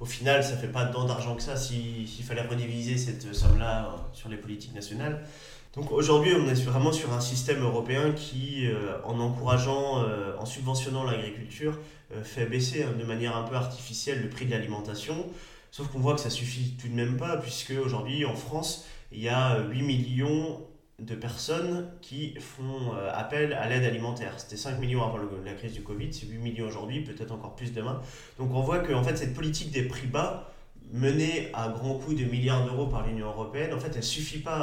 au 0.00 0.06
final, 0.06 0.42
ça 0.42 0.56
fait 0.56 0.66
pas 0.68 0.86
tant 0.86 1.04
d'argent 1.04 1.36
que 1.36 1.42
ça 1.42 1.56
s'il 1.56 2.24
fallait 2.24 2.40
rediviser 2.40 2.96
cette 2.96 3.34
somme-là 3.34 3.94
sur 4.14 4.30
les 4.30 4.38
politiques 4.38 4.74
nationales. 4.74 5.26
Donc 5.74 5.92
aujourd'hui, 5.92 6.32
on 6.34 6.48
est 6.48 6.64
vraiment 6.64 6.90
sur 6.90 7.12
un 7.12 7.20
système 7.20 7.62
européen 7.62 8.12
qui, 8.12 8.66
en 9.04 9.20
encourageant, 9.20 10.06
en 10.38 10.46
subventionnant 10.46 11.04
l'agriculture, 11.04 11.78
fait 12.22 12.46
baisser 12.46 12.84
hein, 12.84 12.94
de 12.98 13.04
manière 13.04 13.36
un 13.36 13.42
peu 13.42 13.56
artificielle 13.56 14.22
le 14.22 14.30
prix 14.30 14.46
de 14.46 14.52
l'alimentation. 14.52 15.26
Sauf 15.70 15.88
qu'on 15.88 15.98
voit 15.98 16.14
que 16.14 16.20
ça 16.20 16.30
suffit 16.30 16.76
tout 16.80 16.88
de 16.88 16.94
même 16.94 17.18
pas, 17.18 17.36
puisque 17.36 17.74
aujourd'hui 17.84 18.24
en 18.24 18.36
France, 18.36 18.86
il 19.12 19.20
y 19.20 19.28
a 19.28 19.58
8 19.68 19.82
millions 19.82 20.62
de 20.98 21.14
personnes 21.14 21.90
qui 22.00 22.34
font 22.40 22.94
euh, 22.94 23.10
appel 23.12 23.52
à 23.52 23.68
l'aide 23.68 23.84
alimentaire. 23.84 24.32
C'était 24.38 24.56
5 24.56 24.78
millions 24.80 25.04
avant 25.04 25.18
la 25.44 25.52
crise 25.52 25.72
du 25.72 25.82
Covid, 25.82 26.12
c'est 26.12 26.26
8 26.26 26.38
millions 26.38 26.66
aujourd'hui, 26.66 27.02
peut-être 27.02 27.32
encore 27.32 27.54
plus 27.54 27.72
demain. 27.72 28.00
Donc 28.38 28.54
on 28.54 28.62
voit 28.62 28.78
que 28.78 28.92
en 28.92 29.04
fait, 29.04 29.16
cette 29.16 29.34
politique 29.34 29.70
des 29.70 29.82
prix 29.82 30.06
bas, 30.06 30.52
menée 30.92 31.50
à 31.52 31.68
grands 31.68 31.98
coups 31.98 32.16
de 32.16 32.24
milliards 32.24 32.64
d'euros 32.64 32.86
par 32.86 33.06
l'Union 33.06 33.26
européenne, 33.26 33.74
en 33.74 33.78
fait, 33.78 33.88
elle 33.90 33.96
ne 33.96 34.02
suffit 34.02 34.38
pas 34.38 34.62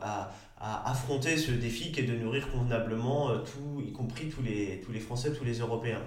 à, 0.00 0.30
à, 0.60 0.90
affronter 0.90 1.36
ce 1.36 1.50
défi 1.50 1.92
qui 1.92 2.00
est 2.00 2.04
de 2.04 2.16
nourrir 2.16 2.50
convenablement 2.50 3.30
euh, 3.30 3.38
tout, 3.38 3.82
y 3.86 3.92
compris 3.92 4.30
tous 4.30 4.40
les, 4.40 4.80
tous 4.84 4.92
les 4.92 5.00
Français, 5.00 5.32
tous 5.32 5.44
les 5.44 5.58
Européens. 5.58 6.00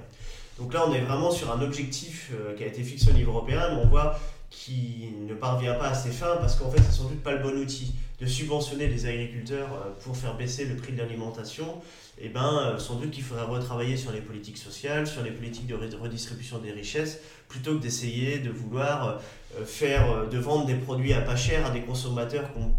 Donc 0.57 0.73
là, 0.73 0.83
on 0.87 0.93
est 0.93 1.01
vraiment 1.01 1.29
sur 1.29 1.51
un 1.51 1.61
objectif 1.61 2.31
euh, 2.33 2.55
qui 2.55 2.63
a 2.63 2.67
été 2.67 2.81
fixé 2.81 3.11
au 3.11 3.13
niveau 3.13 3.31
européen, 3.31 3.69
mais 3.69 3.81
on 3.83 3.87
voit 3.87 4.17
qui 4.49 5.09
ne 5.27 5.35
parvient 5.35 5.75
pas 5.75 5.89
à 5.89 5.93
ses 5.93 6.09
fins 6.09 6.37
parce 6.37 6.55
qu'en 6.55 6.71
fait, 6.71 6.81
c'est 6.81 6.93
sans 6.93 7.03
doute 7.03 7.21
pas 7.21 7.33
le 7.33 7.43
bon 7.43 7.55
outil 7.59 7.93
de 8.19 8.25
subventionner 8.25 8.87
les 8.87 9.05
agriculteurs 9.05 9.69
euh, 9.73 9.91
pour 10.01 10.17
faire 10.17 10.35
baisser 10.35 10.65
le 10.65 10.75
prix 10.75 10.93
de 10.93 10.97
l'alimentation. 10.97 11.81
Eh 12.19 12.29
ben, 12.29 12.57
euh, 12.57 12.79
sans 12.79 12.95
doute 12.95 13.11
qu'il 13.11 13.23
faudrait 13.23 13.45
retravailler 13.45 13.95
sur 13.95 14.11
les 14.11 14.21
politiques 14.21 14.57
sociales, 14.57 15.05
sur 15.05 15.21
les 15.21 15.31
politiques 15.31 15.67
de 15.67 15.75
redistribution 15.75 16.57
des 16.57 16.71
richesses, 16.71 17.21
plutôt 17.47 17.77
que 17.77 17.81
d'essayer 17.81 18.39
de 18.39 18.49
vouloir 18.49 19.19
euh, 19.55 19.65
faire, 19.65 20.27
de 20.27 20.37
vendre 20.37 20.65
des 20.65 20.75
produits 20.75 21.13
à 21.13 21.21
pas 21.21 21.35
cher 21.35 21.65
à 21.65 21.69
des 21.69 21.81
consommateurs 21.81 22.51
qui 22.53 22.59
n'ont 22.59 22.75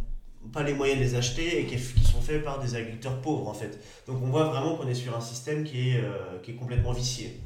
pas 0.53 0.65
les 0.65 0.75
moyens 0.75 0.99
de 0.99 1.05
les 1.05 1.15
acheter 1.15 1.61
et 1.61 1.67
qui, 1.67 1.79
sont 1.79 2.21
faits 2.21 2.43
par 2.43 2.59
des 2.59 2.75
agriculteurs 2.75 3.21
pauvres 3.21 3.49
en 3.49 3.55
fait. 3.55 3.79
Donc 4.07 4.21
on 4.23 4.27
voit 4.27 4.45
vraiment 4.45 4.77
qu'on 4.77 4.89
est 4.89 4.95
sur 4.95 5.17
un 5.17 5.21
système 5.21 5.63
qui 5.63 5.91
est, 5.91 6.03
qui 6.43 6.53
est 6.53 6.55
complètement 6.55 6.93
vicié. 6.93 7.39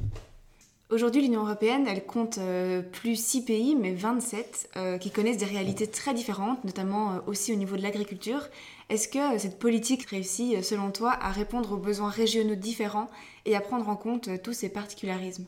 Aujourd'hui, 0.92 1.22
l'Union 1.22 1.46
européenne, 1.46 1.86
elle 1.88 2.04
compte 2.04 2.36
euh, 2.36 2.82
plus 2.82 3.16
6 3.16 3.46
pays, 3.46 3.74
mais 3.74 3.94
27, 3.94 4.68
euh, 4.76 4.98
qui 4.98 5.10
connaissent 5.10 5.38
des 5.38 5.46
réalités 5.46 5.86
très 5.86 6.12
différentes, 6.12 6.62
notamment 6.64 7.14
euh, 7.14 7.18
aussi 7.26 7.50
au 7.50 7.56
niveau 7.56 7.78
de 7.78 7.82
l'agriculture. 7.82 8.42
Est-ce 8.90 9.08
que 9.08 9.38
cette 9.38 9.58
politique 9.58 10.04
réussit, 10.10 10.62
selon 10.62 10.90
toi, 10.90 11.16
à 11.18 11.30
répondre 11.30 11.72
aux 11.72 11.78
besoins 11.78 12.10
régionaux 12.10 12.56
différents 12.56 13.08
et 13.46 13.56
à 13.56 13.62
prendre 13.62 13.88
en 13.88 13.96
compte 13.96 14.28
tous 14.42 14.52
ces 14.52 14.68
particularismes? 14.68 15.46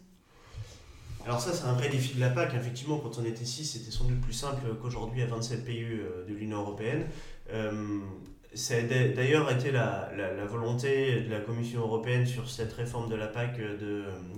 Alors 1.27 1.43
ça, 1.43 1.53
c'est 1.53 1.67
un 1.67 1.75
vrai 1.75 1.91
défi 1.91 2.15
de 2.15 2.21
la 2.21 2.31
PAC. 2.31 2.55
Effectivement, 2.55 2.97
quand 2.97 3.19
on 3.19 3.25
était 3.27 3.45
6, 3.45 3.67
c'était 3.67 3.91
sans 3.91 4.05
doute 4.05 4.23
plus 4.23 4.33
simple 4.33 4.63
qu'aujourd'hui 4.81 5.21
à 5.21 5.27
27 5.27 5.63
pays 5.63 5.85
de 5.85 6.33
l'Union 6.33 6.61
européenne. 6.61 7.05
Ça 8.55 8.75
a 8.77 8.83
d'ailleurs 8.83 9.51
été 9.51 9.73
la, 9.73 10.11
la, 10.17 10.45
volonté 10.45 11.23
de 11.23 11.31
la 11.31 11.41
Commission 11.41 11.81
européenne 11.81 12.25
sur 12.25 12.49
cette 12.49 12.73
réforme 12.73 13.11
de 13.11 13.17
la 13.17 13.27
PAC 13.27 13.59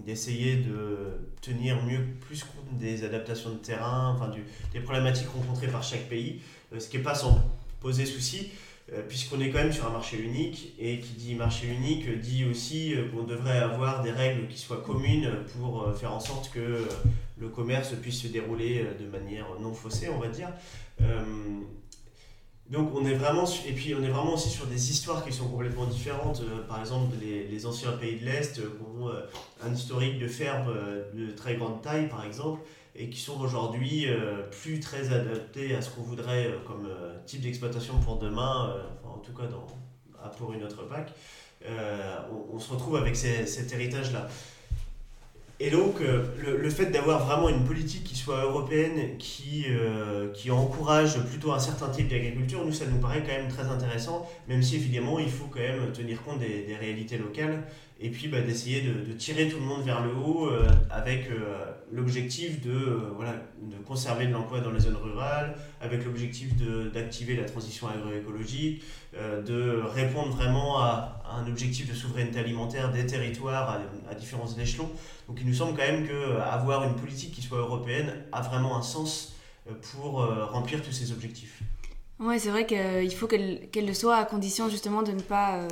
d'essayer 0.06 0.56
de, 0.56 1.16
tenir 1.46 1.82
mieux, 1.84 2.00
plus 2.20 2.42
compte 2.42 2.78
des 2.78 3.04
adaptations 3.04 3.50
de 3.50 3.58
terrain, 3.58 4.14
enfin 4.16 4.28
du, 4.28 4.44
des 4.72 4.80
problématiques 4.80 5.28
rencontrées 5.28 5.68
par 5.68 5.82
chaque 5.82 6.08
pays, 6.08 6.40
euh, 6.72 6.80
ce 6.80 6.88
qui 6.88 6.96
n'est 6.96 7.02
pas 7.02 7.14
sans 7.14 7.40
poser 7.80 8.04
souci, 8.04 8.50
euh, 8.92 9.02
puisqu'on 9.06 9.40
est 9.40 9.50
quand 9.50 9.58
même 9.58 9.72
sur 9.72 9.86
un 9.86 9.92
marché 9.92 10.18
unique, 10.18 10.74
et 10.78 10.98
qui 10.98 11.12
dit 11.12 11.34
marché 11.34 11.68
unique 11.68 12.20
dit 12.20 12.44
aussi 12.44 12.94
euh, 12.94 13.08
qu'on 13.10 13.22
devrait 13.22 13.58
avoir 13.58 14.02
des 14.02 14.10
règles 14.10 14.48
qui 14.48 14.58
soient 14.58 14.82
communes 14.82 15.30
pour 15.56 15.94
faire 15.96 16.12
en 16.12 16.20
sorte 16.20 16.50
que 16.52 16.84
le 17.38 17.48
commerce 17.48 17.92
puisse 18.02 18.22
se 18.22 18.28
dérouler 18.28 18.84
de 18.98 19.06
manière 19.06 19.46
non 19.60 19.72
faussée, 19.72 20.08
on 20.08 20.18
va 20.18 20.28
dire. 20.28 20.48
Donc 22.70 22.90
on 22.94 23.06
est 23.06 23.14
vraiment 23.14 23.44
et 23.66 23.72
puis 23.72 23.94
on 23.94 24.02
est 24.02 24.08
vraiment 24.08 24.34
aussi 24.34 24.50
sur 24.50 24.66
des 24.66 24.90
histoires 24.90 25.24
qui 25.24 25.32
sont 25.32 25.48
complètement 25.48 25.86
différentes. 25.86 26.40
Euh, 26.40 26.66
par 26.66 26.80
exemple, 26.80 27.14
les, 27.20 27.46
les, 27.46 27.66
anciens 27.66 27.92
pays 27.92 28.18
de 28.18 28.24
l'Est 28.24 28.60
ont 28.98 29.08
euh, 29.08 29.20
un 29.64 29.72
historique 29.72 30.18
de 30.18 30.26
fermes 30.26 30.72
euh, 30.76 31.04
de 31.14 31.30
très 31.30 31.54
grande 31.54 31.80
taille, 31.80 32.08
par 32.08 32.24
exemple, 32.24 32.60
et 32.96 33.08
qui 33.08 33.20
sont 33.20 33.40
aujourd'hui 33.40 34.06
plus 34.62 34.80
très 34.80 35.12
adaptés 35.12 35.76
à 35.76 35.82
ce 35.82 35.90
qu'on 35.90 36.00
voudrait 36.00 36.54
comme 36.66 36.88
type 37.26 37.42
d'exploitation 37.42 37.98
pour 38.00 38.16
demain, 38.16 38.74
en 39.04 39.18
tout 39.18 39.34
cas 39.34 39.46
dans, 39.46 39.66
pour 40.38 40.54
une 40.54 40.64
autre 40.64 40.82
PAC. 40.88 41.12
On, 41.68 42.54
on, 42.54 42.58
se 42.58 42.72
retrouve 42.72 42.96
avec 42.96 43.14
cet 43.14 43.70
héritage-là. 43.70 44.28
Et 45.58 45.70
donc, 45.70 46.02
euh, 46.02 46.22
le, 46.38 46.68
fait 46.68 46.86
d'avoir 46.86 47.24
vraiment 47.24 47.48
une 47.48 47.64
politique 47.64 48.04
qui 48.04 48.14
soit 48.14 48.42
européenne, 48.42 49.16
qui, 49.18 49.64
euh, 49.70 50.30
qui 50.32 50.50
encourage 50.50 51.18
plutôt 51.24 51.52
un 51.52 51.58
certain 51.58 51.88
type 51.88 52.08
d'agriculture, 52.08 52.62
nous, 52.62 52.72
ça 52.72 52.84
nous 52.84 52.98
paraît 52.98 53.22
quand 53.22 53.32
même 53.32 53.48
très 53.48 53.64
intéressant, 53.64 54.28
même 54.48 54.62
si 54.62 54.76
évidemment, 54.76 55.18
il 55.18 55.30
faut 55.30 55.46
quand 55.46 55.60
même 55.60 55.92
tenir 55.92 56.22
compte 56.22 56.40
des 56.40 56.76
réalités 56.78 57.16
locales 57.16 57.62
et 58.00 58.10
puis 58.10 58.28
bah, 58.28 58.40
d'essayer 58.40 58.82
de, 58.82 59.12
tirer 59.12 59.48
tout 59.48 59.58
le 59.58 59.64
monde 59.64 59.82
vers 59.82 60.04
le 60.04 60.14
haut 60.14 60.48
euh, 60.48 60.68
avec 60.90 61.30
l'objectif 61.90 62.60
de, 62.60 63.10
voilà, 63.14 63.34
de 63.60 63.76
conserver 63.84 64.26
de 64.26 64.32
l'emploi 64.32 64.60
dans 64.60 64.70
les 64.70 64.80
zones 64.80 64.96
rurales, 64.96 65.56
avec 65.80 66.04
l'objectif 66.04 66.50
d'activer 66.92 67.36
la 67.36 67.44
transition 67.44 67.88
agroécologique, 67.88 68.82
de 69.14 69.80
répondre 69.94 70.34
vraiment 70.34 70.80
à, 70.80 71.22
un 71.30 71.46
objectif 71.48 71.88
de 71.88 71.94
souveraineté 71.94 72.38
alimentaire 72.38 72.92
des 72.92 73.06
territoires 73.06 73.80
à, 74.08 74.14
différents 74.14 74.52
échelons. 74.58 74.90
Donc 75.28 75.38
il 75.40 75.46
nous 75.46 75.54
semble 75.54 75.76
quand 75.76 75.86
même 75.86 76.06
qu'avoir 76.06 76.84
une 76.84 76.96
politique 76.96 77.32
qui 77.32 77.42
soit 77.42 77.58
européenne 77.58 78.24
a 78.32 78.42
vraiment 78.42 78.76
un 78.76 78.82
sens 78.82 79.36
euh, 79.68 79.74
pour 79.92 80.22
euh, 80.22 80.44
remplir 80.46 80.82
tous 80.82 80.92
ces 80.92 81.12
objectifs. 81.12 81.60
Oui, 82.18 82.38
c'est 82.40 82.50
vrai 82.50 82.66
qu'il 82.66 83.14
faut 83.14 83.26
qu'elle 83.26 83.68
le 83.74 83.94
soit 83.94 84.16
à 84.16 84.24
condition 84.24 84.68
justement 84.68 85.02
de 85.02 85.12
ne 85.12 85.20
pas, 85.20 85.58
euh, 85.58 85.68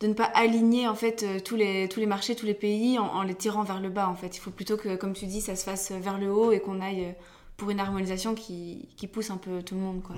de 0.00 0.06
ne 0.06 0.14
pas 0.14 0.24
aligner 0.24 0.88
en 0.88 0.94
fait 0.94 1.42
tous 1.44 1.56
les, 1.56 1.88
tous 1.88 2.00
les 2.00 2.06
marchés, 2.06 2.34
tous 2.34 2.46
les 2.46 2.54
pays 2.54 2.98
en, 2.98 3.22
les 3.22 3.34
tirant 3.34 3.64
vers 3.64 3.80
le 3.80 3.90
bas 3.90 4.08
en 4.08 4.14
fait. 4.14 4.36
Il 4.36 4.40
faut 4.40 4.50
plutôt 4.50 4.76
que, 4.76 4.96
comme 4.96 5.12
tu 5.12 5.26
dis, 5.26 5.40
ça 5.40 5.56
se 5.56 5.64
fasse 5.64 5.92
vers 5.92 6.18
le 6.18 6.32
haut 6.32 6.52
et 6.52 6.60
qu'on 6.60 6.80
aille 6.80 7.14
pour 7.56 7.70
une 7.70 7.80
harmonisation 7.80 8.34
qui, 8.34 8.88
qui, 8.96 9.06
pousse 9.06 9.30
un 9.30 9.36
peu 9.36 9.62
tout 9.62 9.74
le 9.74 9.82
monde. 9.82 10.02
Quoi. 10.02 10.16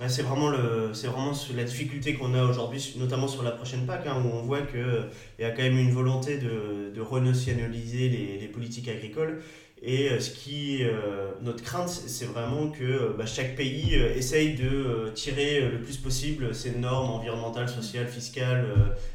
Bah, 0.00 0.08
c'est 0.08 0.22
vraiment, 0.22 0.50
vraiment 0.50 1.32
la 1.54 1.64
difficulté 1.64 2.14
qu'on 2.14 2.32
a 2.32 2.42
aujourd'hui, 2.42 2.94
notamment 2.98 3.28
sur 3.28 3.42
la 3.42 3.50
prochaine 3.50 3.84
PAC, 3.84 4.06
hein, 4.06 4.22
où 4.24 4.28
on 4.28 4.40
voit 4.40 4.62
qu'il 4.62 5.10
y 5.38 5.44
a 5.44 5.50
quand 5.50 5.62
même 5.62 5.76
une 5.76 5.92
volonté 5.92 6.38
de, 6.38 6.90
de 6.94 7.00
renationaliser 7.02 8.08
les, 8.08 8.38
les, 8.38 8.48
politiques 8.48 8.88
agricoles. 8.88 9.42
Et 9.82 10.10
euh, 10.10 10.20
ce 10.20 10.30
qui, 10.30 10.84
euh, 10.84 11.30
notre 11.40 11.64
crainte, 11.64 11.88
c'est 11.88 12.26
vraiment 12.26 12.70
que 12.70 13.14
bah, 13.16 13.24
chaque 13.24 13.56
pays 13.56 13.96
euh, 13.96 14.14
essaye 14.14 14.54
de 14.54 15.10
tirer 15.14 15.60
le 15.60 15.80
plus 15.80 15.96
possible 15.96 16.54
ses 16.54 16.72
normes 16.72 17.10
environnementales, 17.10 17.68
sociales, 17.68 18.06
fiscales 18.06 18.66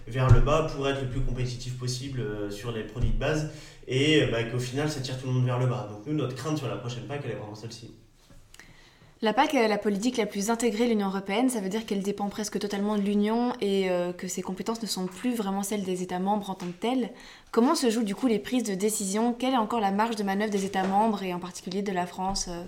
vers 0.07 0.29
le 0.33 0.41
bas 0.41 0.67
pour 0.75 0.87
être 0.89 1.01
le 1.01 1.07
plus 1.07 1.21
compétitif 1.21 1.77
possible 1.77 2.51
sur 2.51 2.71
les 2.71 2.83
produits 2.83 3.11
de 3.11 3.19
base 3.19 3.51
et 3.87 4.25
bah, 4.31 4.43
qu'au 4.43 4.59
final 4.59 4.89
ça 4.89 5.01
tire 5.01 5.19
tout 5.19 5.27
le 5.27 5.33
monde 5.33 5.45
vers 5.45 5.59
le 5.59 5.67
bas. 5.67 5.87
Donc 5.91 6.05
nous, 6.07 6.13
notre 6.13 6.35
crainte 6.35 6.57
sur 6.57 6.67
la 6.67 6.77
prochaine 6.77 7.03
PAC, 7.03 7.21
elle 7.25 7.31
est 7.31 7.35
vraiment 7.35 7.55
celle-ci. 7.55 7.91
La 9.21 9.31
PAC 9.31 9.53
est 9.53 9.67
la 9.69 9.77
politique 9.77 10.17
la 10.17 10.25
plus 10.25 10.49
intégrée 10.49 10.85
de 10.85 10.89
l'Union 10.89 11.07
européenne, 11.07 11.49
ça 11.49 11.61
veut 11.61 11.69
dire 11.69 11.85
qu'elle 11.85 12.03
dépend 12.03 12.27
presque 12.27 12.59
totalement 12.59 12.97
de 12.97 13.01
l'Union 13.01 13.53
et 13.61 13.89
euh, 13.89 14.11
que 14.11 14.27
ses 14.27 14.41
compétences 14.41 14.81
ne 14.81 14.87
sont 14.87 15.05
plus 15.05 15.33
vraiment 15.33 15.63
celles 15.63 15.83
des 15.83 16.03
États 16.03 16.19
membres 16.19 16.49
en 16.49 16.53
tant 16.53 16.65
que 16.65 16.73
telles. 16.73 17.11
Comment 17.51 17.75
se 17.75 17.89
jouent 17.89 18.03
du 18.03 18.13
coup 18.13 18.27
les 18.27 18.39
prises 18.39 18.63
de 18.63 18.75
décision? 18.75 19.31
Quelle 19.31 19.53
est 19.53 19.57
encore 19.57 19.79
la 19.79 19.91
marge 19.91 20.17
de 20.17 20.23
manœuvre 20.23 20.51
des 20.51 20.65
États 20.65 20.85
membres 20.85 21.23
et 21.23 21.33
en 21.33 21.39
particulier 21.39 21.81
de 21.81 21.93
la 21.93 22.05
France 22.05 22.47
euh? 22.49 22.63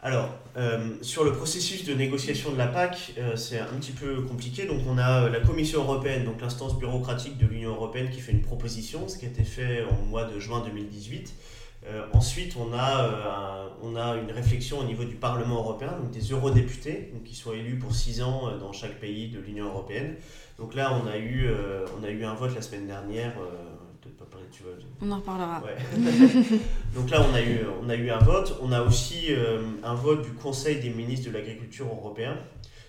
alors, 0.00 0.30
euh, 0.56 0.90
sur 1.02 1.24
le 1.24 1.32
processus 1.32 1.84
de 1.84 1.92
négociation 1.92 2.52
de 2.52 2.56
la 2.56 2.68
PAC, 2.68 3.14
c'est 3.34 3.58
un 3.58 3.74
petit 3.80 3.90
peu 3.90 4.22
compliqué. 4.22 4.64
Donc, 4.64 4.82
on 4.86 4.96
a 4.96 5.28
la 5.28 5.40
Commission 5.40 5.82
européenne, 5.82 6.24
donc 6.24 6.40
l'instance 6.40 6.78
bureaucratique 6.78 7.36
de 7.36 7.46
l'Union 7.46 7.70
européenne, 7.70 8.08
qui 8.08 8.20
fait 8.20 8.30
une 8.30 8.42
proposition, 8.42 9.08
ce 9.08 9.18
qui 9.18 9.24
a 9.24 9.28
été 9.28 9.42
fait 9.42 9.82
au 9.82 10.04
mois 10.04 10.22
de 10.22 10.38
juin 10.38 10.62
2018. 10.64 11.34
Euh, 11.90 12.04
ensuite, 12.12 12.54
on 12.56 12.72
a, 12.74 13.04
euh, 13.04 13.68
on 13.82 13.96
a 13.96 14.16
une 14.16 14.30
réflexion 14.30 14.78
au 14.78 14.84
niveau 14.84 15.04
du 15.04 15.14
Parlement 15.14 15.56
européen, 15.56 15.92
donc 15.98 16.10
des 16.10 16.32
eurodéputés, 16.32 17.10
donc 17.14 17.24
qui 17.24 17.34
sont 17.34 17.52
élus 17.52 17.78
pour 17.78 17.94
six 17.94 18.22
ans 18.22 18.48
euh, 18.48 18.58
dans 18.58 18.72
chaque 18.72 19.00
pays 19.00 19.28
de 19.28 19.40
l'Union 19.40 19.66
européenne. 19.66 20.16
Donc 20.58 20.74
là, 20.74 20.92
on 21.02 21.06
a 21.06 21.16
eu, 21.16 21.48
on 21.98 22.02
a 22.02 22.10
eu 22.10 22.24
un 22.24 22.34
vote 22.34 22.52
la 22.52 22.62
semaine 22.62 22.88
dernière. 22.88 23.32
Pas 24.18 24.24
parler, 24.24 24.46
tu 24.50 24.64
vois. 24.64 24.72
On 25.00 25.08
en 25.12 25.16
reparlera. 25.18 25.62
donc 26.96 27.10
là, 27.10 27.24
on 27.30 27.32
a, 27.32 27.40
eu, 27.40 27.60
on 27.80 27.88
a 27.88 27.94
eu 27.94 28.10
un 28.10 28.18
vote. 28.18 28.58
On 28.60 28.72
a 28.72 28.82
aussi 28.82 29.28
un 29.84 29.94
vote 29.94 30.22
du 30.22 30.32
Conseil 30.32 30.80
des 30.80 30.90
ministres 30.90 31.28
de 31.28 31.34
l'agriculture 31.34 31.86
européen. 31.86 32.36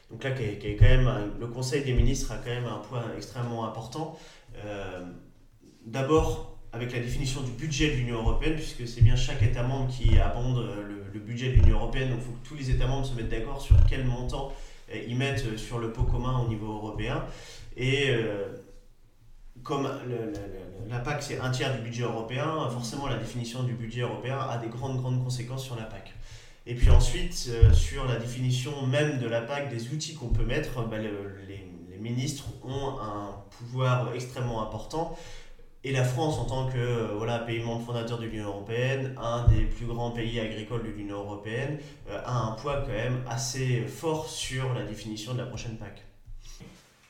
Donc 0.09 0.23
là, 0.23 0.31
qui 0.31 0.43
est, 0.43 0.57
qui 0.57 0.67
est 0.69 0.75
quand 0.77 0.87
même, 0.87 1.11
le 1.39 1.45
Conseil 1.45 1.83
des 1.83 1.93
ministres 1.93 2.31
a 2.31 2.37
quand 2.37 2.49
même 2.49 2.65
un 2.65 2.79
point 2.79 3.03
extrêmement 3.15 3.67
important. 3.67 4.17
D'abord, 5.85 6.48
avec 6.71 6.93
la 6.93 6.99
définition 6.99 7.41
du 7.41 7.51
budget 7.51 7.91
de 7.91 7.95
l'Union 7.95 8.19
européenne, 8.19 8.55
puisque 8.55 8.87
c'est 8.87 9.01
bien 9.01 9.15
chaque 9.15 9.41
État 9.41 9.63
membre 9.63 9.89
qui 9.91 10.19
abonde 10.19 10.59
euh, 10.59 10.83
le, 11.13 11.19
budget 11.19 11.49
de 11.49 11.55
l'Union 11.55 11.77
européenne. 11.77 12.09
Donc 12.09 12.19
il 12.21 12.25
faut 12.25 12.31
que 12.31 12.47
tous 12.47 12.55
les 12.55 12.71
États 12.71 12.87
membres 12.87 13.05
se 13.05 13.13
mettent 13.13 13.29
d'accord 13.29 13.61
sur 13.61 13.75
quel 13.87 14.03
montant 14.03 14.51
euh, 14.91 15.03
ils 15.07 15.15
mettent 15.15 15.45
euh, 15.45 15.57
sur 15.57 15.77
le 15.77 15.91
pot 15.91 16.03
commun 16.03 16.39
au 16.39 16.47
niveau 16.47 16.73
européen. 16.73 17.23
Et 17.77 18.09
comme 19.63 19.89
la 20.89 20.99
PAC 20.99 21.23
c'est 21.23 21.39
un 21.39 21.49
tiers 21.49 21.73
du 21.77 21.81
budget 21.81 22.03
européen, 22.03 22.67
forcément 22.69 23.07
la 23.07 23.15
définition 23.15 23.63
du 23.63 23.73
budget 23.73 24.01
européen 24.01 24.37
a 24.37 24.57
des 24.57 24.67
grandes, 24.67 24.97
grandes 24.97 25.23
conséquences 25.23 25.63
sur 25.63 25.77
la 25.77 25.83
PAC. 25.83 26.13
Et 26.65 26.75
puis 26.75 26.89
ensuite, 26.89 27.49
sur 27.71 28.05
la 28.05 28.17
définition 28.17 28.85
même 28.85 29.19
de 29.19 29.27
la 29.27 29.41
PAC, 29.41 29.69
des 29.69 29.93
outils 29.93 30.13
qu'on 30.15 30.27
peut 30.27 30.43
mettre, 30.43 30.85
bah, 30.87 30.97
les, 30.97 31.09
ministres 31.99 32.45
ont 32.63 32.99
un 33.01 33.35
pouvoir 33.57 34.13
extrêmement 34.13 34.61
important. 34.63 35.17
Et 35.85 35.93
la 35.93 36.03
France, 36.03 36.37
en 36.37 36.43
tant 36.43 36.67
que 36.67 36.77
euh, 36.77 37.13
voilà, 37.15 37.39
pays 37.39 37.63
membre 37.63 37.85
fondateur 37.85 38.19
de 38.19 38.25
l'Union 38.25 38.47
européenne, 38.47 39.15
un 39.17 39.47
des 39.47 39.61
plus 39.61 39.85
grands 39.85 40.11
pays 40.11 40.37
agricoles 40.37 40.83
de 40.83 40.89
l'Union 40.89 41.19
européenne, 41.19 41.77
euh, 42.09 42.19
a 42.25 42.37
un 42.37 42.51
poids 42.51 42.81
quand 42.81 42.91
même 42.91 43.23
assez 43.29 43.85
fort 43.87 44.27
sur 44.27 44.73
la 44.73 44.83
définition 44.83 45.33
de 45.33 45.37
la 45.37 45.45
prochaine 45.45 45.77
PAC. 45.77 46.03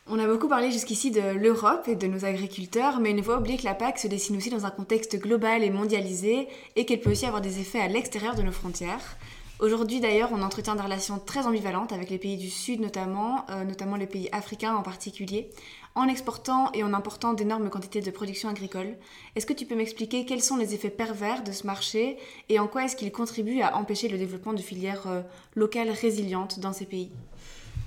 On 0.05 0.19
a 0.19 0.27
beaucoup 0.27 0.47
parlé 0.47 0.71
jusqu'ici 0.71 1.09
de 1.09 1.19
l'Europe 1.19 1.87
et 1.87 1.95
de 1.95 2.05
nos 2.05 2.25
agriculteurs, 2.25 2.99
mais 2.99 3.09
il 3.09 3.15
ne 3.15 3.23
faut 3.23 3.31
pas 3.31 3.39
oublier 3.39 3.57
que 3.57 3.65
la 3.65 3.73
PAC 3.73 3.97
se 3.97 4.07
dessine 4.07 4.37
aussi 4.37 4.51
dans 4.51 4.67
un 4.67 4.71
contexte 4.71 5.17
global 5.19 5.63
et 5.63 5.71
mondialisé 5.71 6.47
et 6.75 6.85
qu'elle 6.85 6.99
peut 6.99 7.11
aussi 7.11 7.25
avoir 7.25 7.41
des 7.41 7.59
effets 7.59 7.79
à 7.79 7.87
l'extérieur 7.87 8.35
de 8.35 8.43
nos 8.43 8.51
frontières. 8.51 9.17
Aujourd'hui 9.59 9.99
d'ailleurs, 9.99 10.29
on 10.31 10.41
entretient 10.41 10.75
des 10.75 10.81
relations 10.81 11.19
très 11.19 11.45
ambivalentes 11.45 11.91
avec 11.91 12.09
les 12.09 12.17
pays 12.17 12.37
du 12.37 12.49
Sud 12.49 12.79
notamment, 12.79 13.45
euh, 13.49 13.65
notamment 13.65 13.97
les 13.97 14.07
pays 14.07 14.29
africains 14.31 14.73
en 14.73 14.83
particulier, 14.83 15.49
en 15.95 16.07
exportant 16.07 16.71
et 16.73 16.83
en 16.83 16.93
important 16.93 17.33
d'énormes 17.33 17.69
quantités 17.69 18.01
de 18.01 18.11
production 18.11 18.49
agricole. 18.49 18.95
Est-ce 19.35 19.45
que 19.45 19.53
tu 19.53 19.65
peux 19.65 19.75
m'expliquer 19.75 20.25
quels 20.25 20.41
sont 20.41 20.57
les 20.57 20.73
effets 20.73 20.89
pervers 20.89 21.43
de 21.43 21.51
ce 21.51 21.65
marché 21.65 22.17
et 22.47 22.59
en 22.59 22.67
quoi 22.67 22.85
est-ce 22.85 22.95
qu'il 22.95 23.11
contribue 23.11 23.61
à 23.61 23.75
empêcher 23.75 24.07
le 24.07 24.17
développement 24.17 24.53
de 24.53 24.61
filières 24.61 25.07
euh, 25.07 25.21
locales 25.55 25.89
résilientes 25.89 26.59
dans 26.59 26.73
ces 26.73 26.85
pays? 26.85 27.11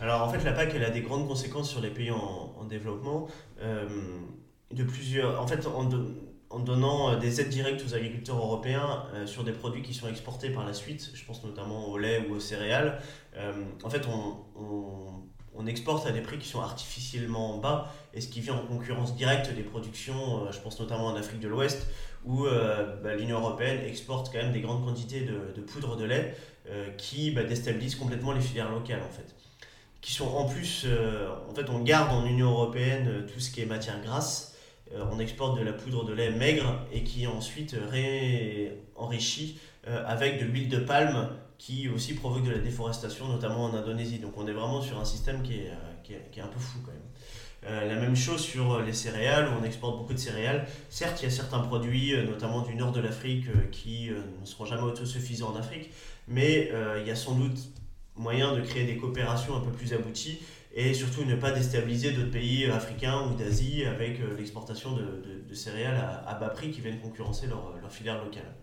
Alors 0.00 0.22
en 0.22 0.28
fait, 0.28 0.42
la 0.44 0.52
PAC, 0.52 0.72
elle 0.74 0.84
a 0.84 0.90
des 0.90 1.00
grandes 1.00 1.28
conséquences 1.28 1.70
sur 1.70 1.80
les 1.80 1.90
pays 1.90 2.10
en, 2.10 2.64
développement. 2.68 3.28
Euh, 3.60 3.86
de 4.72 4.84
plusieurs, 4.84 5.40
en 5.40 5.46
fait, 5.46 5.66
en, 5.66 6.58
donnant 6.58 7.10
euh, 7.10 7.16
des 7.16 7.40
aides 7.40 7.50
directes 7.50 7.84
aux 7.86 7.94
agriculteurs 7.94 8.38
européens 8.38 9.04
sur 9.26 9.44
des 9.44 9.52
produits 9.52 9.82
qui 9.82 9.92
sont 9.92 10.08
exportés 10.08 10.50
par 10.50 10.64
la 10.64 10.72
suite, 10.72 11.10
je 11.14 11.24
pense 11.24 11.44
notamment 11.44 11.88
au 11.88 11.98
lait 11.98 12.26
ou 12.28 12.34
aux 12.34 12.40
céréales, 12.40 13.00
en 13.84 13.90
fait, 13.90 14.06
on, 14.08 15.22
exporte 15.66 16.06
à 16.06 16.12
des 16.12 16.20
prix 16.20 16.38
qui 16.38 16.48
sont 16.48 16.60
artificiellement 16.60 17.58
bas 17.58 17.92
et 18.14 18.20
ce 18.20 18.28
qui 18.28 18.40
vient 18.40 18.54
en 18.54 18.66
concurrence 18.66 19.14
directe 19.14 19.54
des 19.54 19.62
productions, 19.62 20.50
je 20.50 20.58
pense 20.58 20.78
notamment 20.80 21.06
en 21.06 21.16
Afrique 21.16 21.40
de 21.40 21.48
l'Ouest, 21.48 21.86
où 22.24 22.44
bah, 22.44 23.14
l'Union 23.14 23.38
européenne 23.38 23.80
exporte 23.86 24.32
quand 24.32 24.38
même 24.38 24.52
des 24.52 24.60
grandes 24.60 24.84
quantités 24.84 25.20
de, 25.20 25.60
poudre 25.60 25.96
de 25.96 26.04
lait 26.04 26.36
qui 26.98 27.30
bah, 27.30 27.44
déstabilisent 27.44 27.96
complètement 27.96 28.32
les 28.32 28.40
filières 28.40 28.70
locales 28.70 29.02
en 29.02 29.12
fait 29.12 29.34
qui 30.02 30.12
sont 30.12 30.26
en 30.26 30.46
plus, 30.46 30.82
euh, 30.84 31.28
en 31.48 31.54
fait, 31.54 31.70
on 31.70 31.78
garde 31.78 32.12
en 32.12 32.26
Union 32.26 32.50
européenne 32.50 33.06
euh, 33.08 33.22
tout 33.22 33.40
ce 33.40 33.50
qui 33.50 33.62
est 33.62 33.66
matière 33.66 34.02
grasse. 34.02 34.58
Euh, 34.92 35.04
on 35.10 35.18
exporte 35.20 35.58
de 35.58 35.64
la 35.64 35.72
poudre 35.72 36.04
de 36.04 36.12
lait 36.12 36.30
maigre 36.30 36.84
et 36.92 37.04
qui 37.04 37.22
est 37.22 37.28
ensuite 37.28 37.76
enrichie 38.96 39.58
avec 39.84 40.38
de 40.38 40.44
l'huile 40.44 40.68
de 40.68 40.78
palme 40.78 41.28
qui 41.62 41.88
aussi 41.88 42.14
provoque 42.14 42.44
de 42.44 42.50
la 42.50 42.58
déforestation, 42.58 43.28
notamment 43.28 43.66
en 43.66 43.74
Indonésie. 43.74 44.18
Donc 44.18 44.32
on 44.36 44.48
est 44.48 44.52
vraiment 44.52 44.82
sur 44.82 44.98
un 44.98 45.04
système 45.04 45.42
qui 45.42 45.60
est, 45.60 45.70
est 46.10 46.40
un 46.40 46.48
peu 46.48 46.58
fou 46.58 46.78
quand 46.84 46.90
même. 46.90 47.88
la 47.88 47.94
même 47.94 48.16
chose 48.16 48.40
sur 48.40 48.80
les 48.80 48.92
céréales, 48.92 49.48
on 49.60 49.64
exporte 49.64 49.96
beaucoup 49.96 50.12
de 50.12 50.18
céréales. 50.18 50.66
Certes, 50.90 51.20
il 51.22 51.26
y 51.26 51.28
a 51.28 51.30
certains 51.30 51.60
produits, 51.60 52.14
notamment 52.26 52.62
du 52.62 52.74
nord 52.74 52.90
de 52.90 53.00
l'Afrique, 53.00 53.46
qui 53.70 54.10
ne 54.10 54.44
seront 54.44 54.64
jamais 54.64 54.82
autosuffisants 54.82 55.52
en 55.52 55.56
Afrique, 55.56 55.90
mais 56.26 56.72
il 57.00 57.06
y 57.06 57.12
a 57.12 57.16
sans 57.16 57.36
doute 57.36 57.58
moyen 58.16 58.56
de 58.56 58.60
créer 58.60 58.84
des 58.84 58.96
coopérations 58.96 59.56
un 59.56 59.60
peu 59.60 59.70
plus 59.70 59.92
abouties 59.92 60.40
et 60.74 60.94
surtout 60.94 61.24
ne 61.24 61.36
pas 61.36 61.52
déstabiliser 61.52 62.12
d'autres 62.12 62.30
pays 62.30 62.66
africains 62.66 63.28
ou 63.28 63.34
d'Asie 63.34 63.84
avec 63.84 64.20
euh, 64.20 64.36
l'exportation 64.36 64.92
de, 64.92 65.22
de, 65.48 65.54
céréales 65.54 66.22
à, 66.26 66.34
bas 66.34 66.48
prix 66.48 66.70
qui 66.70 66.80
viennent 66.80 67.00
concurrencer 67.00 67.46
leur, 67.46 67.76
leur 67.80 67.92
filière 67.92 68.24
locale. 68.24 68.54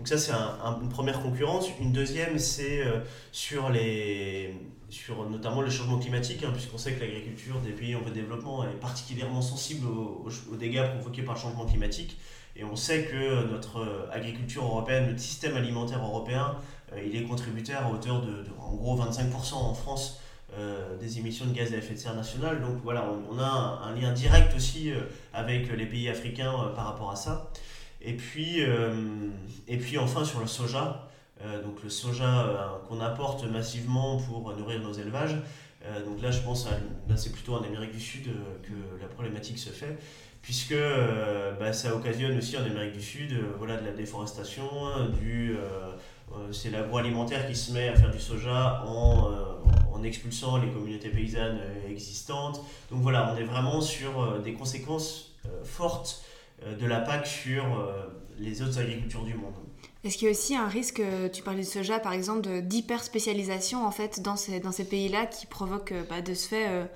Donc 0.00 0.08
ça 0.08 0.16
c'est 0.16 0.32
une 0.32 0.88
première 0.88 1.20
concurrence. 1.20 1.66
Une 1.78 1.92
deuxième 1.92 2.38
c'est 2.38 2.80
euh, 2.80 3.00
sur, 3.32 3.70
sur 4.88 5.28
notamment 5.28 5.60
le 5.60 5.68
changement 5.68 5.98
climatique, 5.98 6.42
hein, 6.42 6.50
puisqu'on 6.52 6.78
sait 6.78 6.94
que 6.94 7.00
l'agriculture 7.00 7.60
des 7.60 7.72
pays 7.72 7.94
en 7.94 8.00
voie 8.00 8.08
de 8.08 8.14
développement 8.14 8.64
est 8.64 8.80
particulièrement 8.80 9.42
sensible 9.42 9.86
aux, 9.86 10.56
dégâts 10.56 10.88
provoqués 10.94 11.20
par 11.20 11.34
le 11.34 11.40
changement 11.40 11.66
climatique. 11.66 12.18
Et 12.56 12.64
on 12.64 12.76
sait 12.76 13.04
que 13.04 13.44
notre 13.50 14.08
agriculture 14.10 14.64
européenne, 14.64 15.08
notre 15.08 15.20
système 15.20 15.54
alimentaire 15.56 16.02
européen 16.02 16.56
euh, 16.92 17.02
il 17.04 17.16
est 17.16 17.24
contributeur 17.24 17.86
à 17.86 17.90
hauteur 17.90 18.22
de, 18.22 18.44
en 18.58 18.74
gros 18.74 18.96
25% 18.98 19.54
en 19.54 19.74
France 19.74 20.20
euh, 20.58 20.96
des 20.98 21.18
émissions 21.18 21.46
de 21.46 21.52
gaz 21.52 21.72
à 21.72 21.76
effet 21.76 21.94
de 21.94 21.98
serre 21.98 22.16
national. 22.16 22.60
Donc 22.60 22.78
voilà, 22.82 23.06
on, 23.30 23.38
a 23.38 23.82
un, 23.84 23.94
lien 23.94 24.12
direct 24.12 24.54
aussi 24.56 24.90
euh, 24.90 25.00
avec 25.32 25.70
les 25.70 25.86
pays 25.86 26.08
africains 26.08 26.52
par 26.74 26.86
rapport 26.86 27.10
à 27.10 27.16
ça. 27.16 27.50
Et 28.02 28.14
puis, 28.14 28.60
et 29.68 29.76
puis 29.76 29.98
enfin 29.98 30.24
sur 30.24 30.40
le 30.40 30.46
soja, 30.46 31.08
donc 31.62 31.82
le 31.82 31.90
soja 31.90 32.80
qu'on 32.88 33.00
apporte 33.00 33.44
massivement 33.44 34.18
pour 34.18 34.56
nourrir 34.56 34.80
nos 34.80 34.92
élevages. 34.92 35.36
donc 36.06 36.22
là, 36.22 36.30
je 36.30 36.40
pense, 36.40 36.66
là 36.66 37.16
c'est 37.16 37.30
plutôt 37.30 37.54
en 37.54 37.62
Amérique 37.62 37.92
du 37.92 38.00
Sud 38.00 38.24
que 38.62 39.00
la 39.00 39.06
problématique 39.06 39.58
se 39.58 39.68
fait 39.68 39.98
puisque 40.40 40.76
bah, 41.58 41.74
ça 41.74 41.94
occasionne 41.94 42.38
aussi 42.38 42.56
en 42.56 42.64
Amérique 42.64 42.94
du 42.94 43.02
Sud 43.02 43.38
voilà, 43.58 43.76
de 43.76 43.84
la 43.84 43.92
déforestation, 43.92 44.66
du, 45.20 45.58
euh, 46.32 46.52
c'est 46.52 46.70
l'agroalimentaire 46.70 47.46
qui 47.48 47.56
se 47.56 47.72
met 47.72 47.88
à 47.88 47.96
faire 47.96 48.10
du 48.10 48.20
soja 48.20 48.84
en, 48.86 49.32
euh, 49.32 49.92
en 49.92 50.02
expulsant 50.04 50.58
les 50.58 50.68
communautés 50.68 51.08
paysannes 51.08 51.58
euh, 51.60 51.90
existantes. 51.90 52.62
Donc 52.90 53.02
voilà, 53.02 53.32
on 53.34 53.36
est 53.36 53.44
vraiment 53.44 53.80
sur 53.80 54.40
des 54.40 54.52
conséquences 54.52 55.34
fortes 55.64 56.22
de 56.78 56.86
la 56.86 57.00
PAC 57.00 57.26
sur 57.26 57.64
les 58.38 58.62
autres 58.62 58.78
agricultures 58.78 59.24
du 59.24 59.34
monde. 59.34 59.54
Est-ce 60.04 60.16
qu'il 60.16 60.26
y 60.26 60.28
a 60.28 60.32
aussi 60.32 60.56
un 60.56 60.68
risque, 60.68 61.02
tu 61.32 61.42
parlais 61.42 61.60
du 61.60 61.66
soja 61.66 61.98
par 61.98 62.12
exemple, 62.12 62.62
d'hyper-spécialisation 62.62 63.86
en 63.86 63.90
fait 63.90 64.20
dans 64.22 64.36
ces, 64.36 64.60
dans 64.60 64.72
ces 64.72 64.84
pays-là 64.84 65.26
qui 65.26 65.46
provoque 65.46 65.92
bah, 66.08 66.22
de 66.22 66.34
ce 66.34 66.48
fait 66.48 66.88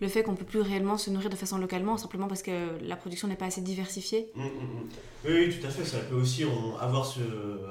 le 0.00 0.08
fait 0.08 0.22
qu'on 0.22 0.32
ne 0.32 0.36
peut 0.36 0.44
plus 0.44 0.60
réellement 0.60 0.96
se 0.96 1.10
nourrir 1.10 1.28
de 1.30 1.36
façon 1.36 1.58
localement, 1.58 1.96
simplement 1.96 2.26
parce 2.26 2.42
que 2.42 2.78
la 2.82 2.96
production 2.96 3.28
n'est 3.28 3.36
pas 3.36 3.46
assez 3.46 3.60
diversifiée? 3.60 4.32
Mmh, 4.34 4.42
mmh, 4.42 4.46
mmh. 4.46 4.88
Oui, 5.26 5.54
tout 5.58 5.66
à 5.66 5.70
fait. 5.70 5.84
Ça 5.84 5.98
peut 5.98 6.16
aussi 6.16 6.44
avoir, 6.80 7.04
ce, 7.04 7.20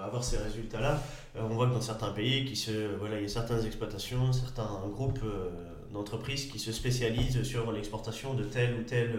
avoir 0.04 0.24
ces 0.24 0.38
résultats-là. 0.38 1.02
Euh, 1.36 1.42
on 1.50 1.56
voit 1.56 1.68
que 1.68 1.74
dans 1.74 1.82
certains 1.82 2.12
pays, 2.12 2.46
qui 2.46 2.56
se, 2.56 2.96
voilà, 2.98 3.18
il 3.18 3.24
y 3.24 3.26
a 3.26 3.30
certaines 3.30 3.66
exploitations, 3.66 4.32
certains 4.32 4.70
groupes 4.92 5.22
euh, 5.24 5.50
d'entreprises 5.92 6.46
qui 6.46 6.60
se 6.60 6.72
spécialisent 6.72 7.42
sur 7.44 7.72
l'exportation 7.72 8.36
de 8.36 8.44
tel 8.44 8.76
ou 8.80 8.84
tel 8.84 9.18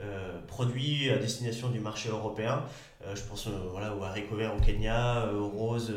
euh, 0.00 0.40
produit 0.46 1.10
à 1.10 1.18
destination 1.18 1.68
du 1.68 1.80
marché 1.80 2.08
européen. 2.08 2.64
je 3.14 3.22
pense 3.22 3.48
voilà, 3.70 3.94
aux 3.96 4.02
haricots 4.02 4.36
verts 4.36 4.54
au 4.56 4.60
Kenya, 4.60 5.28
aux 5.32 5.48
roses 5.48 5.92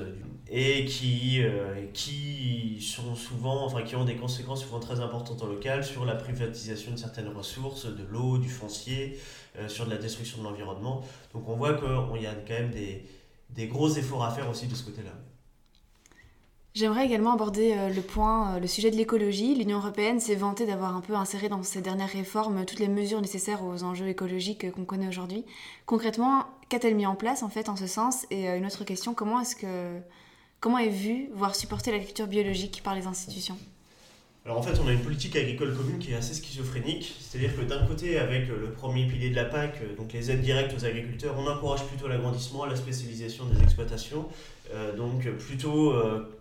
et 0.50 0.86
qui, 0.86 1.42
euh, 1.42 1.88
qui 1.94 2.78
sont 2.80 3.16
souvent, 3.16 3.66
enfin 3.66 3.82
qui 3.82 3.96
ont 3.96 4.06
des 4.06 4.16
conséquences 4.16 4.64
souvent 4.64 4.80
très 4.80 5.00
importantes 5.00 5.42
en 5.42 5.48
local 5.48 5.84
sur 5.84 6.06
la 6.06 6.16
privatisation 6.16 6.92
de 6.92 6.98
certaines 6.98 7.30
ressources, 7.30 7.86
de 7.86 8.04
l'eau, 8.12 8.38
du 8.38 8.50
foncier, 8.50 9.20
euh, 9.58 9.68
sur 9.68 9.86
de 9.86 9.90
la 9.90 9.98
destruction 9.98 10.40
de 10.40 10.44
l'environnement. 10.44 11.04
Donc 11.34 11.50
on 11.50 11.56
voit 11.56 11.74
qu'il 11.74 12.22
y 12.22 12.28
a 12.28 12.36
quand 12.48 12.54
même 12.54 12.72
des, 12.72 13.06
des, 13.50 13.68
gros 13.68 13.90
efforts 13.90 14.24
à 14.24 14.32
faire 14.32 14.50
aussi 14.50 14.68
de 14.68 14.76
ce 14.76 14.84
côté-là. 14.84 15.14
J'aimerais 16.76 17.06
également 17.06 17.34
aborder 17.34 17.74
euh, 17.74 17.90
le 17.90 18.02
point, 18.02 18.60
le 18.60 18.68
sujet 18.68 18.92
de 18.92 18.96
l'écologie. 18.96 19.56
L'Union 19.56 19.78
européenne 19.78 20.20
s'est 20.20 20.36
vantée 20.36 20.66
d'avoir 20.66 20.96
un 20.96 21.02
peu 21.02 21.16
inséré 21.16 21.50
dans 21.50 21.64
ses 21.64 21.82
dernières 21.82 22.10
réformes 22.10 22.66
toutes 22.66 22.80
les 22.80 22.90
mesures 22.90 23.22
nécessaires 23.22 23.64
aux 23.64 23.84
enjeux 23.84 24.08
écologiques 24.08 24.72
qu'on 24.72 24.86
connaît 24.86 25.08
aujourd'hui. 25.08 25.46
Concrètement, 25.86 26.46
qu'a-t-elle 26.70 26.96
mis 26.96 27.08
en 27.08 27.16
place 27.16 27.42
en 27.42 27.50
fait 27.50 27.70
en 27.70 27.76
ce 27.76 27.88
sens? 27.88 28.28
Et 28.30 28.48
une 28.48 28.66
autre 28.66 28.84
question, 28.84 29.14
comment 29.14 29.40
est-ce 29.40 29.56
que 29.56 30.02
Comment 30.66 30.80
est 30.80 30.90
vue, 30.90 31.30
voire 31.34 31.56
supporter 31.56 31.92
l'agriculture 31.92 32.26
biologique 32.26 32.82
par 32.84 32.96
les 32.96 33.06
institutions? 33.06 33.56
Alors 34.46 34.58
en 34.58 34.64
fait, 34.64 34.80
on 34.84 34.88
a 34.88 34.94
une 34.94 35.02
politique 35.02 35.36
agricole 35.36 35.76
commune 35.76 36.00
qui 36.00 36.12
est 36.12 36.16
assez 36.16 36.34
schizophrénique. 36.34 37.16
C'est-à-dire 37.20 37.56
que 37.56 37.62
d'un 37.62 37.86
côté, 37.86 38.18
avec 38.18 38.48
le 38.48 38.72
premier 38.72 39.06
pilier 39.06 39.30
de 39.30 39.36
la 39.36 39.46
PAC, 39.46 39.96
donc 39.96 40.12
les 40.14 40.32
aides 40.32 40.42
directes 40.42 40.74
aux 40.76 40.84
agriculteurs, 40.84 41.36
on 41.38 41.48
encourage 41.48 41.84
plutôt 41.86 42.08
l'agrandissement, 42.08 42.66
la 42.66 42.76
spécialisation 42.76 43.46
des 43.46 43.62
exploitations. 43.62 44.28
Euh, 44.74 44.96
donc 44.96 45.30
plutôt 45.38 45.92
euh, 45.92 46.35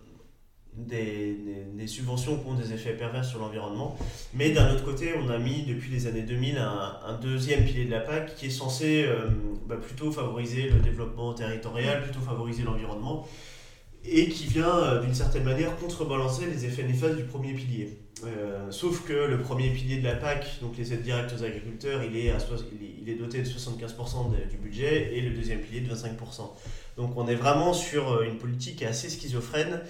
des, 0.77 1.87
subventions 1.87 2.37
qui 2.37 2.47
ont 2.47 2.55
des 2.55 2.73
effets 2.73 2.93
pervers 2.93 3.23
sur 3.23 3.39
l'environnement. 3.39 3.95
Mais 4.33 4.49
d'un 4.51 4.73
autre 4.73 4.83
côté, 4.83 5.13
on 5.23 5.29
a 5.29 5.37
mis 5.37 5.63
depuis 5.63 5.91
les 5.91 6.07
années 6.07 6.23
2000 6.23 6.57
un, 6.57 7.19
deuxième 7.21 7.63
pilier 7.63 7.85
de 7.85 7.91
la 7.91 7.99
PAC 7.99 8.35
qui 8.35 8.47
est 8.47 8.49
censé 8.49 9.05
euh, 9.05 9.29
bah, 9.67 9.75
plutôt 9.77 10.11
favoriser 10.11 10.63
le 10.63 10.79
développement 10.79 11.33
territorial, 11.33 12.01
plutôt 12.01 12.21
favoriser 12.21 12.63
l'environnement 12.63 13.27
et 14.07 14.29
qui 14.29 14.45
vient 14.45 14.77
euh, 14.77 15.01
d'une 15.01 15.13
certaine 15.13 15.43
manière 15.43 15.75
contrebalancer 15.77 16.45
les 16.45 16.65
effets 16.65 16.83
néfastes 16.83 17.15
du 17.15 17.23
premier 17.23 17.53
pilier. 17.53 17.97
Euh, 18.25 18.71
sauf 18.71 19.05
que 19.05 19.13
le 19.13 19.39
premier 19.39 19.69
pilier 19.69 19.97
de 19.97 20.03
la 20.03 20.15
PAC, 20.15 20.59
donc 20.61 20.77
les 20.77 20.93
aides 20.93 21.01
directes 21.01 21.33
aux 21.37 21.43
agriculteurs, 21.43 22.01
il 22.03 22.15
est, 22.17 23.15
doté 23.15 23.41
de 23.41 23.45
75% 23.47 24.31
du 24.49 24.57
budget 24.57 25.15
et 25.15 25.21
le 25.21 25.31
deuxième 25.31 25.59
pilier 25.59 25.81
de 25.81 25.93
25%. 25.93 26.49
Donc 26.97 27.17
on 27.17 27.27
est 27.27 27.35
vraiment 27.35 27.73
sur 27.73 28.11
euh, 28.11 28.23
une 28.23 28.37
politique 28.37 28.83
assez 28.83 29.09
schizophrène 29.09 29.81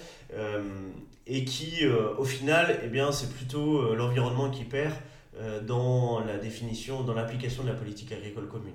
et 1.28 1.44
qui, 1.44 1.84
au 2.18 2.24
final, 2.24 2.80
eh 2.84 3.12
c'est 3.12 3.32
plutôt 3.32 3.94
l'environnement 3.94 4.48
qui 4.50 4.64
perd 4.64 4.92
dans 5.66 6.20
la 6.20 6.38
définition, 6.38 7.02
dans 7.02 7.14
l'application 7.14 7.64
de 7.64 7.68
la 7.68 7.74
politique 7.74 8.12
agricole 8.12 8.46
commune. 8.48 8.74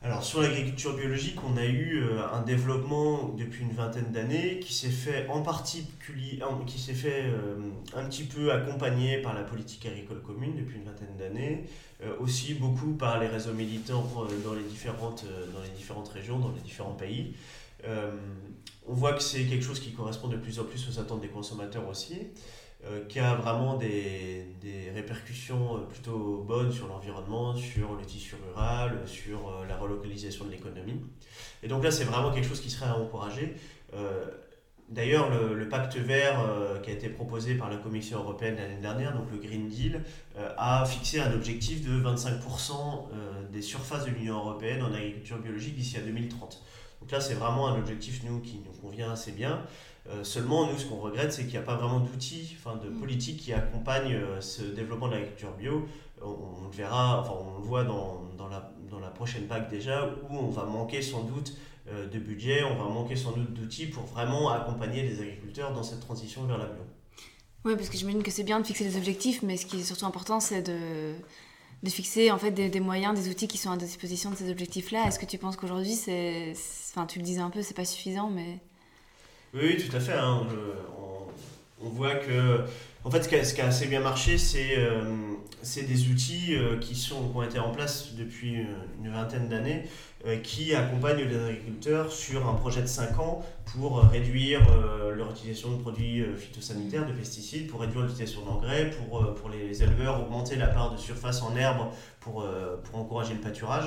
Alors 0.00 0.22
sur 0.22 0.40
l'agriculture 0.40 0.94
biologique, 0.96 1.38
on 1.44 1.56
a 1.56 1.66
eu 1.66 2.04
un 2.32 2.42
développement 2.42 3.34
depuis 3.36 3.64
une 3.64 3.72
vingtaine 3.72 4.12
d'années 4.12 4.60
qui 4.60 4.72
s'est 4.72 4.90
fait 4.90 5.26
en 5.28 5.42
particulier, 5.42 6.40
qui 6.66 6.78
s'est 6.78 6.94
fait 6.94 7.24
un 7.94 8.04
petit 8.04 8.22
peu 8.22 8.52
accompagné 8.52 9.20
par 9.20 9.34
la 9.34 9.42
politique 9.42 9.86
agricole 9.86 10.22
commune 10.22 10.54
depuis 10.56 10.76
une 10.76 10.84
vingtaine 10.84 11.16
d'années, 11.18 11.64
aussi 12.20 12.54
beaucoup 12.54 12.92
par 12.92 13.18
les 13.18 13.26
réseaux 13.26 13.52
militants 13.52 14.08
dans 14.44 14.54
les 14.54 14.62
différentes, 14.62 15.24
régions, 16.14 16.38
dans 16.38 16.52
les 16.52 16.60
différents 16.60 16.94
pays. 16.94 17.34
Euh, 17.84 18.10
on 18.86 18.94
voit 18.94 19.12
que 19.12 19.22
c'est 19.22 19.44
quelque 19.44 19.64
chose 19.64 19.80
qui 19.80 19.92
correspond 19.92 20.28
de 20.28 20.36
plus 20.36 20.58
en 20.58 20.64
plus 20.64 20.88
aux 20.88 20.98
attentes 20.98 21.20
des 21.20 21.28
consommateurs 21.28 21.86
aussi, 21.88 22.14
euh, 22.14 22.24
qui 23.08 23.18
a 23.18 23.34
vraiment 23.34 23.76
des, 23.76 24.46
répercussions 24.94 25.76
euh, 25.76 25.80
plutôt 25.80 26.44
bonnes 26.46 26.72
sur 26.72 26.88
l'environnement, 26.88 27.54
sur 27.54 27.94
le 27.94 28.04
tissu 28.04 28.34
rural, 28.48 29.02
sur 29.06 29.64
la 29.68 29.76
relocalisation 29.76 30.44
de 30.44 30.50
l'économie. 30.50 31.00
Et 31.62 31.68
donc 31.68 31.84
là, 31.84 31.90
c'est 31.90 32.04
vraiment 32.04 32.32
quelque 32.32 32.48
chose 32.48 32.60
qui 32.60 32.70
serait 32.70 32.88
à 32.88 32.96
encourager. 32.96 33.54
D'ailleurs, 34.88 35.28
le, 35.30 35.68
pacte 35.68 35.96
vert 35.96 36.40
qui 36.82 36.90
a 36.90 36.94
été 36.94 37.08
proposé 37.10 37.54
par 37.54 37.68
la 37.68 37.76
Commission 37.76 38.18
européenne 38.18 38.56
l'année 38.56 38.80
dernière, 38.80 39.14
donc 39.14 39.30
le 39.30 39.38
Green 39.38 39.68
Deal, 39.68 40.02
a 40.56 40.84
fixé 40.86 41.20
un 41.20 41.32
objectif 41.32 41.86
de 41.86 42.00
25% 42.00 43.50
des 43.52 43.62
surfaces 43.62 44.06
de 44.06 44.10
l'Union 44.10 44.36
européenne 44.38 44.82
en 44.82 44.92
agriculture 44.92 45.38
biologique 45.38 45.76
d'ici 45.76 45.96
à 45.98 46.00
2030. 46.00 46.62
Donc 47.00 47.10
là, 47.10 47.20
c'est 47.20 47.34
vraiment 47.34 47.68
un 47.68 47.78
objectif, 47.78 48.22
nous, 48.24 48.40
qui 48.40 48.60
nous 48.64 48.72
convient 48.80 49.12
assez 49.12 49.32
bien. 49.32 49.62
Euh, 50.10 50.24
seulement, 50.24 50.66
nous, 50.70 50.78
ce 50.78 50.86
qu'on 50.86 50.96
regrette, 50.96 51.32
c'est 51.32 51.42
qu'il 51.42 51.52
n'y 51.52 51.58
a 51.58 51.62
pas 51.62 51.76
vraiment 51.76 52.00
d'outils, 52.00 52.56
enfin, 52.58 52.76
de 52.76 52.88
mm. 52.88 52.98
politiques 52.98 53.40
qui 53.40 53.52
accompagnent 53.52 54.14
euh, 54.14 54.40
ce 54.40 54.62
développement 54.62 55.08
de 55.08 55.12
l'agriculture 55.12 55.52
bio. 55.52 55.86
On, 56.22 56.66
le 56.66 56.76
verra, 56.76 57.20
enfin, 57.20 57.34
on 57.38 57.58
le 57.58 57.64
voit 57.64 57.84
dans, 57.84 58.22
dans, 58.36 58.48
la, 58.48 58.72
dans 58.90 58.98
la 58.98 59.10
prochaine 59.10 59.46
PAC 59.46 59.70
déjà, 59.70 60.06
où 60.28 60.36
on 60.36 60.48
va 60.48 60.64
manquer 60.64 61.02
sans 61.02 61.22
doute 61.22 61.56
euh, 61.88 62.08
de 62.08 62.18
budget, 62.18 62.64
on 62.64 62.76
va 62.76 62.88
manquer 62.90 63.16
sans 63.16 63.32
doute 63.32 63.52
d'outils 63.52 63.86
pour 63.86 64.04
vraiment 64.04 64.50
accompagner 64.50 65.02
les 65.02 65.20
agriculteurs 65.20 65.72
dans 65.72 65.82
cette 65.82 66.00
transition 66.00 66.44
vers 66.44 66.58
la 66.58 66.66
bio. 66.66 66.82
Oui, 67.64 67.76
parce 67.76 67.88
que 67.88 67.96
j'imagine 67.96 68.22
que 68.22 68.30
c'est 68.30 68.44
bien 68.44 68.60
de 68.60 68.66
fixer 68.66 68.84
des 68.84 68.96
objectifs, 68.96 69.42
mais 69.42 69.56
ce 69.56 69.66
qui 69.66 69.80
est 69.80 69.84
surtout 69.84 70.06
important, 70.06 70.40
c'est 70.40 70.62
de 70.62 71.14
de 71.82 71.90
fixer 71.90 72.30
en 72.30 72.38
fait 72.38 72.50
des, 72.50 72.80
moyens, 72.80 73.18
des 73.18 73.30
outils 73.30 73.46
qui 73.46 73.58
sont 73.58 73.70
à 73.70 73.76
disposition 73.76 74.30
de 74.30 74.36
ces 74.36 74.50
objectifs-là. 74.50 75.06
Est-ce 75.06 75.18
que 75.18 75.26
tu 75.26 75.38
penses 75.38 75.56
qu'aujourd'hui, 75.56 75.94
c'est, 75.94 76.52
enfin, 76.90 77.06
tu 77.06 77.18
le 77.18 77.24
disais 77.24 77.40
un 77.40 77.50
peu, 77.50 77.62
c'est 77.62 77.74
pas 77.74 77.84
suffisant, 77.84 78.30
mais 78.30 78.58
oui, 79.54 79.76
tout 79.76 79.96
à 79.96 80.00
fait. 80.00 80.12
Hein. 80.12 80.46
on, 81.80 81.88
voit 81.88 82.16
que, 82.16 82.60
en 83.04 83.10
fait, 83.10 83.22
ce 83.22 83.54
qui 83.54 83.60
a, 83.60 83.66
assez 83.66 83.86
bien 83.86 84.00
marché, 84.00 84.38
c'est, 84.38 84.78
euh, 84.78 85.02
des 85.76 86.08
outils 86.08 86.54
euh, 86.54 86.78
qui 86.78 86.94
sont 86.94 87.32
ont 87.34 87.42
été 87.42 87.58
en 87.58 87.70
place 87.70 88.14
depuis 88.14 88.66
une 89.02 89.12
vingtaine 89.12 89.48
d'années 89.48 89.84
euh, 90.26 90.36
qui 90.38 90.74
accompagne 90.74 91.18
les 91.18 91.36
agriculteurs 91.36 92.10
sur 92.10 92.48
un 92.48 92.54
projet 92.54 92.82
de 92.82 92.88
5 92.88 93.20
ans 93.20 93.46
pour 93.66 94.02
réduire 94.02 94.60
euh, 94.68 95.14
leur 95.14 95.30
utilisation 95.30 95.70
de 95.70 95.80
produits 95.80 96.22
euh, 96.22 96.34
phytosanitaires, 96.34 97.06
de 97.06 97.12
pesticides, 97.12 97.68
pour 97.68 97.82
réduire 97.82 98.02
l'utilisation 98.02 98.44
d'engrais, 98.44 98.90
pour, 98.90 99.48
les 99.48 99.80
éleveurs 99.80 100.20
augmenter 100.20 100.56
la 100.56 100.66
part 100.66 100.90
de 100.90 100.96
surface 100.96 101.40
en 101.40 101.54
herbe 101.54 101.86
pour 102.18 102.44
encourager 102.92 103.34
le 103.34 103.40
pâturage. 103.40 103.84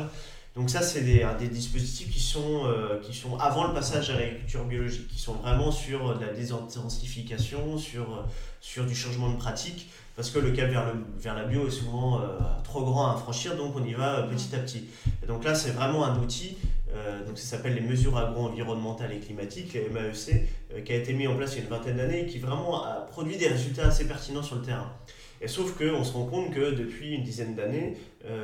Donc 0.56 0.70
ça, 0.70 0.82
c'est 0.82 1.02
des, 1.02 1.26
des, 1.40 1.48
dispositifs 1.48 2.12
qui 2.12 2.20
sont, 2.20 2.64
qui 3.02 3.14
sont 3.14 3.38
avant 3.38 3.68
le 3.68 3.74
passage 3.74 4.10
à 4.10 4.20
l'agriculture 4.20 4.66
biologique, 4.66 5.08
qui 5.08 5.18
sont 5.18 5.36
vraiment 5.36 5.72
sur 5.72 6.20
de 6.20 6.26
la 6.26 6.34
désintensification, 6.34 7.78
sur, 7.78 8.26
sur 8.60 8.86
du 8.86 8.94
changement 8.94 9.30
de 9.30 9.38
pratique 9.38 9.88
parce 10.16 10.30
que 10.30 10.40
le 10.40 10.52
cap 10.52 10.70
vers, 10.70 10.86
le, 10.86 11.00
vers 11.18 11.36
la 11.36 11.46
bio 11.46 11.68
est 11.68 11.72
souvent 11.72 12.22
euh, 12.22 12.38
trop 12.64 12.84
grand 12.84 13.12
à 13.12 13.16
franchir, 13.16 13.56
donc 13.56 13.76
on 13.76 13.84
y 13.84 13.94
va 13.94 14.20
euh, 14.20 14.28
petit 14.28 14.54
à 14.56 14.60
petit. 14.60 14.86
Et 15.24 15.26
donc 15.26 15.44
là, 15.44 15.56
c'est 15.56 15.72
vraiment 15.72 16.06
un 16.06 16.20
outil, 16.20 16.58
euh, 16.94 17.26
donc 17.26 17.38
ça 17.38 17.58
s'appelle 17.58 17.76
les 17.76 17.82
mesures 17.82 18.18
agro-environnementales 18.18 19.14
et 19.14 19.20
climatiques, 19.20 19.78
MAEC, 19.92 20.84
qui 20.86 20.92
a 20.92 20.96
été 20.96 21.14
mis 21.14 21.28
en 21.28 21.36
place 21.36 21.54
il 21.54 21.60
y 21.60 21.62
a 21.62 21.64
une 21.64 21.70
vingtaine 21.70 21.98
d'années 21.98 22.22
et 22.22 22.26
qui 22.26 22.40
vraiment 22.40 22.84
a 22.84 23.08
produit 23.10 23.38
des 23.38 23.48
résultats 23.48 23.88
assez 23.88 24.06
pertinents 24.08 24.44
sur 24.44 24.58
le 24.58 24.62
terrain. 24.62 24.92
Et 25.40 25.48
sauf 25.48 25.76
qu'on 25.76 26.04
se 26.04 26.14
rend 26.14 26.26
compte 26.26 26.54
que 26.54 26.72
depuis 26.76 27.16
une 27.16 27.24
dizaine 27.24 27.56
d'années, 27.56 27.98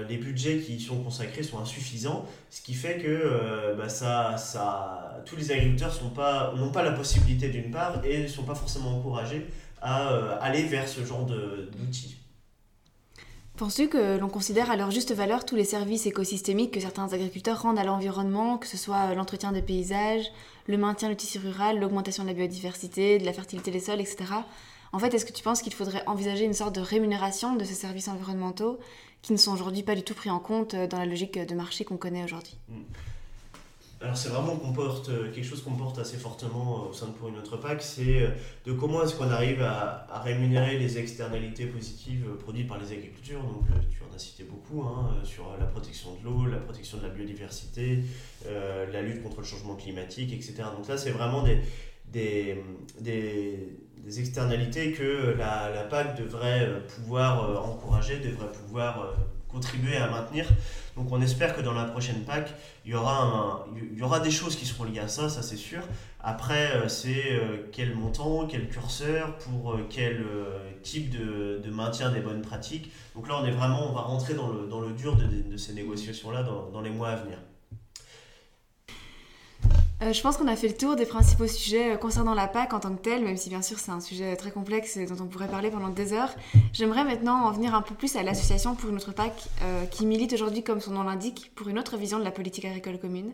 les 0.10 0.18
budgets 0.18 0.58
qui 0.60 0.76
y 0.76 0.82
sont 0.82 1.04
consacrés 1.04 1.44
sont 1.44 1.60
insuffisants, 1.60 2.26
ce 2.50 2.62
qui 2.62 2.74
fait 2.74 2.98
que 2.98 3.76
bah, 3.78 3.90
ça, 3.90 4.38
ça, 4.38 5.22
tous 5.26 5.36
les 5.36 5.52
agriculteurs 5.52 5.98
n'ont 6.04 6.10
pas, 6.10 6.54
pas 6.74 6.84
la 6.84 6.92
possibilité 6.92 7.50
d'une 7.50 7.72
part 7.72 8.04
et 8.06 8.24
ne 8.24 8.28
sont 8.28 8.44
pas 8.44 8.56
forcément 8.56 8.98
encouragés 8.98 9.48
à 9.82 10.12
euh, 10.12 10.38
aller 10.42 10.64
vers 10.64 10.88
ce 10.88 11.04
genre 11.04 11.26
d'outils. 11.26 12.18
Penses-tu 13.58 13.88
que 13.88 14.18
l'on 14.18 14.30
considère 14.30 14.70
à 14.70 14.76
leur 14.76 14.92
juste 14.92 15.14
valeur 15.14 15.44
tous 15.44 15.56
les 15.56 15.64
services 15.64 16.06
écosystémiques 16.06 16.72
que 16.72 16.80
certains 16.80 17.12
agriculteurs 17.12 17.64
rendent 17.64 17.80
à 17.80 17.84
l'environnement, 17.84 18.60
que 18.60 18.68
ce 18.68 18.78
soit 18.78 19.16
l'entretien 19.16 19.52
des 19.52 19.64
paysages, 19.64 20.32
le 20.68 20.78
maintien 20.78 21.10
du 21.10 21.16
tissu 21.16 21.40
rural, 21.40 21.80
l'augmentation 21.80 22.24
de 22.24 22.28
la 22.28 22.36
biodiversité, 22.36 23.18
de 23.18 23.26
la 23.26 23.34
fertilité 23.34 23.72
des 23.72 23.80
sols, 23.80 24.00
etc. 24.00 24.26
En 24.92 25.00
fait, 25.00 25.14
est-ce 25.14 25.26
que 25.26 25.34
tu 25.34 25.44
penses 25.44 25.64
qu'il 25.64 25.74
faudrait 25.74 26.04
envisager 26.06 26.46
une 26.46 26.54
sorte 26.54 26.76
de 26.76 26.82
rémunération 26.82 27.56
de 27.56 27.64
ces 27.64 27.74
services 27.74 28.08
environnementaux 28.08 28.80
qui 29.28 29.34
ne 29.34 29.38
sont 29.38 29.52
aujourd'hui 29.52 29.84
pas 29.84 29.94
du 29.94 30.04
tout 30.04 30.14
pris 30.14 30.30
en 30.30 30.40
compte 30.40 30.74
dans 30.74 31.00
la 31.00 31.06
logique 31.06 31.38
de 31.38 31.54
marché 31.54 31.84
qu'on 31.84 31.98
connaît 31.98 32.24
aujourd'hui 32.24 32.56
hmm. 32.70 32.82
Alors 34.00 34.16
c'est 34.16 34.30
vraiment 34.30 34.56
comporte, 34.56 35.10
euh, 35.10 35.34
quelque 35.34 35.44
chose 35.44 35.64
qu'on 35.64 35.74
porte 35.74 35.98
assez 35.98 36.18
fortement 36.18 36.86
euh, 36.86 36.90
au 36.92 36.94
sein 36.94 37.08
de 37.08 37.12
Pour 37.14 37.30
une 37.30 37.38
autre 37.38 37.58
PAC, 37.58 37.82
c'est 37.82 38.22
euh, 38.22 38.30
de 38.64 38.72
comment 38.72 39.04
est-ce 39.04 39.16
qu'on 39.16 39.30
arrive 39.32 39.62
à, 39.64 40.22
rémunérer 40.24 40.78
les 40.78 41.00
externalités 41.00 41.66
positives 41.66 42.26
produites 42.40 42.68
par 42.68 42.78
les 42.78 42.94
agricultures. 42.94 43.42
Donc 43.42 43.66
tu 43.90 44.02
en 44.04 44.16
as 44.16 44.20
cité 44.20 44.44
beaucoup, 44.44 44.84
hein, 44.84 45.10
sur 45.24 45.58
la 45.60 45.66
protection 45.66 46.12
de 46.14 46.24
l'eau, 46.24 46.46
la 46.46 46.58
protection 46.58 47.00
de 47.00 47.04
la 47.04 47.10
biodiversité, 47.10 48.04
la 48.46 49.02
lutte 49.02 49.24
contre 49.24 49.40
le 49.42 49.46
changement 49.46 49.76
climatique, 49.76 50.34
etc. 50.34 50.56
Donc 50.76 50.88
là 50.88 50.98
c'est 50.98 51.12
vraiment 51.12 51.44
des, 51.44 51.62
des, 53.00 53.78
externalités 54.10 54.92
que 54.92 55.36
la, 55.38 55.84
PAC 55.90 56.18
devrait 56.18 56.82
pouvoir 56.96 57.66
encourager, 57.68 58.20
devrait 58.20 58.52
pouvoir 58.52 59.14
contribuer 59.48 59.98
à 59.98 60.10
maintenir. 60.10 60.46
Donc 60.96 61.12
on 61.12 61.22
espère 61.22 61.56
que 61.56 61.62
dans 61.62 61.74
la 61.74 61.86
prochaine 61.86 62.24
PAC, 62.24 62.54
il 62.86 62.92
y 62.92 62.96
aura, 62.96 63.66
il 63.76 63.98
y 63.98 64.02
aura 64.02 64.20
des 64.20 64.32
choses 64.32 64.56
qui 64.56 64.66
seront 64.66 64.84
liées 64.84 65.00
à 65.00 65.08
ça, 65.08 65.30
ça 65.30 65.42
c'est 65.42 65.58
sûr. 65.58 65.82
Après, 66.20 66.76
euh, 66.76 66.90
c'est 66.90 67.34
euh, 67.34 67.70
quel 67.72 67.96
montant, 67.96 68.48
quel 68.48 68.68
curseur, 68.68 69.38
pour 69.38 69.74
euh, 69.74 69.88
quel 69.90 70.26
type 70.84 71.10
de, 71.10 71.70
maintien 71.72 72.12
des 72.12 72.22
bonnes 72.22 72.42
pratiques. 72.42 72.92
Donc 73.16 73.28
là, 73.28 73.36
on 73.40 73.46
est 73.46 73.52
vraiment, 73.52 73.90
on 73.90 73.94
va 73.94 74.02
rentrer 74.02 74.34
dans 74.34 74.50
le, 74.50 74.68
dans 74.68 74.82
le 74.82 74.92
dur 74.94 75.16
de, 75.16 75.58
ces 75.58 75.74
négociations-là 75.74 76.44
dans 76.44 76.82
les 76.82 76.90
mois 76.90 77.10
à 77.10 77.16
venir. 77.18 77.38
Euh, 80.04 80.14
je 80.14 80.22
pense 80.22 80.38
qu'on 80.38 80.48
a 80.48 80.56
fait 80.56 80.68
le 80.68 80.78
tour 80.78 80.96
des 80.96 81.08
principaux 81.08 81.48
sujets 81.48 81.94
euh, 81.94 81.98
concernant 81.98 82.36
la 82.36 82.48
PAC 82.48 82.74
en 82.74 82.80
tant 82.80 82.94
que 82.96 83.02
telle, 83.02 83.24
même 83.24 83.36
si 83.36 83.50
bien 83.50 83.64
sûr 83.64 83.80
c'est 83.80 83.90
un 83.90 84.00
sujet 84.00 84.36
très 84.36 84.52
complexe 84.52 85.00
dont 85.00 85.24
on 85.24 85.28
pourrait 85.28 85.48
parler 85.48 85.72
pendant 85.72 85.90
des 85.90 86.14
heures. 86.14 86.36
J'aimerais 86.72 87.04
maintenant 87.04 87.46
en 87.46 87.52
venir 87.52 87.74
un 87.74 87.82
peu 87.82 87.96
plus 87.96 88.16
à 88.16 88.22
l'association 88.22 88.76
pour 88.76 88.92
une 88.92 88.98
autre 88.98 89.12
PAC 89.12 89.34
euh, 89.64 89.86
qui 89.86 90.06
milite 90.06 90.34
aujourd'hui, 90.34 90.62
comme 90.64 90.82
son 90.82 90.92
nom 90.92 91.02
l'indique, 91.02 91.52
pour 91.56 91.68
une 91.68 91.80
autre 91.80 91.98
vision 91.98 92.20
de 92.20 92.24
la 92.24 92.30
politique 92.30 92.66
agricole 92.66 93.00
commune. 93.00 93.34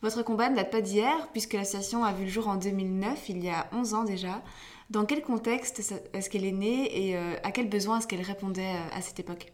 Votre 0.00 0.22
combat 0.22 0.48
ne 0.48 0.54
date 0.54 0.70
pas 0.70 0.80
d'hier, 0.80 1.28
puisque 1.32 1.54
l'association 1.54 2.04
a 2.04 2.12
vu 2.12 2.24
le 2.24 2.30
jour 2.30 2.46
en 2.46 2.54
2009, 2.54 3.28
il 3.30 3.42
y 3.42 3.48
a 3.48 3.66
11 3.72 3.94
ans 3.94 4.04
déjà. 4.04 4.42
Dans 4.90 5.06
quel 5.06 5.22
contexte 5.22 5.80
est-ce 6.12 6.30
qu'elle 6.30 6.44
est 6.44 6.52
née 6.52 7.08
et 7.08 7.16
à 7.16 7.50
quels 7.50 7.68
besoins 7.68 7.98
est-ce 7.98 8.06
qu'elle 8.06 8.20
répondait 8.20 8.76
à 8.92 9.00
cette 9.00 9.18
époque? 9.18 9.52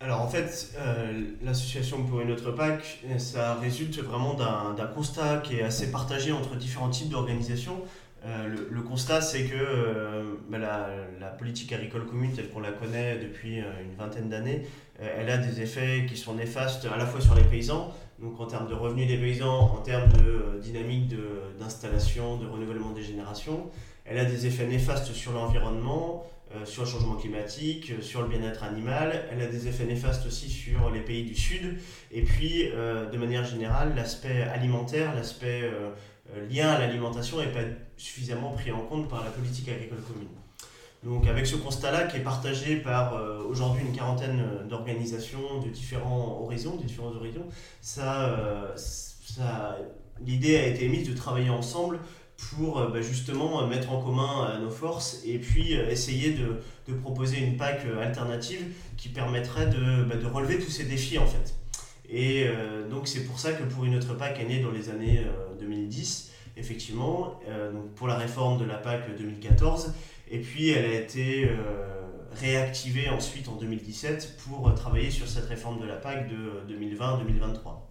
Alors 0.00 0.20
en 0.20 0.28
fait, 0.28 0.74
euh, 0.78 1.24
l'association 1.42 2.04
pour 2.04 2.20
une 2.20 2.30
autre 2.30 2.52
PAC, 2.52 3.00
ça 3.18 3.54
résulte 3.54 3.98
vraiment 3.98 4.34
d'un 4.34 4.86
constat 4.86 5.38
qui 5.38 5.56
est 5.56 5.62
assez 5.62 5.90
partagé 5.90 6.30
entre 6.30 6.54
différents 6.54 6.88
types 6.88 7.08
d'organisations. 7.08 7.82
Euh, 8.24 8.46
le, 8.70 8.82
constat, 8.82 9.20
c'est 9.20 9.44
que 9.44 9.56
euh, 9.56 10.34
bah, 10.48 10.58
la, 10.58 11.28
politique 11.30 11.72
agricole 11.72 12.06
commune 12.06 12.32
telle 12.32 12.48
qu'on 12.50 12.60
la 12.60 12.72
connaît 12.72 13.18
depuis 13.18 13.58
une 13.58 13.94
vingtaine 13.96 14.28
d'années, 14.28 14.66
elle 15.00 15.30
a 15.30 15.38
des 15.38 15.60
effets 15.60 16.06
qui 16.08 16.16
sont 16.16 16.34
néfastes 16.34 16.86
à 16.92 16.96
la 16.96 17.06
fois 17.06 17.20
sur 17.20 17.36
les 17.36 17.44
paysans, 17.44 17.92
donc 18.20 18.40
en 18.40 18.46
termes 18.46 18.68
de 18.68 18.74
revenus 18.74 19.06
des 19.06 19.18
paysans, 19.18 19.70
en 19.72 19.82
termes 19.82 20.10
de 20.12 20.58
dynamique 20.60 21.14
d'installation, 21.60 22.36
de 22.36 22.46
renouvellement 22.46 22.90
des 22.90 23.02
générations. 23.02 23.70
Elle 24.04 24.18
a 24.18 24.24
des 24.24 24.46
effets 24.46 24.66
néfastes 24.66 25.12
sur 25.12 25.32
l'environnement, 25.32 26.24
sur 26.64 26.84
le 26.84 26.88
changement 26.88 27.14
climatique, 27.16 27.90
euh, 27.90 28.02
sur 28.02 28.22
le 28.22 28.28
bien-être 28.28 28.64
animal. 28.64 29.26
Elle 29.30 29.42
a 29.42 29.46
des 29.46 29.68
effets 29.68 29.84
néfastes 29.84 30.26
aussi 30.26 30.48
sur 30.48 30.90
les 30.90 31.00
pays 31.00 31.24
du 31.24 31.34
Sud. 31.34 31.78
Et 32.10 32.22
puis, 32.22 32.70
euh, 32.72 33.08
de 33.10 33.18
manière 33.18 33.44
générale, 33.44 33.92
l'aspect 33.94 34.42
alimentaire, 34.42 35.14
l'aspect 35.14 35.70
lien 36.50 36.68
à 36.68 36.78
l'alimentation 36.78 37.38
n'est 37.38 37.52
pas 37.52 37.64
suffisamment 37.96 38.52
pris 38.52 38.70
en 38.70 38.80
compte 38.80 39.08
par 39.08 39.24
la 39.24 39.30
politique 39.30 39.68
agricole 39.68 40.02
commune. 40.02 40.28
Donc 41.04 41.26
avec 41.26 41.46
ce 41.46 41.56
constat-là 41.56 42.04
qui 42.04 42.16
est 42.16 42.22
partagé 42.22 42.76
par 42.76 43.14
aujourd'hui 43.48 43.82
une 43.82 43.96
quarantaine 43.96 44.44
d'organisations 44.68 45.60
de 45.64 45.68
différents 45.68 46.42
horizons, 46.42 46.76
de 46.76 46.82
différents 46.82 47.14
horizons, 47.14 47.46
ça, 47.80 48.74
ça 48.76 49.78
l'idée 50.24 50.56
a 50.56 50.66
été 50.66 50.84
émise 50.84 51.08
de 51.08 51.14
travailler 51.14 51.50
ensemble 51.50 52.00
pour 52.50 52.80
bah, 52.90 53.00
justement 53.00 53.66
mettre 53.66 53.92
en 53.92 54.00
commun 54.02 54.58
nos 54.60 54.70
forces 54.70 55.22
et 55.24 55.38
puis 55.38 55.72
essayer 55.72 56.32
de, 56.32 56.60
proposer 57.02 57.38
une 57.38 57.56
PAC 57.56 57.82
alternative 58.00 58.64
qui 58.96 59.08
permettrait 59.10 59.66
de, 59.66 60.04
bah, 60.04 60.16
de, 60.16 60.26
relever 60.26 60.58
tous 60.58 60.70
ces 60.70 60.84
défis 60.84 61.18
en 61.18 61.26
fait. 61.26 61.54
Et 62.08 62.46
donc 62.90 63.06
c'est 63.06 63.24
pour 63.24 63.38
ça 63.38 63.52
que 63.52 63.62
pour 63.64 63.84
une 63.84 63.94
autre 63.94 64.14
PAC 64.14 64.40
est 64.40 64.44
née 64.46 64.60
dans 64.60 64.70
les 64.70 64.88
années 64.88 65.20
2010, 65.60 66.32
effectivement, 66.56 67.38
pour 67.96 68.06
la 68.06 68.16
réforme 68.16 68.58
de 68.58 68.64
la 68.64 68.78
PAC 68.78 69.14
2014, 69.18 69.92
et 70.30 70.38
puis 70.38 70.70
elle 70.70 70.86
a 70.86 70.94
été 70.94 71.50
réactivé 72.32 73.08
ensuite 73.08 73.48
en 73.48 73.56
2017 73.56 74.38
pour 74.44 74.72
travailler 74.74 75.10
sur 75.10 75.28
cette 75.28 75.46
réforme 75.46 75.80
de 75.80 75.86
la 75.86 75.96
PAC 75.96 76.28
de 76.28 76.74
2020-2023. 76.74 77.87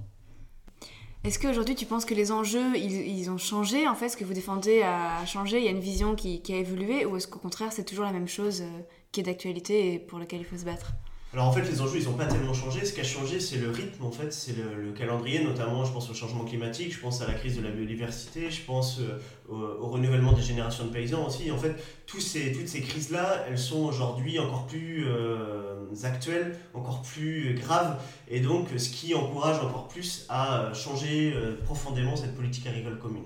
Est-ce 1.28 1.40
qu'aujourd'hui 1.40 1.76
tu 1.76 1.86
penses 1.86 2.06
que 2.06 2.14
les 2.14 2.32
enjeux, 2.32 2.78
ils, 2.78 3.30
ont 3.30 3.38
changé 3.38 3.86
en 3.86 3.96
fait 3.96 4.08
Ce 4.08 4.16
que 4.16 4.24
vous 4.24 4.34
défendez 4.34 4.82
a 4.82 5.26
changé 5.26 5.58
Il 5.58 5.66
y 5.66 5.68
a 5.68 5.72
une 5.72 5.82
vision 5.82 6.16
qui, 6.16 6.42
a 6.48 6.56
évolué 6.56 7.06
Ou 7.06 7.18
est-ce 7.18 7.28
qu'au 7.28 7.38
contraire 7.38 7.74
c'est 7.74 7.84
toujours 7.84 8.06
la 8.06 8.14
même 8.14 8.30
chose 8.30 8.62
euh, 8.62 8.80
qui 9.12 9.20
est 9.20 9.24
d'actualité 9.24 9.94
et 9.94 10.00
pour 10.00 10.20
laquelle 10.20 10.40
il 10.40 10.46
faut 10.46 10.56
se 10.56 10.64
battre? 10.64 10.94
Alors 11.34 11.48
en 11.48 11.52
fait, 11.52 11.62
les 11.70 11.82
enjeux, 11.82 12.00
ils 12.00 12.06
n'ont 12.06 12.14
pas 12.14 12.26
tellement 12.26 12.54
changé. 12.54 12.86
Ce 12.86 12.94
qui 12.94 13.02
a 13.02 13.04
changé, 13.04 13.42
c'est 13.42 13.58
le 13.58 13.70
rythme, 13.70 14.06
en 14.06 14.12
fait, 14.12 14.32
c'est 14.32 14.56
le, 14.56 14.94
calendrier, 14.94 15.44
notamment, 15.44 15.84
je 15.84 15.92
pense 15.92 16.10
au 16.10 16.14
changement 16.14 16.46
climatique, 16.46 16.94
je 16.94 17.00
pense 17.00 17.22
à 17.22 17.28
la 17.28 17.34
crise 17.34 17.58
de 17.58 17.62
la 17.62 17.70
biodiversité, 17.70 18.50
je 18.50 18.62
pense 18.64 19.00
euh, 19.00 19.20
au, 19.50 19.88
renouvellement 19.88 20.32
des 20.32 20.42
générations 20.42 20.86
de 20.86 20.90
paysans 20.90 21.28
aussi. 21.28 21.52
En 21.52 21.58
fait, 21.58 21.76
tous 22.06 22.22
ces, 22.22 22.54
toutes 22.54 22.70
ces 22.70 22.82
crises-là, 22.82 23.46
elles 23.50 23.60
sont 23.60 23.84
aujourd'hui 23.84 24.40
encore 24.40 24.68
plus 24.68 25.06
euh, 25.06 25.86
actuelles, 26.04 26.58
encore 26.74 27.02
plus 27.02 27.56
graves, 27.56 28.00
et 28.30 28.40
donc 28.40 28.70
ce 28.78 28.90
qui 28.90 29.14
encourage 29.14 29.60
encore 29.60 29.90
plus 29.90 30.26
à 30.30 30.72
changer 30.74 31.34
euh, 31.36 31.58
profondément 31.66 32.16
cette 32.16 32.36
politique 32.36 32.68
agricole 32.68 33.00
commune. 33.00 33.26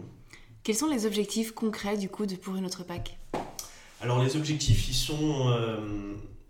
Quels 0.64 0.76
sont 0.76 0.90
les 0.90 1.06
objectifs 1.06 1.52
concrets, 1.52 1.98
du 1.98 2.10
coup, 2.10 2.26
de 2.26 2.36
pour 2.36 2.56
une 2.56 2.66
autre 2.66 2.84
PAC? 2.84 3.20
Alors 4.02 4.24
les 4.24 4.36
objectifs, 4.36 4.90
ils 4.90 4.96
sont 4.96 5.54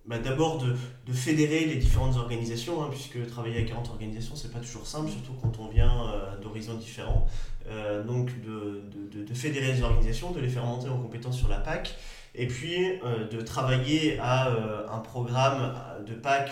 bah, 0.06 0.18
d'abord 0.18 0.58
de, 0.58 0.76
fédérer 1.14 1.66
les 1.66 1.76
différentes 1.76 2.16
organisations, 2.18 2.82
hein, 2.82 2.88
puisque 2.90 3.26
travailler 3.28 3.58
avec 3.58 3.68
40 3.68 3.90
organisations, 3.90 4.36
c'est 4.36 4.52
pas 4.52 4.60
toujours 4.60 4.88
simple, 4.88 5.12
surtout 5.12 5.34
quand 5.42 5.60
on 5.60 5.68
vient 5.68 6.08
euh, 6.08 6.38
d'horizons 6.40 6.76
différents. 6.76 7.28
Euh, 7.70 8.04
donc 8.04 8.32
de, 8.42 9.34
fédérer 9.34 9.74
les 9.74 9.84
organisations, 9.84 10.32
de 10.32 10.40
les 10.40 10.50
faire 10.50 10.66
monter 10.66 10.90
en 10.90 10.98
compétence 10.98 11.38
sur 11.38 11.48
la 11.48 11.58
PAC, 11.58 11.96
et 12.34 12.48
puis 12.48 13.00
euh, 13.04 13.28
de 13.28 13.42
travailler 13.42 14.18
à 14.20 14.52
un 14.92 15.00
programme 15.00 15.76
de 16.06 16.14
PAC 16.14 16.52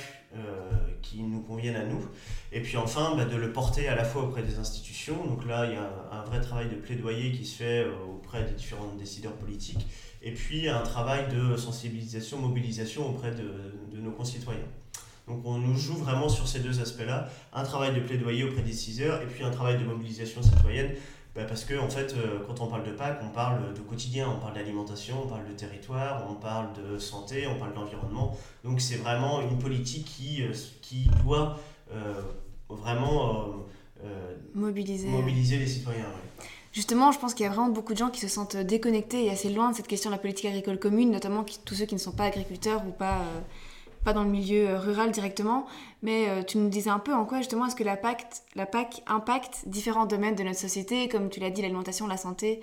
qui 1.01 1.23
nous 1.23 1.41
convienne 1.41 1.75
à 1.75 1.85
nous, 1.85 2.05
et 2.51 2.61
puis 2.61 2.77
enfin 2.77 3.15
bah, 3.15 3.25
de 3.25 3.35
le 3.35 3.51
porter 3.51 3.87
à 3.87 3.95
la 3.95 4.03
fois 4.03 4.23
auprès 4.23 4.43
des 4.43 4.59
institutions. 4.59 5.25
Donc 5.25 5.45
là, 5.47 5.65
il 5.65 5.73
y 5.73 5.75
a 5.75 5.89
un 6.11 6.23
vrai 6.23 6.39
travail 6.39 6.69
de 6.69 6.75
plaidoyer 6.75 7.31
qui 7.31 7.45
se 7.45 7.57
fait 7.57 7.87
auprès 8.07 8.43
des 8.43 8.53
différents 8.53 8.93
décideurs 8.97 9.33
politiques 9.33 9.87
et 10.21 10.31
puis 10.31 10.67
un 10.67 10.81
travail 10.81 11.27
de 11.29 11.55
sensibilisation, 11.55 12.37
mobilisation 12.37 13.09
auprès 13.09 13.31
de, 13.31 13.51
de 13.93 14.01
nos 14.01 14.11
concitoyens. 14.11 14.59
Donc 15.27 15.41
on 15.45 15.59
nous 15.59 15.77
joue 15.77 15.95
vraiment 15.95 16.27
sur 16.27 16.47
ces 16.47 16.59
deux 16.59 16.81
aspects-là, 16.81 17.29
un 17.53 17.63
travail 17.63 17.93
de 17.93 17.99
plaidoyer 17.99 18.43
auprès 18.43 18.63
des 18.63 18.73
6 18.73 19.01
heures 19.01 19.21
et 19.21 19.27
puis 19.27 19.43
un 19.43 19.51
travail 19.51 19.77
de 19.77 19.83
mobilisation 19.83 20.41
citoyenne, 20.41 20.91
bah, 21.35 21.43
parce 21.47 21.63
que 21.63 21.77
en 21.77 21.87
fait, 21.89 22.15
euh, 22.17 22.39
quand 22.47 22.59
on 22.59 22.67
parle 22.67 22.83
de 22.83 22.91
PAC, 22.91 23.19
on 23.23 23.29
parle 23.29 23.73
de 23.73 23.79
quotidien, 23.79 24.27
on 24.29 24.39
parle 24.39 24.55
d'alimentation, 24.55 25.23
on 25.23 25.27
parle 25.27 25.47
de 25.47 25.53
territoire, 25.53 26.25
on 26.29 26.33
parle 26.33 26.69
de 26.73 26.97
santé, 26.97 27.45
on 27.47 27.59
parle 27.59 27.73
d'environnement. 27.73 28.35
Donc 28.63 28.81
c'est 28.81 28.95
vraiment 28.95 29.41
une 29.41 29.59
politique 29.59 30.05
qui, 30.05 30.41
euh, 30.41 30.51
qui 30.81 31.07
doit 31.23 31.59
euh, 31.93 32.21
vraiment 32.67 33.65
mobiliser. 34.53 35.07
mobiliser 35.07 35.57
les 35.57 35.67
citoyens. 35.67 36.05
Justement, 36.71 37.11
je 37.11 37.19
pense 37.19 37.33
qu'il 37.33 37.45
y 37.45 37.49
a 37.49 37.51
vraiment 37.51 37.69
beaucoup 37.69 37.93
de 37.93 37.97
gens 37.97 38.09
qui 38.09 38.19
se 38.19 38.27
sentent 38.27 38.55
déconnectés 38.55 39.25
et 39.25 39.31
assez 39.31 39.49
loin 39.49 39.71
de 39.71 39.75
cette 39.75 39.87
question 39.87 40.11
de 40.11 40.15
la 40.15 40.19
politique 40.19 40.45
agricole 40.45 40.77
commune, 40.77 41.09
notamment 41.09 41.43
tous 41.65 41.75
ceux 41.75 41.85
qui 41.85 41.95
ne 41.95 41.99
sont 41.99 42.11
pas 42.11 42.25
agriculteurs 42.25 42.83
ou 42.87 42.91
pas, 42.91 43.21
euh, 43.21 43.39
pas 44.03 44.13
dans 44.13 44.23
le 44.23 44.29
milieu 44.29 44.69
euh, 44.69 44.79
rural 44.79 45.11
directement. 45.11 45.65
Mais 46.03 46.29
euh, 46.29 46.43
tu 46.43 46.59
nous 46.59 46.69
disais 46.69 46.91
un 46.91 46.99
peu 46.99 47.13
en 47.13 47.25
quoi 47.25 47.39
justement 47.39 47.65
est-ce 47.65 47.75
que 47.75 47.83
la 47.83 47.97
PAC, 47.97 48.27
la 48.55 48.67
PAC 48.67 49.01
impacte 49.07 49.63
différents 49.65 50.05
domaines 50.05 50.35
de 50.35 50.43
notre 50.43 50.59
société, 50.59 51.09
comme 51.09 51.29
tu 51.29 51.39
l'as 51.39 51.49
dit, 51.49 51.63
l'alimentation, 51.63 52.07
la 52.07 52.17
santé 52.17 52.61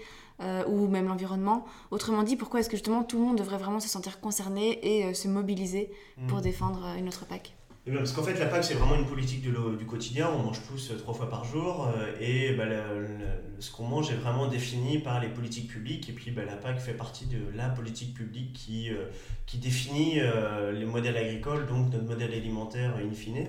ou 0.69 0.87
même 0.87 1.09
l'environnement? 1.09 1.65
Autrement 1.91 2.23
dit, 2.23 2.37
pourquoi 2.37 2.61
est-ce 2.61 2.69
que 2.69 2.77
justement 2.77 3.03
tout 3.03 3.17
le 3.19 3.25
monde 3.25 3.39
devrait 3.39 3.57
vraiment 3.57 3.81
se 3.81 3.89
sentir 3.89 4.21
concerné 4.21 4.79
et 4.87 5.15
se 5.15 5.29
mobiliser 5.29 5.91
pour 6.29 6.39
mmh. 6.39 6.43
défendre 6.43 6.87
une 6.99 7.09
autre 7.09 7.25
PAC? 7.25 7.57
Parce 7.95 8.13
qu'en 8.13 8.23
fait, 8.23 8.39
la 8.39 8.47
PAC, 8.47 8.65
c'est 8.65 8.75
vraiment 8.75 8.97
une 8.97 9.07
politique 9.07 9.43
du 9.43 9.87
quotidien. 9.87 10.29
On 10.35 10.43
mange 10.43 10.61
tous 10.69 10.93
trois 10.99 11.15
fois 11.15 11.31
par 11.31 11.45
jour. 11.45 11.89
et 12.21 12.53
bah, 12.55 12.65
ce 13.59 13.71
qu'on 13.71 13.85
mange 13.85 14.11
est 14.11 14.17
vraiment 14.17 14.47
défini 14.47 14.99
par 14.99 15.21
les 15.21 15.29
politiques 15.29 15.69
publiques. 15.69 16.09
Et 16.09 16.13
puis 16.13 16.31
bah, 16.31 16.43
la 16.45 16.57
PAC 16.57 16.79
fait 16.79 16.93
partie 16.93 17.27
de 17.27 17.39
la 17.55 17.69
politique 17.69 18.15
publique 18.15 18.53
qui, 18.53 18.91
euh, 18.91 19.07
qui 19.47 19.59
définit 19.59 20.21
euh, 20.21 20.73
les 20.73 20.85
modèles 20.85 21.17
agricoles, 21.17 21.67
donc 21.67 21.93
notre 21.93 22.05
modèle 22.05 22.33
alimentaire 22.33 22.95
in 22.97 23.15
fine. 23.15 23.49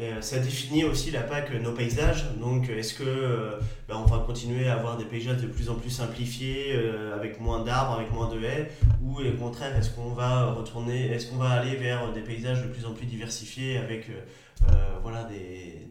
Euh, 0.00 0.20
ça 0.20 0.38
définit 0.40 0.84
aussi 0.84 1.10
la 1.12 1.20
PAC 1.20 1.52
nos 1.52 1.72
paysages. 1.72 2.24
Donc, 2.40 2.68
est-ce 2.68 2.94
que 2.94 3.58
bah, 3.88 3.96
on 3.96 4.06
va 4.06 4.24
continuer 4.26 4.68
à 4.68 4.74
avoir 4.74 4.96
des 4.96 5.04
paysages 5.04 5.40
de 5.40 5.46
plus 5.46 5.70
en 5.70 5.76
plus 5.76 5.90
simplifiés, 5.90 6.74
avec 7.14 7.40
moins 7.40 7.64
d'arbres, 7.64 7.94
avec 7.94 8.12
moins 8.12 8.28
de 8.28 8.42
haies, 8.42 8.70
ou 9.02 9.20
au 9.20 9.32
contraire, 9.38 9.76
est-ce 9.76 9.90
qu'on 9.90 10.10
va 10.10 10.52
retourner, 10.52 11.12
est-ce 11.12 11.28
qu'on 11.28 11.36
va 11.36 11.50
aller 11.50 11.76
vers 11.76 12.12
des 12.12 12.22
paysages 12.22 12.62
de 12.62 12.68
plus 12.68 12.86
en 12.86 12.92
plus 12.92 13.06
diversifiés, 13.06 13.78
avec 13.78 14.10
voilà 15.02 15.24
des 15.24 15.86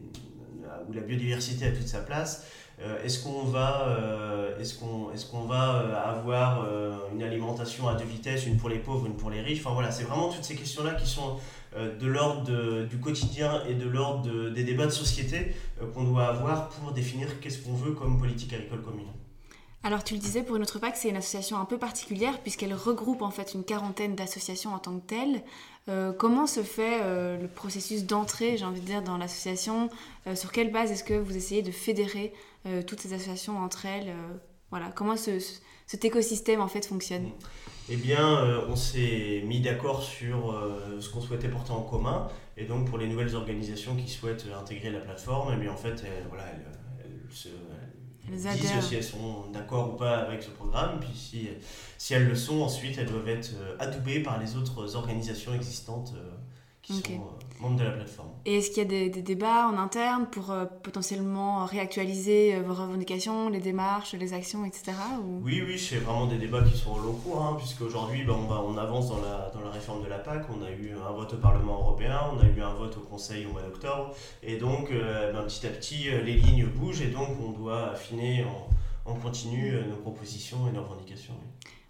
où 0.88 0.92
la 0.92 1.00
biodiversité 1.00 1.66
a 1.66 1.70
toute 1.70 1.88
sa 1.88 2.00
place? 2.00 2.46
Euh, 2.80 3.04
est-ce 3.04 3.22
qu'on 3.22 3.44
va, 3.44 3.86
euh, 3.88 4.58
est-ce 4.58 4.78
qu'on, 4.78 5.12
est-ce 5.12 5.26
qu'on 5.26 5.44
va 5.44 5.76
euh, 5.76 5.94
avoir 5.94 6.66
une 7.12 7.22
alimentation 7.22 7.88
à 7.88 7.94
deux 7.94 8.04
vitesses, 8.04 8.46
une 8.46 8.56
pour 8.56 8.68
les 8.68 8.78
pauvres, 8.78 9.06
une 9.06 9.16
pour 9.16 9.30
les 9.30 9.40
riches? 9.40 9.60
Enfin 9.60 9.74
voilà, 9.74 9.90
c'est 9.90 10.04
vraiment 10.04 10.28
toutes 10.28 10.44
ces 10.44 10.56
questions-là 10.56 10.94
qui 10.94 11.06
sont 11.06 11.36
de 11.76 12.06
l'ordre 12.06 12.84
du 12.84 12.98
quotidien 12.98 13.62
et 13.68 13.74
de 13.74 13.88
l'ordre 13.88 14.50
des 14.50 14.64
débats 14.64 14.86
de 14.86 14.90
société 14.90 15.54
qu'on 15.94 16.04
doit 16.04 16.26
avoir 16.26 16.68
pour 16.68 16.92
définir 16.92 17.40
qu'est-ce 17.40 17.58
qu'on 17.58 17.74
veut 17.74 17.92
comme 17.92 18.18
politique 18.18 18.52
agricole 18.52 18.82
commune. 18.82 19.08
Alors 19.84 20.02
tu 20.02 20.14
le 20.14 20.20
disais, 20.20 20.42
pour 20.42 20.56
une 20.56 20.62
autre 20.62 20.78
PAC, 20.78 20.96
c'est 20.96 21.10
une 21.10 21.16
association 21.16 21.58
un 21.58 21.66
peu 21.66 21.76
particulière 21.76 22.40
puisqu'elle 22.40 22.72
regroupe 22.72 23.20
en 23.20 23.30
fait 23.30 23.52
une 23.52 23.64
quarantaine 23.64 24.14
d'associations 24.14 24.72
en 24.72 24.78
tant 24.78 24.98
que 24.98 25.06
telles. 25.06 25.42
Euh, 25.90 26.12
comment 26.12 26.46
se 26.46 26.62
fait 26.62 27.00
euh, 27.02 27.38
le 27.38 27.48
processus 27.48 28.04
d'entrée, 28.06 28.56
j'ai 28.56 28.64
envie 28.64 28.80
de 28.80 28.86
dire, 28.86 29.02
dans 29.02 29.18
l'association? 29.18 29.90
Euh, 30.26 30.34
Sur 30.34 30.52
quelle 30.52 30.72
base 30.72 30.90
est-ce 30.90 31.04
que 31.04 31.12
vous 31.12 31.36
essayez 31.36 31.62
de 31.62 31.70
fédérer 31.70 32.32
toutes 32.86 33.00
ces 33.00 33.12
associations 33.12 33.58
entre 33.58 33.84
elles 33.84 34.14
Voilà, 34.70 34.86
comment 34.96 35.18
ce, 35.18 35.32
cet 35.86 36.06
écosystème 36.06 36.62
en 36.62 36.68
fait 36.68 36.86
fonctionne? 36.86 37.28
Eh 37.88 37.96
bien, 37.96 38.64
on 38.68 38.76
s'est 38.76 39.42
mis 39.44 39.60
d'accord 39.60 40.02
sur 40.02 40.58
ce 40.98 41.08
qu'on 41.10 41.20
souhaitait 41.20 41.48
porter 41.48 41.72
en 41.72 41.82
commun. 41.82 42.28
Et 42.56 42.64
donc, 42.64 42.88
pour 42.88 42.96
les 42.96 43.06
nouvelles 43.06 43.34
organisations 43.34 43.94
qui 43.94 44.08
souhaitent 44.08 44.46
intégrer 44.58 44.90
la 44.90 45.00
plateforme, 45.00 45.52
eh 45.54 45.60
bien, 45.60 45.70
en 45.70 45.76
fait, 45.76 46.02
voilà, 46.30 46.44
elles 46.46 47.30
se 47.30 47.48
disent 48.32 48.80
si 48.80 48.94
elles 48.94 49.04
sont 49.04 49.50
d'accord 49.52 49.94
ou 49.94 49.96
pas 49.96 50.18
avec 50.18 50.42
ce 50.42 50.50
programme. 50.50 51.00
Puis 51.00 51.12
si, 51.14 51.48
si 51.98 52.14
elles 52.14 52.26
le 52.26 52.34
sont, 52.34 52.62
ensuite 52.62 52.98
elles 52.98 53.06
doivent 53.06 53.28
être 53.28 53.52
euh, 53.60 53.76
adoubées 53.78 54.20
par 54.20 54.38
les 54.38 54.56
autres 54.56 54.96
organisations 54.96 55.54
existantes 55.54 56.12
euh, 56.16 56.30
qui 56.82 56.94
sont 56.94 57.28
euh, 57.58 57.62
membres 57.62 57.78
de 57.78 57.84
la 57.84 57.90
plateforme. 57.90 58.28
Et 58.44 58.58
est-ce 58.58 58.70
qu'il 58.70 58.82
y 58.82 58.86
a 58.86 58.88
des, 58.88 59.10
des, 59.10 59.22
débats 59.22 59.68
en 59.68 59.78
interne 59.78 60.26
pour 60.30 60.54
potentiellement 60.82 61.64
réactualiser 61.64 62.60
vos 62.60 62.74
revendications, 62.74 63.48
les 63.48 63.60
démarches, 63.60 64.14
les 64.14 64.32
actions, 64.34 64.64
etc. 64.64 64.92
Ou... 65.22 65.40
Oui, 65.42 65.62
oui, 65.66 65.78
c'est 65.78 65.96
vraiment 65.96 66.26
des 66.26 66.38
débats 66.38 66.62
qui 66.62 66.76
sont 66.76 66.92
au 66.92 66.98
long 66.98 67.14
cours, 67.14 67.42
hein, 67.42 67.56
puisque 67.58 67.82
aujourd'hui 67.82 68.24
ben, 68.24 68.34
on, 68.34 68.46
va, 68.46 68.60
on 68.60 68.76
avance 68.76 69.08
dans 69.08 69.20
la, 69.20 69.50
dans 69.54 69.60
la 69.60 69.70
réforme 69.70 70.02
de 70.02 70.08
la 70.08 70.18
PAC. 70.18 70.44
On 70.50 70.62
a 70.62 70.70
eu 70.70 70.92
un 70.92 71.12
vote 71.12 71.32
au 71.32 71.38
Parlement 71.38 71.78
européen, 71.80 72.20
on 72.32 72.40
a 72.40 72.46
eu 72.46 72.60
un 72.60 72.74
vote 72.74 72.96
au 72.96 73.00
Conseil 73.00 73.46
au 73.46 73.52
mois 73.52 73.62
d'octobre. 73.62 74.14
Et 74.42 74.56
donc, 74.56 74.90
ben, 74.90 75.42
petit 75.44 75.66
à 75.66 75.70
petit, 75.70 76.10
les 76.24 76.34
lignes 76.34 76.66
bougent 76.66 77.02
et 77.02 77.08
donc 77.08 77.28
on 77.40 77.50
doit 77.50 77.90
affiner 77.90 78.44
en, 78.44 79.10
en 79.10 79.14
continu 79.14 79.74
nos 79.88 79.96
propositions 79.96 80.68
et 80.68 80.72
nos 80.72 80.82
revendications. 80.82 81.34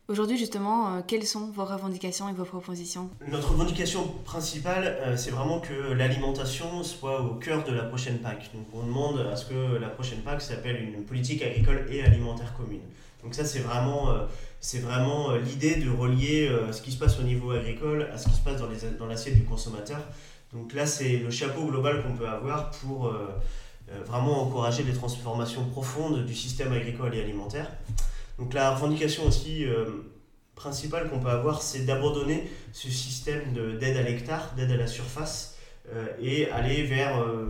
Aujourd'hui, 0.06 0.36
justement, 0.36 0.96
euh, 0.96 1.00
quelles 1.06 1.24
sont 1.24 1.50
vos 1.50 1.64
revendications 1.64 2.28
et 2.28 2.34
vos 2.34 2.44
propositions 2.44 3.08
Notre 3.26 3.52
revendication 3.52 4.06
principale, 4.26 4.98
euh, 5.00 5.16
c'est 5.16 5.30
vraiment 5.30 5.60
que 5.60 5.72
l'alimentation 5.94 6.82
soit 6.82 7.22
au 7.22 7.36
cœur 7.36 7.64
de 7.64 7.72
la 7.72 7.84
prochaine 7.84 8.18
PAC. 8.18 8.50
Donc, 8.52 8.66
on 8.74 8.86
demande 8.86 9.26
à 9.32 9.34
ce 9.34 9.46
que 9.46 9.78
la 9.80 9.88
prochaine 9.88 10.18
PAC 10.18 10.42
s'appelle 10.42 10.84
une 10.84 11.04
politique 11.04 11.40
agricole 11.40 11.86
et 11.90 12.02
alimentaire 12.02 12.52
commune. 12.54 12.82
Donc, 13.22 13.34
ça, 13.34 13.46
c'est 13.46 13.60
vraiment, 13.60 14.10
euh, 14.10 14.26
c'est 14.60 14.80
vraiment 14.80 15.36
l'idée 15.36 15.76
de 15.76 15.88
relier 15.88 16.54
ce 16.70 16.82
qui 16.82 16.92
se 16.92 16.98
passe 16.98 17.18
au 17.18 17.22
niveau 17.22 17.52
agricole 17.52 18.06
à 18.12 18.18
ce 18.18 18.28
qui 18.28 18.34
se 18.34 18.42
passe 18.42 18.60
dans 18.60 19.06
l'assiette 19.06 19.36
du 19.36 19.44
consommateur. 19.44 20.00
Donc, 20.52 20.74
là, 20.74 20.84
c'est 20.84 21.16
le 21.16 21.30
chapeau 21.30 21.64
global 21.64 22.02
qu'on 22.02 22.12
peut 22.12 22.28
avoir 22.28 22.70
pour 22.72 23.10
vraiment 24.06 24.42
encourager 24.42 24.82
les 24.82 24.92
transformations 24.92 25.64
profondes 25.64 26.26
du 26.26 26.34
système 26.34 26.72
agricole 26.72 27.14
et 27.14 27.22
alimentaire. 27.22 27.70
Donc 28.38 28.52
la 28.52 28.74
revendication 28.74 29.26
aussi 29.26 29.64
euh, 29.64 29.86
principale 30.54 31.08
qu'on 31.08 31.20
peut 31.20 31.28
avoir, 31.28 31.62
c'est 31.62 31.84
d'abandonner 31.84 32.44
ce 32.72 32.88
système 32.90 33.52
d'aide 33.78 33.96
à 33.96 34.02
l'hectare, 34.02 34.54
d'aide 34.56 34.72
à 34.72 34.76
la 34.76 34.86
surface, 34.86 35.56
euh, 35.92 36.06
et 36.20 36.50
aller 36.50 36.82
vers, 36.82 37.20
euh, 37.20 37.46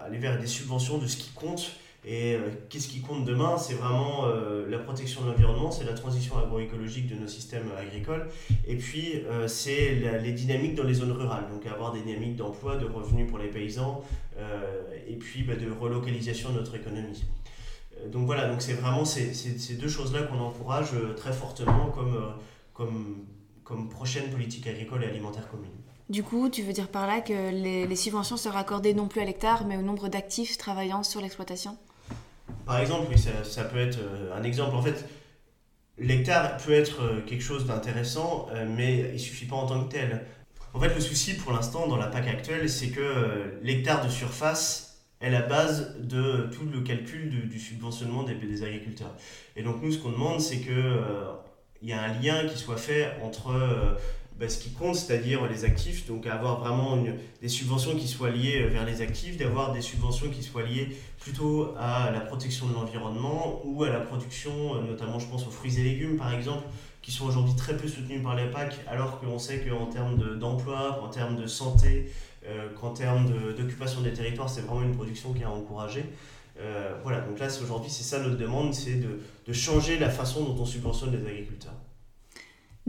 aller 0.00 0.18
vers 0.18 0.38
des 0.38 0.46
subventions 0.46 0.98
de 0.98 1.06
ce 1.06 1.16
qui 1.16 1.30
compte. 1.32 1.76
Et 2.06 2.38
qu'est-ce 2.70 2.88
qui 2.88 3.02
compte 3.02 3.26
demain? 3.26 3.58
C'est 3.58 3.74
vraiment 3.74 4.24
la 4.66 4.78
protection 4.78 5.20
de 5.20 5.26
l'environnement, 5.26 5.70
c'est 5.70 5.84
la 5.84 5.92
transition 5.92 6.38
agroécologique 6.38 7.06
de 7.08 7.14
nos 7.14 7.28
systèmes 7.28 7.70
agricoles, 7.78 8.26
et 8.66 8.76
puis 8.76 9.22
c'est 9.46 9.96
les 10.22 10.32
dynamiques 10.32 10.76
dans 10.76 10.84
les 10.84 10.94
zones 10.94 11.12
rurales, 11.12 11.44
donc 11.52 11.66
avoir 11.66 11.92
des 11.92 12.00
dynamiques 12.00 12.36
d'emploi, 12.36 12.76
de 12.76 12.86
revenus 12.86 13.28
pour 13.28 13.36
les 13.36 13.48
paysans, 13.48 14.02
et 15.06 15.16
puis 15.16 15.42
bah, 15.42 15.56
de 15.56 15.70
relocalisation 15.70 16.48
de 16.54 16.60
notre 16.60 16.74
économie. 16.74 17.22
Donc 18.06 18.26
voilà, 18.26 18.48
donc 18.48 18.62
c'est 18.62 18.72
vraiment 18.74 19.04
ces, 19.04 19.34
ces, 19.34 19.74
deux 19.74 19.88
choses-là 19.88 20.22
qu'on 20.22 20.38
encourage 20.38 20.90
très 21.16 21.32
fortement 21.32 21.90
comme, 21.90 22.34
comme, 22.72 23.26
comme 23.64 23.88
prochaine 23.88 24.30
politique 24.30 24.66
agricole 24.66 25.04
et 25.04 25.06
alimentaire 25.06 25.48
commune. 25.48 25.70
Du 26.08 26.24
coup, 26.24 26.48
tu 26.48 26.62
veux 26.62 26.72
dire 26.72 26.88
par 26.88 27.06
là 27.06 27.20
que 27.20 27.50
les, 27.50 27.86
les 27.86 27.96
subventions 27.96 28.36
seraient 28.36 28.58
accordées 28.58 28.94
non 28.94 29.06
plus 29.06 29.20
à 29.20 29.24
l'hectare, 29.24 29.64
mais 29.66 29.76
au 29.76 29.82
nombre 29.82 30.08
d'actifs 30.08 30.58
travaillant 30.58 31.04
sur 31.04 31.20
l'exploitation? 31.20 31.78
Par 32.66 32.80
exemple, 32.80 33.06
oui, 33.10 33.16
ça, 33.18 33.64
peut 33.64 33.78
être 33.78 33.98
euh, 33.98 34.36
un 34.36 34.42
exemple. 34.42 34.74
En 34.74 34.82
fait, 34.82 35.08
l'hectare 35.98 36.56
peut 36.58 36.72
être 36.72 37.02
euh, 37.02 37.20
quelque 37.20 37.42
chose 37.42 37.66
d'intéressant, 37.66 38.48
euh, 38.52 38.66
mais 38.68 39.10
il 39.12 39.20
suffit 39.20 39.46
pas 39.46 39.56
en 39.56 39.66
tant 39.66 39.84
que 39.84 39.92
tel. 39.92 40.26
En 40.74 40.80
fait, 40.80 40.94
le 40.94 41.00
souci 41.00 41.34
pour 41.34 41.52
l'instant 41.52 41.86
dans 41.88 41.96
la 41.96 42.06
PAC 42.06 42.28
actuelle, 42.28 42.68
c'est 42.68 42.88
que 42.88 43.58
l'hectare 43.62 44.04
de 44.04 44.10
surface 44.10 44.89
est 45.20 45.30
la 45.30 45.42
base 45.42 45.96
de 46.00 46.48
tout 46.52 46.64
le 46.72 46.80
calcul 46.80 47.48
du, 47.48 47.58
subventionnement 47.58 48.22
des, 48.22 48.34
des, 48.34 48.62
agriculteurs. 48.62 49.14
Et 49.56 49.62
donc 49.62 49.82
nous, 49.82 49.92
ce 49.92 49.98
qu'on 49.98 50.12
demande, 50.12 50.40
c'est 50.40 50.58
qu'il 50.58 50.74
il 51.82 51.88
y 51.88 51.92
a 51.92 52.02
un 52.02 52.20
lien 52.20 52.46
qui 52.46 52.58
soit 52.58 52.76
fait 52.76 53.12
entre 53.22 53.98
bah, 54.40 54.48
ce 54.48 54.56
qui 54.56 54.70
compte, 54.70 54.94
c'est-à-dire 54.94 55.46
les 55.46 55.66
actifs, 55.66 56.06
donc 56.06 56.26
avoir 56.26 56.60
vraiment 56.60 56.96
des 57.42 57.48
subventions 57.48 57.94
qui 57.94 58.08
soient 58.08 58.30
liées 58.30 58.62
vers 58.68 58.86
les 58.86 59.02
actifs, 59.02 59.36
d'avoir 59.36 59.74
des 59.74 59.82
subventions 59.82 60.30
qui 60.30 60.42
soient 60.42 60.62
liées 60.62 60.96
plutôt 61.18 61.74
à 61.78 62.10
la 62.10 62.20
protection 62.20 62.66
de 62.66 62.72
l'environnement 62.72 63.60
ou 63.64 63.84
à 63.84 63.90
la 63.90 64.00
production, 64.00 64.76
euh, 64.76 64.80
notamment 64.80 65.18
je 65.18 65.26
pense 65.26 65.46
aux 65.46 65.50
fruits 65.50 65.78
et 65.78 65.82
légumes 65.82 66.16
par 66.16 66.32
exemple, 66.32 66.64
qui 67.02 67.12
sont 67.12 67.26
aujourd'hui 67.26 67.54
très 67.54 67.76
peu 67.76 67.86
soutenus 67.86 68.22
par 68.22 68.34
les 68.34 68.46
PAC, 68.46 68.80
alors 68.88 69.20
qu'on 69.20 69.38
sait 69.38 69.60
qu'en 69.60 69.86
termes 69.86 70.38
d'emploi, 70.38 71.02
en 71.02 71.08
termes 71.08 71.36
de 71.36 71.46
santé, 71.46 72.10
euh, 72.46 72.70
qu'en 72.80 72.94
termes 72.94 73.30
d'occupation 73.58 74.00
des 74.00 74.14
territoires, 74.14 74.48
c'est 74.48 74.62
vraiment 74.62 74.82
une 74.82 74.96
production 74.96 75.34
qui 75.34 75.42
est 75.42 75.44
à 75.44 75.50
encourager. 75.50 76.06
Euh, 76.58 76.94
voilà, 77.02 77.20
donc 77.20 77.38
là 77.38 77.48
aujourd'hui 77.62 77.90
c'est 77.90 78.04
ça 78.04 78.20
notre 78.20 78.38
demande, 78.38 78.72
c'est 78.72 79.00
de 79.00 79.52
changer 79.52 79.98
la 79.98 80.08
façon 80.08 80.44
dont 80.44 80.62
on 80.62 80.64
subventionne 80.64 81.12
les 81.12 81.26
agriculteurs. 81.28 81.74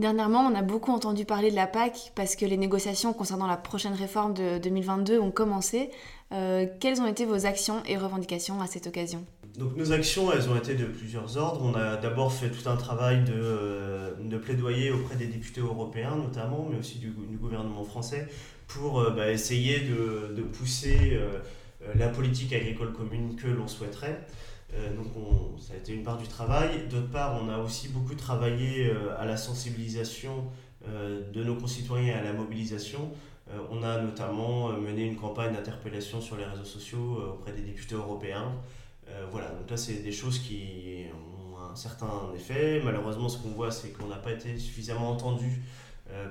Dernièrement, 0.02 0.40
on 0.40 0.54
a 0.56 0.62
beaucoup 0.62 0.90
entendu 0.90 1.24
parler 1.24 1.52
de 1.52 1.54
la 1.54 1.68
PAC 1.68 2.10
parce 2.16 2.34
que 2.34 2.44
les 2.44 2.56
négociations 2.56 3.12
concernant 3.12 3.46
la 3.46 3.56
prochaine 3.56 3.94
réforme 3.94 4.34
de 4.34 4.58
2022 4.58 5.20
ont 5.20 5.30
commencé. 5.30 5.90
Euh, 6.32 6.66
quelles 6.80 7.00
ont 7.00 7.06
été 7.06 7.24
vos 7.24 7.46
actions 7.46 7.84
et 7.86 7.96
revendications 7.96 8.60
à 8.60 8.66
cette 8.66 8.88
occasion? 8.88 9.24
Donc 9.56 9.76
nos 9.76 9.92
actions, 9.92 10.32
elles 10.32 10.50
ont 10.50 10.56
été 10.56 10.74
de 10.74 10.86
plusieurs 10.86 11.36
ordres. 11.36 11.62
On 11.64 11.76
a 11.76 11.96
d'abord 11.96 12.32
fait 12.32 12.50
tout 12.50 12.68
un 12.68 12.74
travail 12.74 13.22
de, 13.22 13.32
euh, 13.32 14.38
plaidoyer 14.42 14.90
auprès 14.90 15.14
des 15.14 15.26
députés 15.26 15.60
européens 15.60 16.16
notamment, 16.16 16.66
mais 16.68 16.80
aussi 16.80 16.98
du, 16.98 17.12
gouvernement 17.40 17.84
français, 17.84 18.26
pour 18.66 18.98
euh, 18.98 19.10
bah, 19.10 19.30
essayer 19.30 19.78
de 19.78 20.42
pousser 20.42 21.16
la 21.94 22.08
politique 22.08 22.52
agricole 22.52 22.92
commune 22.92 23.36
que 23.36 23.46
l'on 23.46 23.68
souhaiterait. 23.68 24.18
Donc 24.96 25.06
ça 25.58 25.74
a 25.74 25.76
été 25.76 25.92
une 25.92 26.02
part 26.02 26.16
du 26.16 26.26
travail. 26.26 26.88
D'autre 26.90 27.10
part, 27.10 27.40
on 27.42 27.48
a 27.48 27.58
aussi 27.58 27.88
beaucoup 27.88 28.14
travaillé 28.14 28.90
à 29.18 29.24
la 29.26 29.36
sensibilisation 29.36 30.44
de 30.86 31.44
nos 31.44 31.54
concitoyens 31.56 32.14
et 32.14 32.18
à 32.18 32.22
la 32.22 32.32
mobilisation. 32.32 33.10
Euh, 33.50 33.58
on 33.70 33.82
a 33.82 34.00
notamment 34.00 34.70
euh, 34.70 34.76
mené 34.76 35.04
une 35.04 35.16
campagne 35.16 35.52
d'interpellation 35.52 36.20
sur 36.20 36.36
les 36.36 36.44
réseaux 36.44 36.64
sociaux 36.64 37.18
euh, 37.20 37.32
auprès 37.32 37.52
des 37.52 37.62
députés 37.62 37.94
européens. 37.94 38.52
voilà, 39.30 39.48
donc 39.50 39.68
là, 39.68 39.76
c'est 39.76 40.02
des 40.02 40.12
choses 40.12 40.38
qui 40.38 41.04
ont 41.12 41.58
un 41.70 41.76
certain 41.76 42.32
effet. 42.34 42.80
Malheureusement, 42.82 43.28
ce 43.28 43.38
qu'on 43.38 43.50
voit, 43.50 43.70
c'est 43.70 43.90
qu'on 43.90 44.06
n'a 44.06 44.16
pas 44.16 44.32
été 44.32 44.56
suffisamment 44.56 45.10
entendu, 45.10 45.62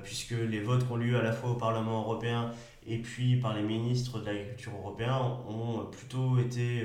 puisque 0.02 0.32
les 0.32 0.60
votes 0.60 0.88
qu'on 0.88 0.96
ont 0.96 1.00
eu 1.00 1.14
à 1.14 1.22
la 1.22 1.32
fois 1.32 1.50
au 1.50 1.54
Parlement 1.54 2.00
européen 2.00 2.50
et 2.84 2.98
puis 2.98 3.36
par 3.36 3.54
les 3.54 3.62
ministres 3.62 4.18
de 4.18 4.26
l'agriculture 4.26 4.72
européens 4.76 5.38
ont 5.48 5.86
plutôt 5.92 6.38
été, 6.40 6.84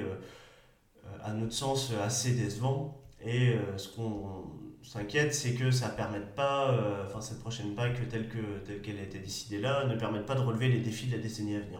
à 1.27 1.33
notre 1.33 1.53
sens, 1.53 1.91
assez 2.03 2.31
décevants. 2.31 2.97
Et 3.25 3.55
ce 3.77 3.89
qu'on 3.89 4.45
s'inquiète, 4.87 5.33
c'est 5.33 5.53
que 5.53 5.69
ça 5.69 5.89
permette 5.89 6.33
pas, 6.33 6.71
euh, 6.71 7.03
enfin 7.05 7.19
cette 7.19 7.39
prochaine 7.39 7.75
PAC 7.75 8.07
telle 8.09 8.29
qu'elle 8.29 8.63
telle 8.65 8.81
qu'elle 8.81 8.97
a 8.99 9.01
été 9.01 9.19
décidée 9.19 9.59
là, 9.59 9.85
ne 9.85 9.95
permette 9.95 10.25
pas 10.25 10.35
de 10.35 10.39
relever 10.39 10.69
les 10.69 10.79
défis 10.79 11.07
de 11.07 11.17
la 11.17 11.21
décennie 11.21 11.55
à 11.55 11.59
venir. 11.59 11.79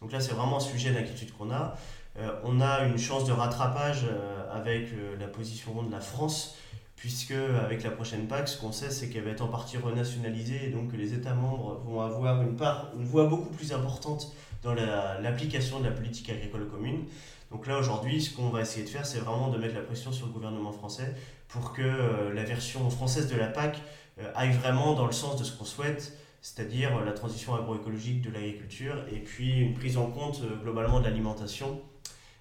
Donc 0.00 0.10
là, 0.10 0.18
c'est 0.18 0.32
vraiment 0.32 0.56
un 0.56 0.60
sujet 0.60 0.92
d'inquiétude 0.92 1.32
qu'on 1.32 1.52
a. 1.52 1.76
Euh, 2.18 2.32
on 2.42 2.60
a 2.60 2.84
une 2.84 2.98
chance 2.98 3.24
de 3.26 3.32
rattrapage 3.32 4.04
euh, 4.04 4.52
avec 4.52 4.88
la 5.18 5.28
position 5.28 5.84
de 5.84 5.92
la 5.92 6.00
France, 6.00 6.56
puisque 6.96 7.32
avec 7.32 7.84
la 7.84 7.90
prochaine 7.90 8.26
PAC, 8.26 8.48
ce 8.48 8.60
qu'on 8.60 8.72
sait, 8.72 8.90
c'est 8.90 9.08
qu'elle 9.08 9.22
va 9.22 9.30
être 9.30 9.42
en 9.42 9.48
partie 9.48 9.76
renationalisée, 9.76 10.66
et 10.66 10.70
donc 10.70 10.90
que 10.90 10.96
les 10.96 11.14
États 11.14 11.34
membres 11.34 11.80
vont 11.84 12.00
avoir 12.00 12.42
une, 12.42 12.56
part, 12.56 12.90
une 12.98 13.04
voix 13.04 13.26
beaucoup 13.26 13.50
plus 13.50 13.72
importante 13.72 14.34
dans 14.62 14.74
l'application 14.74 15.78
de 15.78 15.84
la 15.84 15.90
politique 15.92 16.28
agricole 16.30 16.68
commune. 16.68 17.04
Donc 17.52 17.66
là, 17.66 17.78
aujourd'hui, 17.78 18.22
ce 18.22 18.34
qu'on 18.34 18.48
va 18.48 18.62
essayer 18.62 18.84
de 18.84 18.88
faire, 18.88 19.04
c'est 19.04 19.18
vraiment 19.18 19.50
de 19.50 19.58
mettre 19.58 19.74
la 19.74 19.82
pression 19.82 20.10
sur 20.10 20.26
le 20.26 20.32
gouvernement 20.32 20.72
français 20.72 21.14
pour 21.48 21.74
que 21.74 21.82
euh, 21.82 22.32
la 22.32 22.44
version 22.44 22.88
française 22.88 23.28
de 23.28 23.36
la 23.36 23.46
PAC 23.46 23.78
euh, 24.18 24.32
aille 24.34 24.52
vraiment 24.52 24.94
dans 24.94 25.04
le 25.04 25.12
sens 25.12 25.36
de 25.36 25.44
ce 25.44 25.52
qu'on 25.52 25.66
souhaite, 25.66 26.16
c'est-à-dire 26.40 27.04
la 27.04 27.12
transition 27.12 27.54
agroécologique 27.54 28.22
de 28.22 28.30
l'agriculture 28.30 29.04
et 29.12 29.18
puis 29.18 29.60
une 29.60 29.74
prise 29.74 29.98
en 29.98 30.06
compte 30.06 30.40
euh, 30.42 30.56
globalement 30.62 30.98
de 30.98 31.04
l'alimentation 31.04 31.80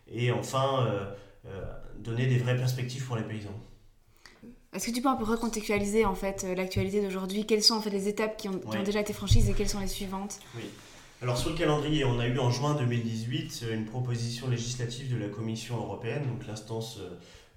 et 0.10 0.32
enfin 0.32 0.88
donner 2.00 2.28
des 2.28 2.38
vraies 2.38 2.58
perspectives 2.58 3.06
pour 3.06 3.16
les 3.16 3.24
paysans. 3.24 3.58
Est-ce 4.74 4.88
que 4.88 4.92
tu 4.92 5.02
peux 5.02 5.10
un 5.10 5.16
peu 5.16 5.24
recontextualiser 5.24 6.06
en 6.06 6.16
fait 6.16 6.46
l'actualité 6.56 7.02
d'aujourd'hui? 7.02 7.46
Quelles 7.46 7.64
sont 7.64 7.76
en 7.76 7.82
fait 7.82 7.90
les 7.90 8.08
étapes 8.08 8.38
qui 8.38 8.50
ont, 8.50 8.60
qui 8.60 8.78
ont, 8.78 8.84
déjà 8.84 9.00
été 9.00 9.14
franchies 9.14 9.50
et 9.50 9.54
quelles 9.54 9.70
sont 9.70 9.80
les 9.80 9.88
suivantes? 9.88 10.40
Oui. 10.56 10.64
Alors 11.22 11.38
sur 11.38 11.52
le 11.52 11.56
calendrier, 11.56 12.04
on 12.04 12.20
a 12.20 12.26
eu 12.26 12.40
en 12.40 12.50
juin 12.50 12.74
2018 12.74 13.66
une 13.72 13.86
proposition 13.86 14.50
législative 14.50 15.14
de 15.14 15.22
la 15.22 15.28
Commission 15.28 15.78
européenne, 15.78 16.24
donc 16.26 16.48
l'instance 16.48 16.98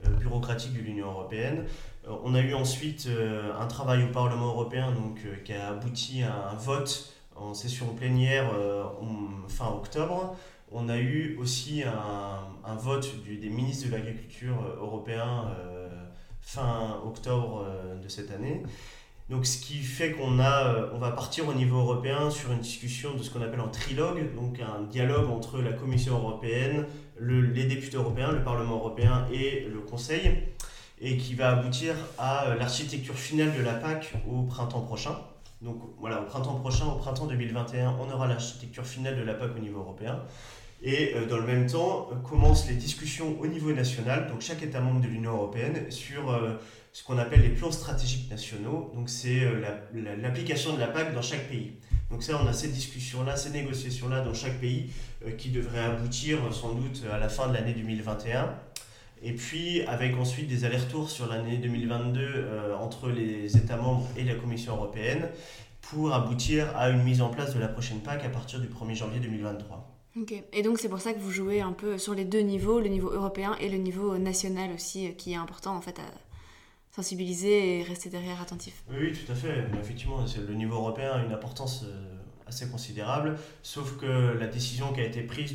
euh, 0.04 0.10
bureaucratique 0.18 0.74
de 0.74 0.82
l'Union 0.82 1.06
européenne. 1.06 1.64
Euh, 2.06 2.14
on 2.24 2.34
a 2.34 2.42
eu 2.42 2.52
ensuite 2.52 3.06
euh, 3.06 3.58
un 3.58 3.66
travail 3.66 4.04
au 4.04 4.08
Parlement 4.08 4.48
européen 4.48 4.92
donc, 4.92 5.18
qui 5.44 5.54
a 5.54 5.70
abouti 5.70 6.22
à 6.22 6.50
un 6.50 6.56
vote 6.56 7.14
en 7.36 7.54
session 7.54 7.86
plénière 7.94 8.52
fin 9.48 9.68
octobre. 9.68 10.36
On 10.70 10.90
a 10.90 10.98
eu 10.98 11.38
aussi 11.38 11.84
un, 11.84 12.74
vote 12.74 13.14
des 13.24 13.48
ministres 13.48 13.86
de 13.86 13.92
l'Agriculture 13.92 14.62
européens 14.78 15.50
fin 16.42 17.00
octobre 17.04 17.66
de 18.00 18.08
cette 18.08 18.30
année. 18.30 18.62
Donc, 19.30 19.46
ce 19.46 19.58
qui 19.58 19.78
fait 19.78 20.12
qu'on 20.12 20.38
a, 20.38 20.90
on 20.92 20.98
va 20.98 21.10
partir 21.10 21.48
au 21.48 21.54
niveau 21.54 21.78
européen 21.78 22.28
sur 22.30 22.52
une 22.52 22.58
discussion 22.58 23.14
de 23.14 23.22
ce 23.22 23.30
qu'on 23.30 23.40
appelle 23.40 23.60
un 23.60 23.68
trilogue, 23.68 24.34
donc 24.34 24.60
un 24.60 24.82
dialogue 24.82 25.30
entre 25.30 25.62
la 25.62 25.72
Commission 25.72 26.18
européenne, 26.18 26.84
les 27.20 27.64
députés 27.64 27.96
européens, 27.96 28.32
le 28.32 28.44
Parlement 28.44 28.76
européen 28.76 29.26
et 29.32 29.66
le 29.72 29.80
Conseil, 29.80 30.42
et 31.00 31.16
qui 31.16 31.34
va 31.34 31.50
aboutir 31.50 31.94
à 32.18 32.48
euh, 32.48 32.56
l'architecture 32.56 33.14
finale 33.14 33.56
de 33.56 33.62
la 33.62 33.74
PAC 33.74 34.12
au 34.30 34.42
printemps 34.42 34.82
prochain. 34.82 35.18
Donc 35.62 35.80
voilà, 35.98 36.20
au 36.20 36.26
printemps 36.26 36.56
prochain, 36.56 36.86
au 36.86 36.98
printemps 36.98 37.26
2021, 37.26 37.96
on 38.00 38.12
aura 38.12 38.26
l'architecture 38.26 38.84
finale 38.84 39.16
de 39.16 39.22
la 39.22 39.34
PAC 39.34 39.56
au 39.56 39.60
niveau 39.60 39.80
européen. 39.80 40.20
Et 40.82 41.14
euh, 41.14 41.26
dans 41.26 41.38
le 41.38 41.46
même 41.46 41.66
temps, 41.66 42.10
commencent 42.28 42.68
les 42.68 42.74
discussions 42.74 43.40
au 43.40 43.46
niveau 43.46 43.72
national, 43.72 44.28
donc 44.28 44.42
chaque 44.42 44.62
État 44.62 44.80
membre 44.80 45.00
de 45.00 45.06
l'Union 45.06 45.32
européenne, 45.32 45.90
sur 45.90 46.30
euh, 46.30 46.54
ce 46.94 47.04
qu'on 47.04 47.18
appelle 47.18 47.42
les 47.42 47.50
plans 47.50 47.72
stratégiques 47.72 48.30
nationaux. 48.30 48.90
Donc 48.94 49.10
c'est 49.10 49.42
l'application 50.22 50.74
de 50.74 50.80
la 50.80 50.86
PAC 50.86 51.12
dans 51.12 51.22
chaque 51.22 51.48
pays. 51.48 51.72
Donc 52.10 52.22
ça, 52.22 52.40
on 52.40 52.46
a 52.46 52.52
ces 52.52 52.68
discussions-là, 52.68 53.36
ces 53.36 53.50
négociations-là 53.50 54.20
dans 54.20 54.34
chaque 54.34 54.60
pays 54.60 54.90
euh, 55.26 55.32
qui 55.32 55.50
devraient 55.50 55.80
aboutir 55.80 56.38
euh, 56.38 56.52
sans 56.52 56.72
doute 56.74 57.02
à 57.12 57.18
la 57.18 57.28
fin 57.28 57.48
de 57.48 57.54
l'année 57.54 57.72
2021. 57.72 58.54
Et 59.22 59.32
puis 59.32 59.82
avec 59.82 60.16
ensuite 60.16 60.46
des 60.46 60.64
allers-retours 60.64 61.10
sur 61.10 61.26
l'année 61.26 61.56
2022 61.56 62.20
euh, 62.20 62.76
entre 62.76 63.08
les 63.08 63.56
États 63.56 63.76
membres 63.76 64.06
et 64.16 64.22
la 64.22 64.36
Commission 64.36 64.76
européenne 64.76 65.28
pour 65.80 66.14
aboutir 66.14 66.76
à 66.76 66.90
une 66.90 67.02
mise 67.02 67.20
en 67.20 67.30
place 67.30 67.52
de 67.52 67.58
la 67.58 67.68
prochaine 67.68 67.98
PAC 67.98 68.24
à 68.24 68.28
partir 68.28 68.60
du 68.60 68.68
1er 68.68 68.94
janvier 68.94 69.18
2023. 69.18 69.90
Ok, 70.20 70.32
et 70.52 70.62
donc 70.62 70.78
c'est 70.78 70.88
pour 70.88 71.00
ça 71.00 71.12
que 71.12 71.18
vous 71.18 71.32
jouez 71.32 71.60
un 71.60 71.72
peu 71.72 71.98
sur 71.98 72.14
les 72.14 72.24
deux 72.24 72.42
niveaux, 72.42 72.78
le 72.78 72.86
niveau 72.86 73.10
européen 73.10 73.56
et 73.60 73.68
le 73.68 73.78
niveau 73.78 74.16
national 74.18 74.70
aussi, 74.72 75.12
qui 75.16 75.32
est 75.32 75.36
important 75.36 75.74
en 75.74 75.80
fait 75.80 75.98
sensibiliser 76.94 77.80
et 77.80 77.82
rester 77.82 78.08
derrière 78.08 78.40
attentif. 78.40 78.84
Oui, 78.88 79.12
tout 79.12 79.32
à 79.32 79.34
fait. 79.34 79.64
Effectivement, 79.80 80.24
le 80.48 80.54
niveau 80.54 80.76
européen 80.76 81.12
a 81.12 81.24
une 81.24 81.32
importance 81.32 81.82
euh, 81.84 82.16
assez 82.46 82.68
considérable, 82.68 83.36
sauf 83.62 83.96
que 83.96 84.36
la 84.38 84.46
décision 84.46 84.92
qui 84.92 85.00
a 85.00 85.04
été 85.04 85.22
prise 85.22 85.54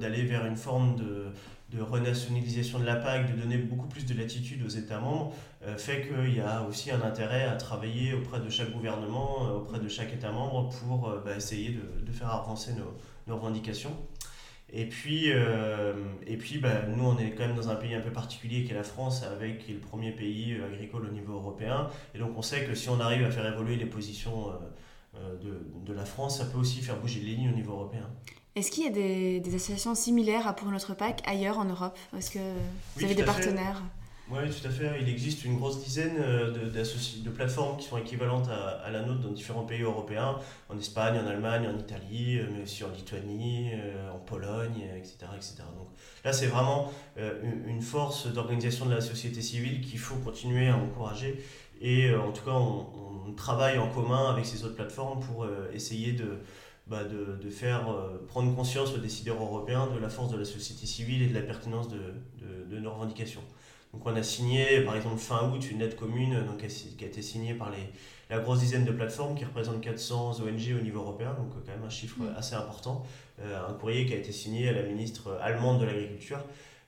d'aller 0.00 0.24
vers 0.24 0.46
une 0.46 0.56
forme 0.56 0.96
de, 0.96 1.26
de, 1.70 1.82
renationalisation 1.82 2.78
de 2.78 2.86
la 2.86 2.96
PAC, 2.96 3.30
de 3.30 3.38
donner 3.38 3.58
beaucoup 3.58 3.88
plus 3.88 4.06
de 4.06 4.14
latitude 4.14 4.64
aux 4.64 4.70
États 4.70 5.00
membres, 5.00 5.34
euh, 5.66 5.76
fait 5.76 6.08
qu'il 6.08 6.34
y 6.34 6.40
a 6.40 6.62
aussi 6.62 6.90
un 6.90 7.02
intérêt 7.02 7.44
à 7.44 7.56
travailler 7.56 8.14
auprès 8.14 8.40
de 8.40 8.48
chaque 8.48 8.72
gouvernement, 8.72 9.48
euh, 9.48 9.56
auprès 9.56 9.80
de 9.80 9.88
chaque 9.88 10.14
État 10.14 10.32
membre 10.32 10.70
pour 10.70 11.12
bah, 11.24 11.36
essayer 11.36 11.70
de, 11.70 12.06
de, 12.06 12.12
faire 12.12 12.30
avancer 12.32 12.72
nos, 12.72 12.96
nos 13.26 13.36
revendications. 13.38 13.94
Et 14.72 14.86
puis, 14.86 15.32
euh, 15.32 15.94
et 16.26 16.36
puis 16.36 16.58
bah, 16.58 16.82
nous, 16.88 17.04
on 17.04 17.18
est 17.18 17.32
quand 17.32 17.46
même 17.46 17.56
dans 17.56 17.68
un 17.70 17.74
pays 17.74 17.94
un 17.94 18.00
peu 18.00 18.12
particulier 18.12 18.64
qui 18.64 18.70
est 18.70 18.76
la 18.76 18.84
France, 18.84 19.22
avec 19.24 19.58
qui 19.58 19.72
est 19.72 19.74
le 19.74 19.80
premier 19.80 20.12
pays 20.12 20.54
euh, 20.54 20.66
agricole 20.66 21.06
au 21.06 21.12
niveau 21.12 21.34
européen. 21.34 21.88
Et 22.14 22.18
donc, 22.18 22.32
on 22.36 22.42
sait 22.42 22.64
que 22.64 22.74
si 22.74 22.88
on 22.88 23.00
arrive 23.00 23.24
à 23.24 23.30
faire 23.30 23.46
évoluer 23.46 23.76
les 23.76 23.86
positions 23.86 24.52
euh, 25.16 25.36
de, 25.38 25.60
de, 25.84 25.92
la 25.92 26.04
France, 26.04 26.38
ça 26.38 26.44
peut 26.44 26.58
aussi 26.58 26.80
faire 26.82 26.98
bouger 27.00 27.20
les 27.20 27.34
lignes 27.34 27.50
au 27.50 27.56
niveau 27.56 27.72
européen. 27.72 28.08
Est-ce 28.54 28.70
qu'il 28.70 28.84
y 28.84 28.86
a 28.86 28.90
des, 28.90 29.40
des, 29.40 29.54
associations 29.54 29.94
similaires 29.94 30.46
à 30.46 30.54
Pour 30.54 30.68
notre 30.68 30.94
PAC 30.94 31.22
ailleurs 31.26 31.58
en 31.58 31.64
Europe? 31.64 31.96
Est-ce 32.16 32.30
que 32.30 32.38
vous 32.96 33.04
avez 33.04 33.14
des 33.14 33.24
partenaires? 33.24 33.82
Oui, 34.32 34.38
tout 34.50 34.66
à 34.66 34.70
fait. 34.70 35.00
Il 35.00 35.08
existe 35.08 35.44
une 35.44 35.56
grosse 35.56 35.82
dizaine 35.82 36.16
euh, 36.20 36.50
de, 36.52 37.30
plateformes 37.30 37.76
qui 37.76 37.86
sont 37.86 37.98
équivalentes 37.98 38.48
à, 38.48 38.90
la 38.90 39.02
nôtre 39.02 39.20
dans 39.20 39.32
différents 39.32 39.64
pays 39.64 39.82
européens, 39.82 40.38
en 40.68 40.78
Espagne, 40.78 41.18
en 41.18 41.26
Allemagne, 41.26 41.66
en 41.66 41.78
Italie, 41.78 42.38
euh, 42.38 42.46
mais 42.54 42.62
aussi 42.62 42.84
en 42.84 42.90
Lituanie, 42.90 43.70
euh, 43.74 44.12
en 44.12 44.18
Pologne, 44.18 44.82
etc. 44.96 45.26
etc. 45.36 45.56
Donc 45.76 45.88
là, 46.24 46.32
c'est 46.32 46.46
vraiment 46.46 46.92
une 47.66 47.82
force 47.82 48.26
d'organisation 48.32 48.86
de 48.86 48.94
la 48.94 49.00
société 49.00 49.42
civile 49.42 49.80
qu'il 49.80 49.98
faut 49.98 50.16
continuer 50.16 50.68
à 50.68 50.76
encourager. 50.76 51.42
Et 51.80 52.14
en 52.14 52.30
tout 52.32 52.44
cas, 52.44 52.52
on, 52.52 53.32
travaille 53.36 53.78
en 53.78 53.88
commun 53.88 54.30
avec 54.32 54.44
ces 54.44 54.64
autres 54.64 54.74
plateformes 54.74 55.20
pour 55.20 55.46
essayer 55.72 56.12
de, 56.12 56.40
bah 56.88 57.02
faire 57.50 57.86
prendre 58.26 58.54
conscience 58.56 58.92
aux 58.92 58.98
décideurs 58.98 59.40
européens 59.40 59.86
de 59.86 59.98
la 59.98 60.08
force 60.08 60.32
de 60.32 60.36
la 60.36 60.44
société 60.44 60.84
civile 60.84 61.22
et 61.22 61.28
de 61.28 61.34
la 61.34 61.42
pertinence 61.42 61.88
de 61.88 62.78
nos 62.78 62.92
revendications. 62.92 63.42
Donc 63.92 64.06
on 64.06 64.14
a 64.14 64.22
signé, 64.22 64.82
par 64.82 64.96
exemple, 64.96 65.18
fin 65.18 65.50
août, 65.50 65.68
une 65.70 65.80
lettre 65.80 65.96
commune 65.96 66.44
donc, 66.46 66.58
qui 66.58 67.04
a 67.04 67.06
été 67.06 67.22
signée 67.22 67.54
par 67.54 67.70
les, 67.70 67.90
la 68.30 68.38
grosse 68.38 68.60
dizaine 68.60 68.84
de 68.84 68.92
plateformes 68.92 69.34
qui 69.34 69.44
représentent 69.44 69.80
400 69.80 70.40
ONG 70.40 70.76
au 70.78 70.82
niveau 70.82 71.00
européen, 71.00 71.34
donc 71.34 71.52
quand 71.52 71.72
même 71.72 71.84
un 71.84 71.90
chiffre 71.90 72.20
mm. 72.20 72.34
assez 72.36 72.54
important. 72.54 73.04
Euh, 73.42 73.68
un 73.68 73.72
courrier 73.74 74.06
qui 74.06 74.14
a 74.14 74.16
été 74.16 74.32
signé 74.32 74.68
à 74.68 74.72
la 74.72 74.82
ministre 74.82 75.38
allemande 75.42 75.80
de 75.80 75.86
l'Agriculture, 75.86 76.44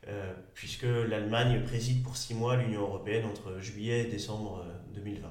euh, 0.08 0.32
puisque 0.54 0.84
l'Allemagne 0.84 1.62
préside 1.64 2.02
pour 2.02 2.16
six 2.16 2.34
mois 2.34 2.56
l'Union 2.56 2.82
européenne 2.82 3.24
entre 3.24 3.60
juillet 3.60 4.02
et 4.02 4.04
décembre 4.04 4.64
2020. 4.94 5.26
Euh, 5.26 5.30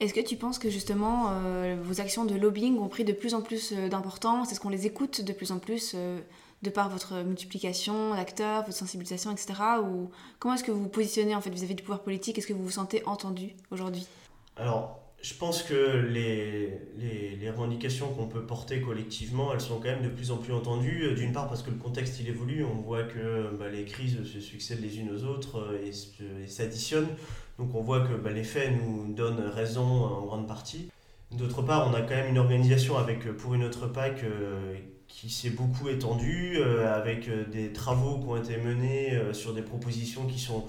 Est-ce 0.00 0.14
que 0.14 0.20
tu 0.20 0.36
penses 0.36 0.58
que 0.58 0.70
justement 0.70 1.32
vos 1.82 2.00
actions 2.00 2.24
de 2.24 2.34
lobbying 2.34 2.78
ont 2.78 2.88
pris 2.88 3.04
de 3.04 3.12
plus 3.12 3.34
en 3.34 3.42
plus 3.42 3.72
d'importance? 3.72 4.50
Est-ce 4.50 4.60
qu'on 4.60 4.68
les 4.68 4.86
écoute 4.86 5.24
de 5.24 5.32
plus 5.32 5.52
en 5.52 5.58
plus 5.58 5.94
de 6.62 6.70
par 6.70 6.88
votre 6.88 7.22
multiplication 7.22 8.14
d'acteurs, 8.14 8.64
votre 8.64 8.76
sensibilisation, 8.76 9.30
etc. 9.30 9.54
Ou 9.82 10.10
comment 10.38 10.54
est-ce 10.54 10.64
que 10.64 10.72
vous 10.72 10.82
vous 10.82 10.88
positionnez 10.88 11.34
en 11.34 11.40
fait 11.40 11.50
vis-à-vis 11.50 11.74
du 11.74 11.82
pouvoir 11.82 12.02
politique? 12.02 12.38
Est-ce 12.38 12.46
que 12.46 12.52
vous 12.52 12.64
vous 12.64 12.70
sentez 12.70 13.04
entendu 13.06 13.54
aujourd'hui? 13.70 14.06
Alors, 14.56 14.98
je 15.20 15.34
pense 15.34 15.64
que 15.64 16.06
les, 16.08 16.78
les, 16.96 17.36
les 17.36 17.50
revendications 17.50 18.08
qu'on 18.14 18.28
peut 18.28 18.46
porter 18.46 18.80
collectivement, 18.80 19.52
elles 19.52 19.60
sont 19.60 19.76
quand 19.76 19.88
même 19.88 20.02
de 20.02 20.08
plus 20.08 20.30
en 20.30 20.36
plus 20.36 20.52
entendues. 20.52 21.06
Euh, 21.06 21.14
d'une 21.14 21.32
part 21.32 21.48
parce 21.48 21.62
que 21.62 21.70
le 21.70 21.76
contexte 21.76 22.20
il 22.20 22.28
évolue, 22.28 22.64
on 22.64 22.80
voit 22.80 23.02
que 23.02 23.50
bah, 23.58 23.68
les 23.68 23.84
crises 23.84 24.22
se 24.22 24.40
succèdent 24.40 24.80
les 24.80 24.98
unes 25.00 25.10
aux 25.10 25.24
autres 25.24 25.58
euh, 25.72 26.44
et, 26.44 26.46
s'additionnent. 26.46 27.08
Donc 27.58 27.74
on 27.74 27.82
voit 27.82 28.00
que 28.06 28.14
bah, 28.14 28.30
les 28.30 28.44
faits 28.44 28.70
nous 28.72 29.12
donnent 29.12 29.40
raison 29.40 29.82
en 29.82 30.24
grande 30.24 30.46
partie. 30.46 30.88
D'autre 31.32 31.62
part, 31.62 31.88
on 31.88 31.94
a 31.94 32.00
quand 32.00 32.14
même 32.14 32.28
une 32.28 32.38
organisation 32.38 32.96
avec 32.96 33.26
euh, 33.26 33.32
pour 33.32 33.54
une 33.54 33.64
autre 33.64 33.88
PAC 33.88 34.24
qui 35.08 35.30
s'est 35.30 35.50
beaucoup 35.50 35.88
étendu, 35.88 36.58
euh, 36.58 36.94
avec 36.94 37.28
euh, 37.28 37.44
des 37.46 37.72
travaux 37.72 38.18
qui 38.18 38.26
ont 38.26 38.36
été 38.36 38.56
menés 38.58 39.14
euh, 39.14 39.32
sur 39.32 39.52
des 39.54 39.62
propositions 39.62 40.26
qui 40.26 40.38
sont 40.38 40.64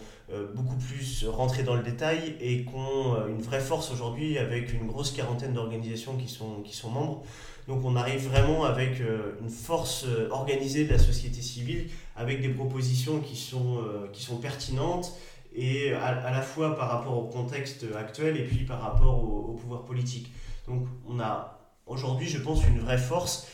beaucoup 0.53 0.75
plus 0.75 1.25
rentrées 1.27 1.63
dans 1.63 1.73
le 1.73 1.81
détail 1.81 2.35
et 2.39 2.63
qui 2.63 2.75
ont 2.75 3.15
une 3.27 3.41
vraie 3.41 3.59
force 3.59 3.91
aujourd'hui 3.91 4.37
avec 4.37 4.71
une 4.71 4.85
grosse 4.85 5.09
quarantaine 5.09 5.53
d'organisations 5.53 6.17
qui 6.17 6.27
sont, 6.27 6.61
qui 6.63 6.77
sont 6.77 6.91
membres. 6.91 7.23
Donc 7.67 7.83
on 7.83 7.95
arrive 7.95 8.27
vraiment 8.29 8.63
avec 8.63 9.01
une 9.41 9.49
force 9.49 10.05
organisée 10.29 10.85
de 10.85 10.91
la 10.91 10.99
société 10.99 11.41
civile, 11.41 11.89
avec 12.15 12.43
des 12.43 12.49
propositions 12.49 13.21
qui 13.21 13.35
sont, 13.35 13.83
qui 14.13 14.21
sont 14.21 14.37
pertinentes 14.37 15.17
et 15.55 15.93
à, 15.93 16.29
la 16.29 16.43
fois 16.43 16.75
par 16.75 16.89
rapport 16.89 17.17
au 17.17 17.23
contexte 17.23 17.87
actuel 17.97 18.37
et 18.37 18.43
puis 18.43 18.65
par 18.65 18.81
rapport 18.81 19.23
au, 19.23 19.53
au 19.53 19.53
pouvoir 19.53 19.83
politique. 19.83 20.31
Donc 20.67 20.85
on 21.07 21.19
a 21.19 21.59
aujourd'hui, 21.87 22.29
je 22.29 22.37
pense, 22.37 22.63
une 22.67 22.81
vraie 22.81 22.99
force 22.99 23.47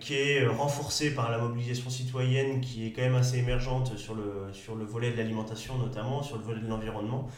qui 0.00 0.14
est 0.14 0.42
euh, 0.42 0.50
renforcée 0.50 1.14
par 1.14 1.30
la 1.30 1.38
mobilisation 1.38 1.90
citoyenne 1.90 2.60
qui 2.60 2.86
est 2.86 2.92
quand 2.92 3.02
même 3.02 3.14
assez 3.14 3.38
émergente 3.38 3.96
sur 3.96 4.14
le, 4.14 4.52
sur 4.52 4.74
le 4.74 4.84
volet 4.84 5.10
de 5.12 5.16
l'alimentation 5.16 5.76
notamment, 5.78 6.22
sur 6.22 6.36
le 6.38 6.42
volet 6.42 6.60
de 6.60 6.66
l'environnement. 6.66 7.28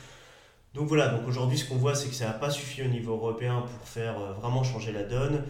Donc 0.74 0.86
voilà, 0.88 1.08
donc 1.08 1.26
aujourd'hui 1.26 1.58
ce 1.58 1.68
qu'on 1.68 1.76
voit 1.76 1.94
c'est 1.94 2.08
que 2.08 2.14
ça 2.14 2.26
n'a 2.26 2.32
pas 2.32 2.50
suffi 2.50 2.82
au 2.82 2.88
niveau 2.88 3.12
européen 3.14 3.62
pour 3.62 3.88
faire 3.88 4.18
euh, 4.20 4.32
vraiment 4.34 4.62
changer 4.62 4.92
la 4.92 5.02
donne. 5.02 5.44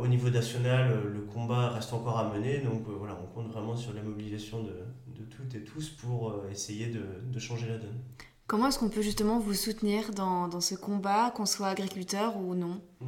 au 0.00 0.06
niveau 0.06 0.30
national, 0.30 0.84
le 1.12 1.20
combat 1.20 1.70
reste 1.70 1.92
encore 1.92 2.18
à 2.18 2.32
mener, 2.32 2.58
donc 2.58 2.82
voilà, 2.86 3.18
on 3.22 3.26
compte 3.34 3.52
vraiment 3.52 3.76
sur 3.76 3.92
la 3.92 4.02
mobilisation 4.02 4.62
de, 4.62 4.74
de 5.18 5.24
toutes 5.24 5.54
et 5.54 5.64
tous 5.64 5.90
pour 5.90 6.34
essayer 6.50 6.86
de, 6.86 7.02
de 7.34 7.38
changer 7.38 7.66
la 7.68 7.78
donne. 7.78 7.98
Comment 8.46 8.66
est-ce 8.66 8.80
qu'on 8.80 8.88
peut 8.88 9.02
justement 9.02 9.38
vous 9.38 9.54
soutenir 9.54 10.10
dans, 10.10 10.48
dans 10.48 10.60
ce 10.60 10.74
combat, 10.74 11.30
qu'on 11.30 11.46
soit 11.46 11.68
agriculteur 11.68 12.36
ou 12.36 12.54
non? 12.54 12.80
Mmh. 13.00 13.06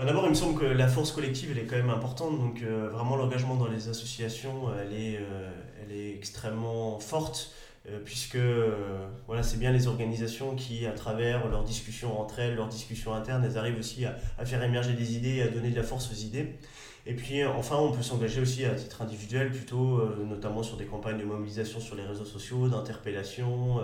Bah, 0.00 0.06
d'abord, 0.06 0.24
il 0.24 0.30
me 0.30 0.34
semble 0.34 0.58
que 0.58 0.64
la 0.64 0.88
force 0.88 1.12
collective, 1.12 1.50
elle 1.50 1.58
est 1.58 1.66
quand 1.66 1.76
même 1.76 1.90
importante. 1.90 2.38
Donc, 2.38 2.62
euh, 2.62 2.88
vraiment, 2.88 3.16
l'engagement 3.16 3.56
dans 3.56 3.68
les 3.68 3.90
associations, 3.90 4.68
elle 4.80 4.94
est, 4.94 5.18
euh, 5.18 5.50
elle 5.82 5.94
est 5.94 6.14
extrêmement 6.14 6.98
forte, 6.98 7.52
euh, 7.86 8.00
puisque 8.02 8.38
voilà, 9.26 9.42
c'est 9.42 9.58
bien 9.58 9.72
les 9.72 9.88
organisations 9.88 10.54
qui, 10.54 10.86
à 10.86 10.92
travers 10.92 11.48
leurs 11.48 11.64
discussions 11.64 12.18
entre 12.18 12.38
elles, 12.38 12.54
leurs 12.54 12.68
discussions 12.68 13.12
internes, 13.12 13.44
elles 13.44 13.58
arrivent 13.58 13.78
aussi 13.78 14.06
à, 14.06 14.16
faire 14.46 14.62
émerger 14.62 14.94
des 14.94 15.16
idées 15.16 15.34
et 15.34 15.42
à 15.42 15.48
donner 15.48 15.68
de 15.68 15.76
la 15.76 15.82
force 15.82 16.10
aux 16.10 16.16
idées. 16.16 16.54
Et 17.04 17.12
puis 17.12 17.44
enfin, 17.44 17.76
on 17.76 17.92
peut 17.92 18.02
s'engager 18.02 18.40
aussi 18.40 18.64
à 18.64 18.74
titre 18.74 19.02
individuel, 19.02 19.50
plutôt 19.50 20.02
notamment 20.26 20.62
sur 20.62 20.76
des 20.78 20.84
campagnes 20.84 21.18
de 21.18 21.24
mobilisation 21.24 21.80
sur 21.80 21.94
les 21.94 22.04
réseaux 22.04 22.26
sociaux, 22.26 22.68
d'interpellation, 22.68 23.80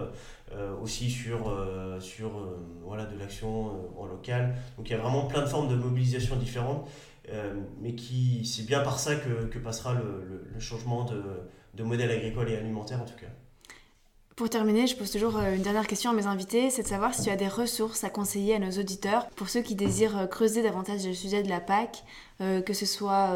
aussi 0.80 1.10
sur, 1.10 1.48
euh, 1.48 2.00
sur 2.00 2.38
euh, 2.38 2.58
voilà, 2.84 3.04
de 3.06 3.18
l'action 3.18 3.90
en 3.98 4.06
local. 4.06 4.54
Donc 4.76 4.88
il 4.88 4.92
y 4.92 4.94
a 4.94 4.98
vraiment 4.98 5.26
plein 5.26 5.42
de 5.42 5.46
formes 5.46 5.68
de 5.68 5.74
mobilisation 5.74 6.36
différentes, 6.36 6.88
mais 7.80 7.94
qui 7.96 8.44
c'est 8.46 8.64
bien 8.64 8.80
par 8.80 9.00
ça 9.00 9.16
que, 9.16 9.46
que 9.46 9.58
passera 9.58 9.94
le, 9.94 10.44
le, 10.54 10.60
changement 10.60 11.04
de, 11.04 11.20
de 11.74 11.82
modèle 11.82 12.10
agricole 12.10 12.48
et 12.50 12.56
alimentaire 12.56 13.02
en 13.02 13.04
tout 13.04 13.16
cas. 13.20 13.26
Pour 14.36 14.48
terminer, 14.48 14.86
je 14.86 14.96
pose 14.96 15.10
toujours 15.10 15.38
une 15.40 15.62
dernière 15.62 15.88
question 15.88 16.10
à 16.10 16.14
mes 16.14 16.26
invités, 16.26 16.70
c'est 16.70 16.82
de 16.82 16.86
savoir 16.86 17.14
si 17.14 17.24
tu 17.24 17.30
as 17.30 17.36
des 17.36 17.48
ressources 17.48 18.04
à 18.04 18.10
conseiller 18.10 18.54
à 18.54 18.58
nos 18.60 18.70
auditeurs 18.70 19.28
pour 19.30 19.48
ceux 19.48 19.62
qui 19.62 19.74
désirent 19.74 20.28
creuser 20.30 20.62
davantage 20.62 21.04
le 21.04 21.14
sujet 21.14 21.42
de 21.42 21.48
la 21.48 21.58
PAC, 21.58 22.04
que 22.38 22.72
ce 22.72 22.86
soit 22.86 23.34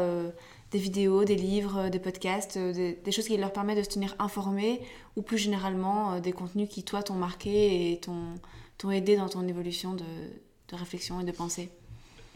des 0.71 0.79
vidéos, 0.79 1.25
des 1.25 1.35
livres, 1.35 1.77
euh, 1.77 1.89
des 1.89 1.99
podcasts, 1.99 2.57
euh, 2.57 2.93
des, 3.03 3.11
choses 3.11 3.27
qui 3.27 3.37
leur 3.37 3.51
permettent 3.51 3.77
de 3.77 3.83
se 3.83 3.89
tenir 3.89 4.15
informés 4.19 4.81
ou 5.15 5.21
plus 5.21 5.37
généralement 5.37 6.13
euh, 6.13 6.19
des 6.19 6.31
contenus 6.31 6.69
qui, 6.69 6.83
toi, 6.83 7.03
t'ont 7.03 7.15
marqué 7.15 7.91
et 7.91 7.99
t'ont 7.99 8.91
aidé 8.91 9.17
dans 9.17 9.29
ton 9.29 9.47
évolution 9.47 9.93
de, 9.93 10.03
réflexion 10.73 11.19
et 11.19 11.25
de 11.25 11.33
pensée 11.33 11.69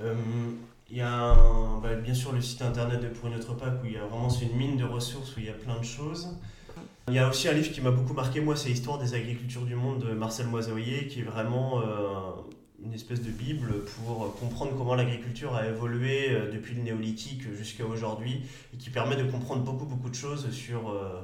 Il 0.01 0.97
y 0.97 0.99
a 0.99 1.33
bah, 1.81 1.95
bien 1.95 2.13
sûr 2.13 2.33
le 2.33 2.41
site 2.41 2.61
internet 2.61 2.99
de 2.99 3.07
Pour 3.07 3.29
une 3.29 3.35
autre 3.35 3.53
PAC 3.55 3.81
où 3.81 3.85
il 3.85 3.93
y 3.93 3.97
a 3.97 4.05
vraiment 4.05 4.29
une 4.29 4.57
mine 4.57 4.75
de 4.75 4.83
ressources 4.83 5.37
où 5.37 5.39
il 5.39 5.45
y 5.45 5.49
a 5.49 5.53
plein 5.53 5.79
de 5.79 5.85
choses. 5.85 6.27
Il 7.07 7.13
y 7.13 7.19
a 7.19 7.29
aussi 7.29 7.47
un 7.47 7.53
livre 7.53 7.71
qui 7.71 7.79
m'a 7.79 7.91
beaucoup 7.91 8.13
marqué, 8.13 8.41
moi, 8.41 8.57
c'est 8.57 8.69
Histoire 8.69 8.97
des 8.97 9.13
agricultures 9.13 9.63
du 9.63 9.75
monde 9.75 10.03
de 10.05 10.11
Marcel 10.13 10.47
Moisoyer, 10.47 11.07
qui 11.07 11.21
est 11.21 11.23
vraiment 11.23 11.81
une 12.85 12.93
espèce 12.93 13.21
de 13.21 13.31
bible 13.31 13.83
pour 13.85 14.35
comprendre 14.39 14.77
comment 14.77 14.95
l'agriculture 14.95 15.55
a 15.55 15.67
évolué 15.67 16.29
euh, 16.29 16.51
depuis 16.51 16.75
le 16.75 16.83
néolithique 16.83 17.41
jusqu'à 17.53 17.85
aujourd'hui 17.85 18.43
et 18.73 18.77
qui 18.77 18.89
permet 18.89 19.15
de 19.15 19.29
comprendre 19.29 19.63
beaucoup 19.63 19.85
beaucoup 19.85 20.09
de 20.09 20.15
choses 20.15 20.49
sur 20.51 20.89
euh, 20.89 21.21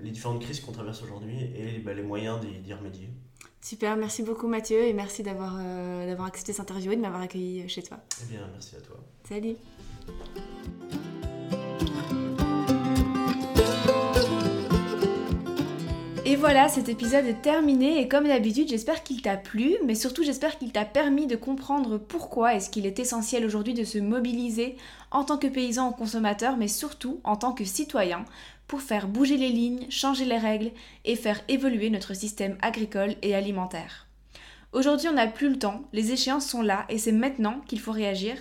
les 0.00 0.10
différentes 0.10 0.40
crises 0.40 0.60
qu'on 0.60 0.72
traverse 0.72 1.02
aujourd'hui 1.02 1.36
et 1.56 1.78
bah, 1.78 1.94
les 1.94 2.02
moyens 2.02 2.40
d'y 2.40 2.74
remédier. 2.74 3.08
Super, 3.60 3.96
merci 3.96 4.22
beaucoup 4.22 4.48
Mathieu 4.48 4.82
et 4.82 4.92
merci 4.92 5.22
d'avoir 5.22 5.56
euh, 5.60 6.06
d'avoir 6.06 6.28
accepté 6.28 6.52
cette 6.52 6.62
interview 6.62 6.92
et 6.92 6.96
de 6.96 7.00
m'avoir 7.00 7.22
accueilli 7.22 7.68
chez 7.68 7.82
toi. 7.82 7.98
Eh 8.22 8.32
bien, 8.32 8.48
merci 8.52 8.76
à 8.76 8.80
toi. 8.80 8.96
Salut. 9.28 9.56
Et 16.28 16.36
voilà, 16.36 16.68
cet 16.68 16.90
épisode 16.90 17.24
est 17.24 17.40
terminé 17.40 18.02
et 18.02 18.06
comme 18.06 18.26
d'habitude, 18.26 18.68
j'espère 18.68 19.02
qu'il 19.02 19.22
t'a 19.22 19.38
plu, 19.38 19.76
mais 19.86 19.94
surtout 19.94 20.22
j'espère 20.22 20.58
qu'il 20.58 20.72
t'a 20.72 20.84
permis 20.84 21.26
de 21.26 21.36
comprendre 21.36 21.96
pourquoi 21.96 22.52
est-ce 22.52 22.68
qu'il 22.68 22.84
est 22.84 22.98
essentiel 22.98 23.46
aujourd'hui 23.46 23.72
de 23.72 23.82
se 23.82 23.96
mobiliser 23.96 24.76
en 25.10 25.24
tant 25.24 25.38
que 25.38 25.46
paysan 25.46 25.88
ou 25.88 25.92
consommateur, 25.92 26.58
mais 26.58 26.68
surtout 26.68 27.22
en 27.24 27.36
tant 27.36 27.52
que 27.52 27.64
citoyen, 27.64 28.26
pour 28.66 28.82
faire 28.82 29.08
bouger 29.08 29.38
les 29.38 29.48
lignes, 29.48 29.86
changer 29.88 30.26
les 30.26 30.36
règles 30.36 30.70
et 31.06 31.16
faire 31.16 31.40
évoluer 31.48 31.88
notre 31.88 32.12
système 32.12 32.58
agricole 32.60 33.14
et 33.22 33.34
alimentaire. 33.34 34.06
Aujourd'hui, 34.74 35.08
on 35.08 35.14
n'a 35.14 35.28
plus 35.28 35.48
le 35.48 35.58
temps, 35.58 35.84
les 35.94 36.12
échéances 36.12 36.46
sont 36.46 36.60
là 36.60 36.84
et 36.90 36.98
c'est 36.98 37.10
maintenant 37.10 37.62
qu'il 37.66 37.80
faut 37.80 37.92
réagir. 37.92 38.36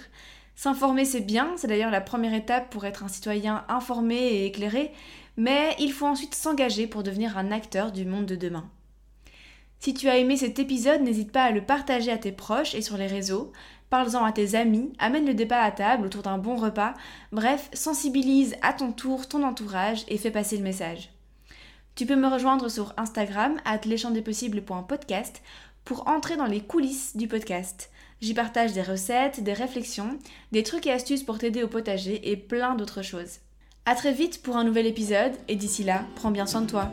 S'informer, 0.58 1.06
c'est 1.06 1.22
bien, 1.22 1.54
c'est 1.56 1.68
d'ailleurs 1.68 1.92
la 1.92 2.02
première 2.02 2.34
étape 2.34 2.70
pour 2.70 2.84
être 2.84 3.06
un 3.06 3.08
citoyen 3.08 3.64
informé 3.70 4.18
et 4.18 4.46
éclairé, 4.46 4.92
mais 5.38 5.76
il 5.80 5.94
faut 5.94 6.08
ensuite 6.08 6.36
s'engager 6.36 6.88
pour 6.88 7.04
devenir 7.04 7.38
un 7.38 7.52
acteur 7.52 7.92
du 7.92 8.06
monde 8.06 8.26
de 8.26 8.36
demain. 8.36 8.70
Si 9.80 9.94
tu 9.94 10.10
as 10.10 10.18
aimé 10.18 10.36
cet 10.36 10.58
épisode, 10.58 11.02
n'hésite 11.02 11.32
pas 11.32 11.44
à 11.44 11.52
le 11.52 11.64
partager 11.64 12.12
à 12.12 12.18
tes 12.18 12.32
proches 12.32 12.74
et 12.74 12.82
sur 12.82 12.98
les 12.98 13.08
réseaux. 13.08 13.52
Parle-en 13.90 14.26
à 14.26 14.32
tes 14.32 14.56
amis, 14.56 14.92
amène 15.00 15.28
le 15.28 15.36
débat 15.36 15.62
à 15.62 15.72
table 15.72 16.08
autour 16.08 16.24
d'un 16.24 16.40
bon 16.40 16.56
repas. 16.56 16.96
Bref, 17.32 17.70
sensibilise 17.74 18.56
à 18.62 18.74
ton 18.74 18.92
tour 18.92 19.30
ton 19.30 19.44
entourage 19.44 20.04
et 20.08 20.18
fais 20.18 20.32
passer 20.32 20.58
le 20.58 20.64
message. 20.64 21.12
Tu 21.96 22.06
peux 22.06 22.16
me 22.16 22.28
rejoindre 22.28 22.70
sur 22.70 22.94
Instagram, 22.98 23.58
leschamdespossibles.podcast, 23.86 25.42
pour 25.86 26.08
entrer 26.08 26.36
dans 26.36 26.46
les 26.46 26.62
coulisses 26.62 27.16
du 27.16 27.28
podcast. 27.28 27.92
J'y 28.20 28.34
partage 28.34 28.74
des 28.74 28.82
recettes, 28.82 29.44
des 29.44 29.54
réflexions, 29.54 30.18
des 30.52 30.64
trucs 30.64 30.88
et 30.88 30.92
astuces 30.92 31.24
pour 31.24 31.38
t'aider 31.38 31.64
au 31.64 31.68
potager 31.68 32.30
et 32.30 32.36
plein 32.36 32.76
d'autres 32.76 33.04
choses. 33.04 33.40
A 33.90 33.96
très 33.96 34.12
vite 34.12 34.42
pour 34.42 34.58
un 34.58 34.66
nouvel 34.66 34.86
épisode 34.86 35.32
et 35.48 35.56
d'ici 35.56 35.86
là, 35.86 36.04
prends 36.16 36.30
bien 36.30 36.46
soin 36.46 36.60
de 36.60 36.70
toi. 36.70 36.92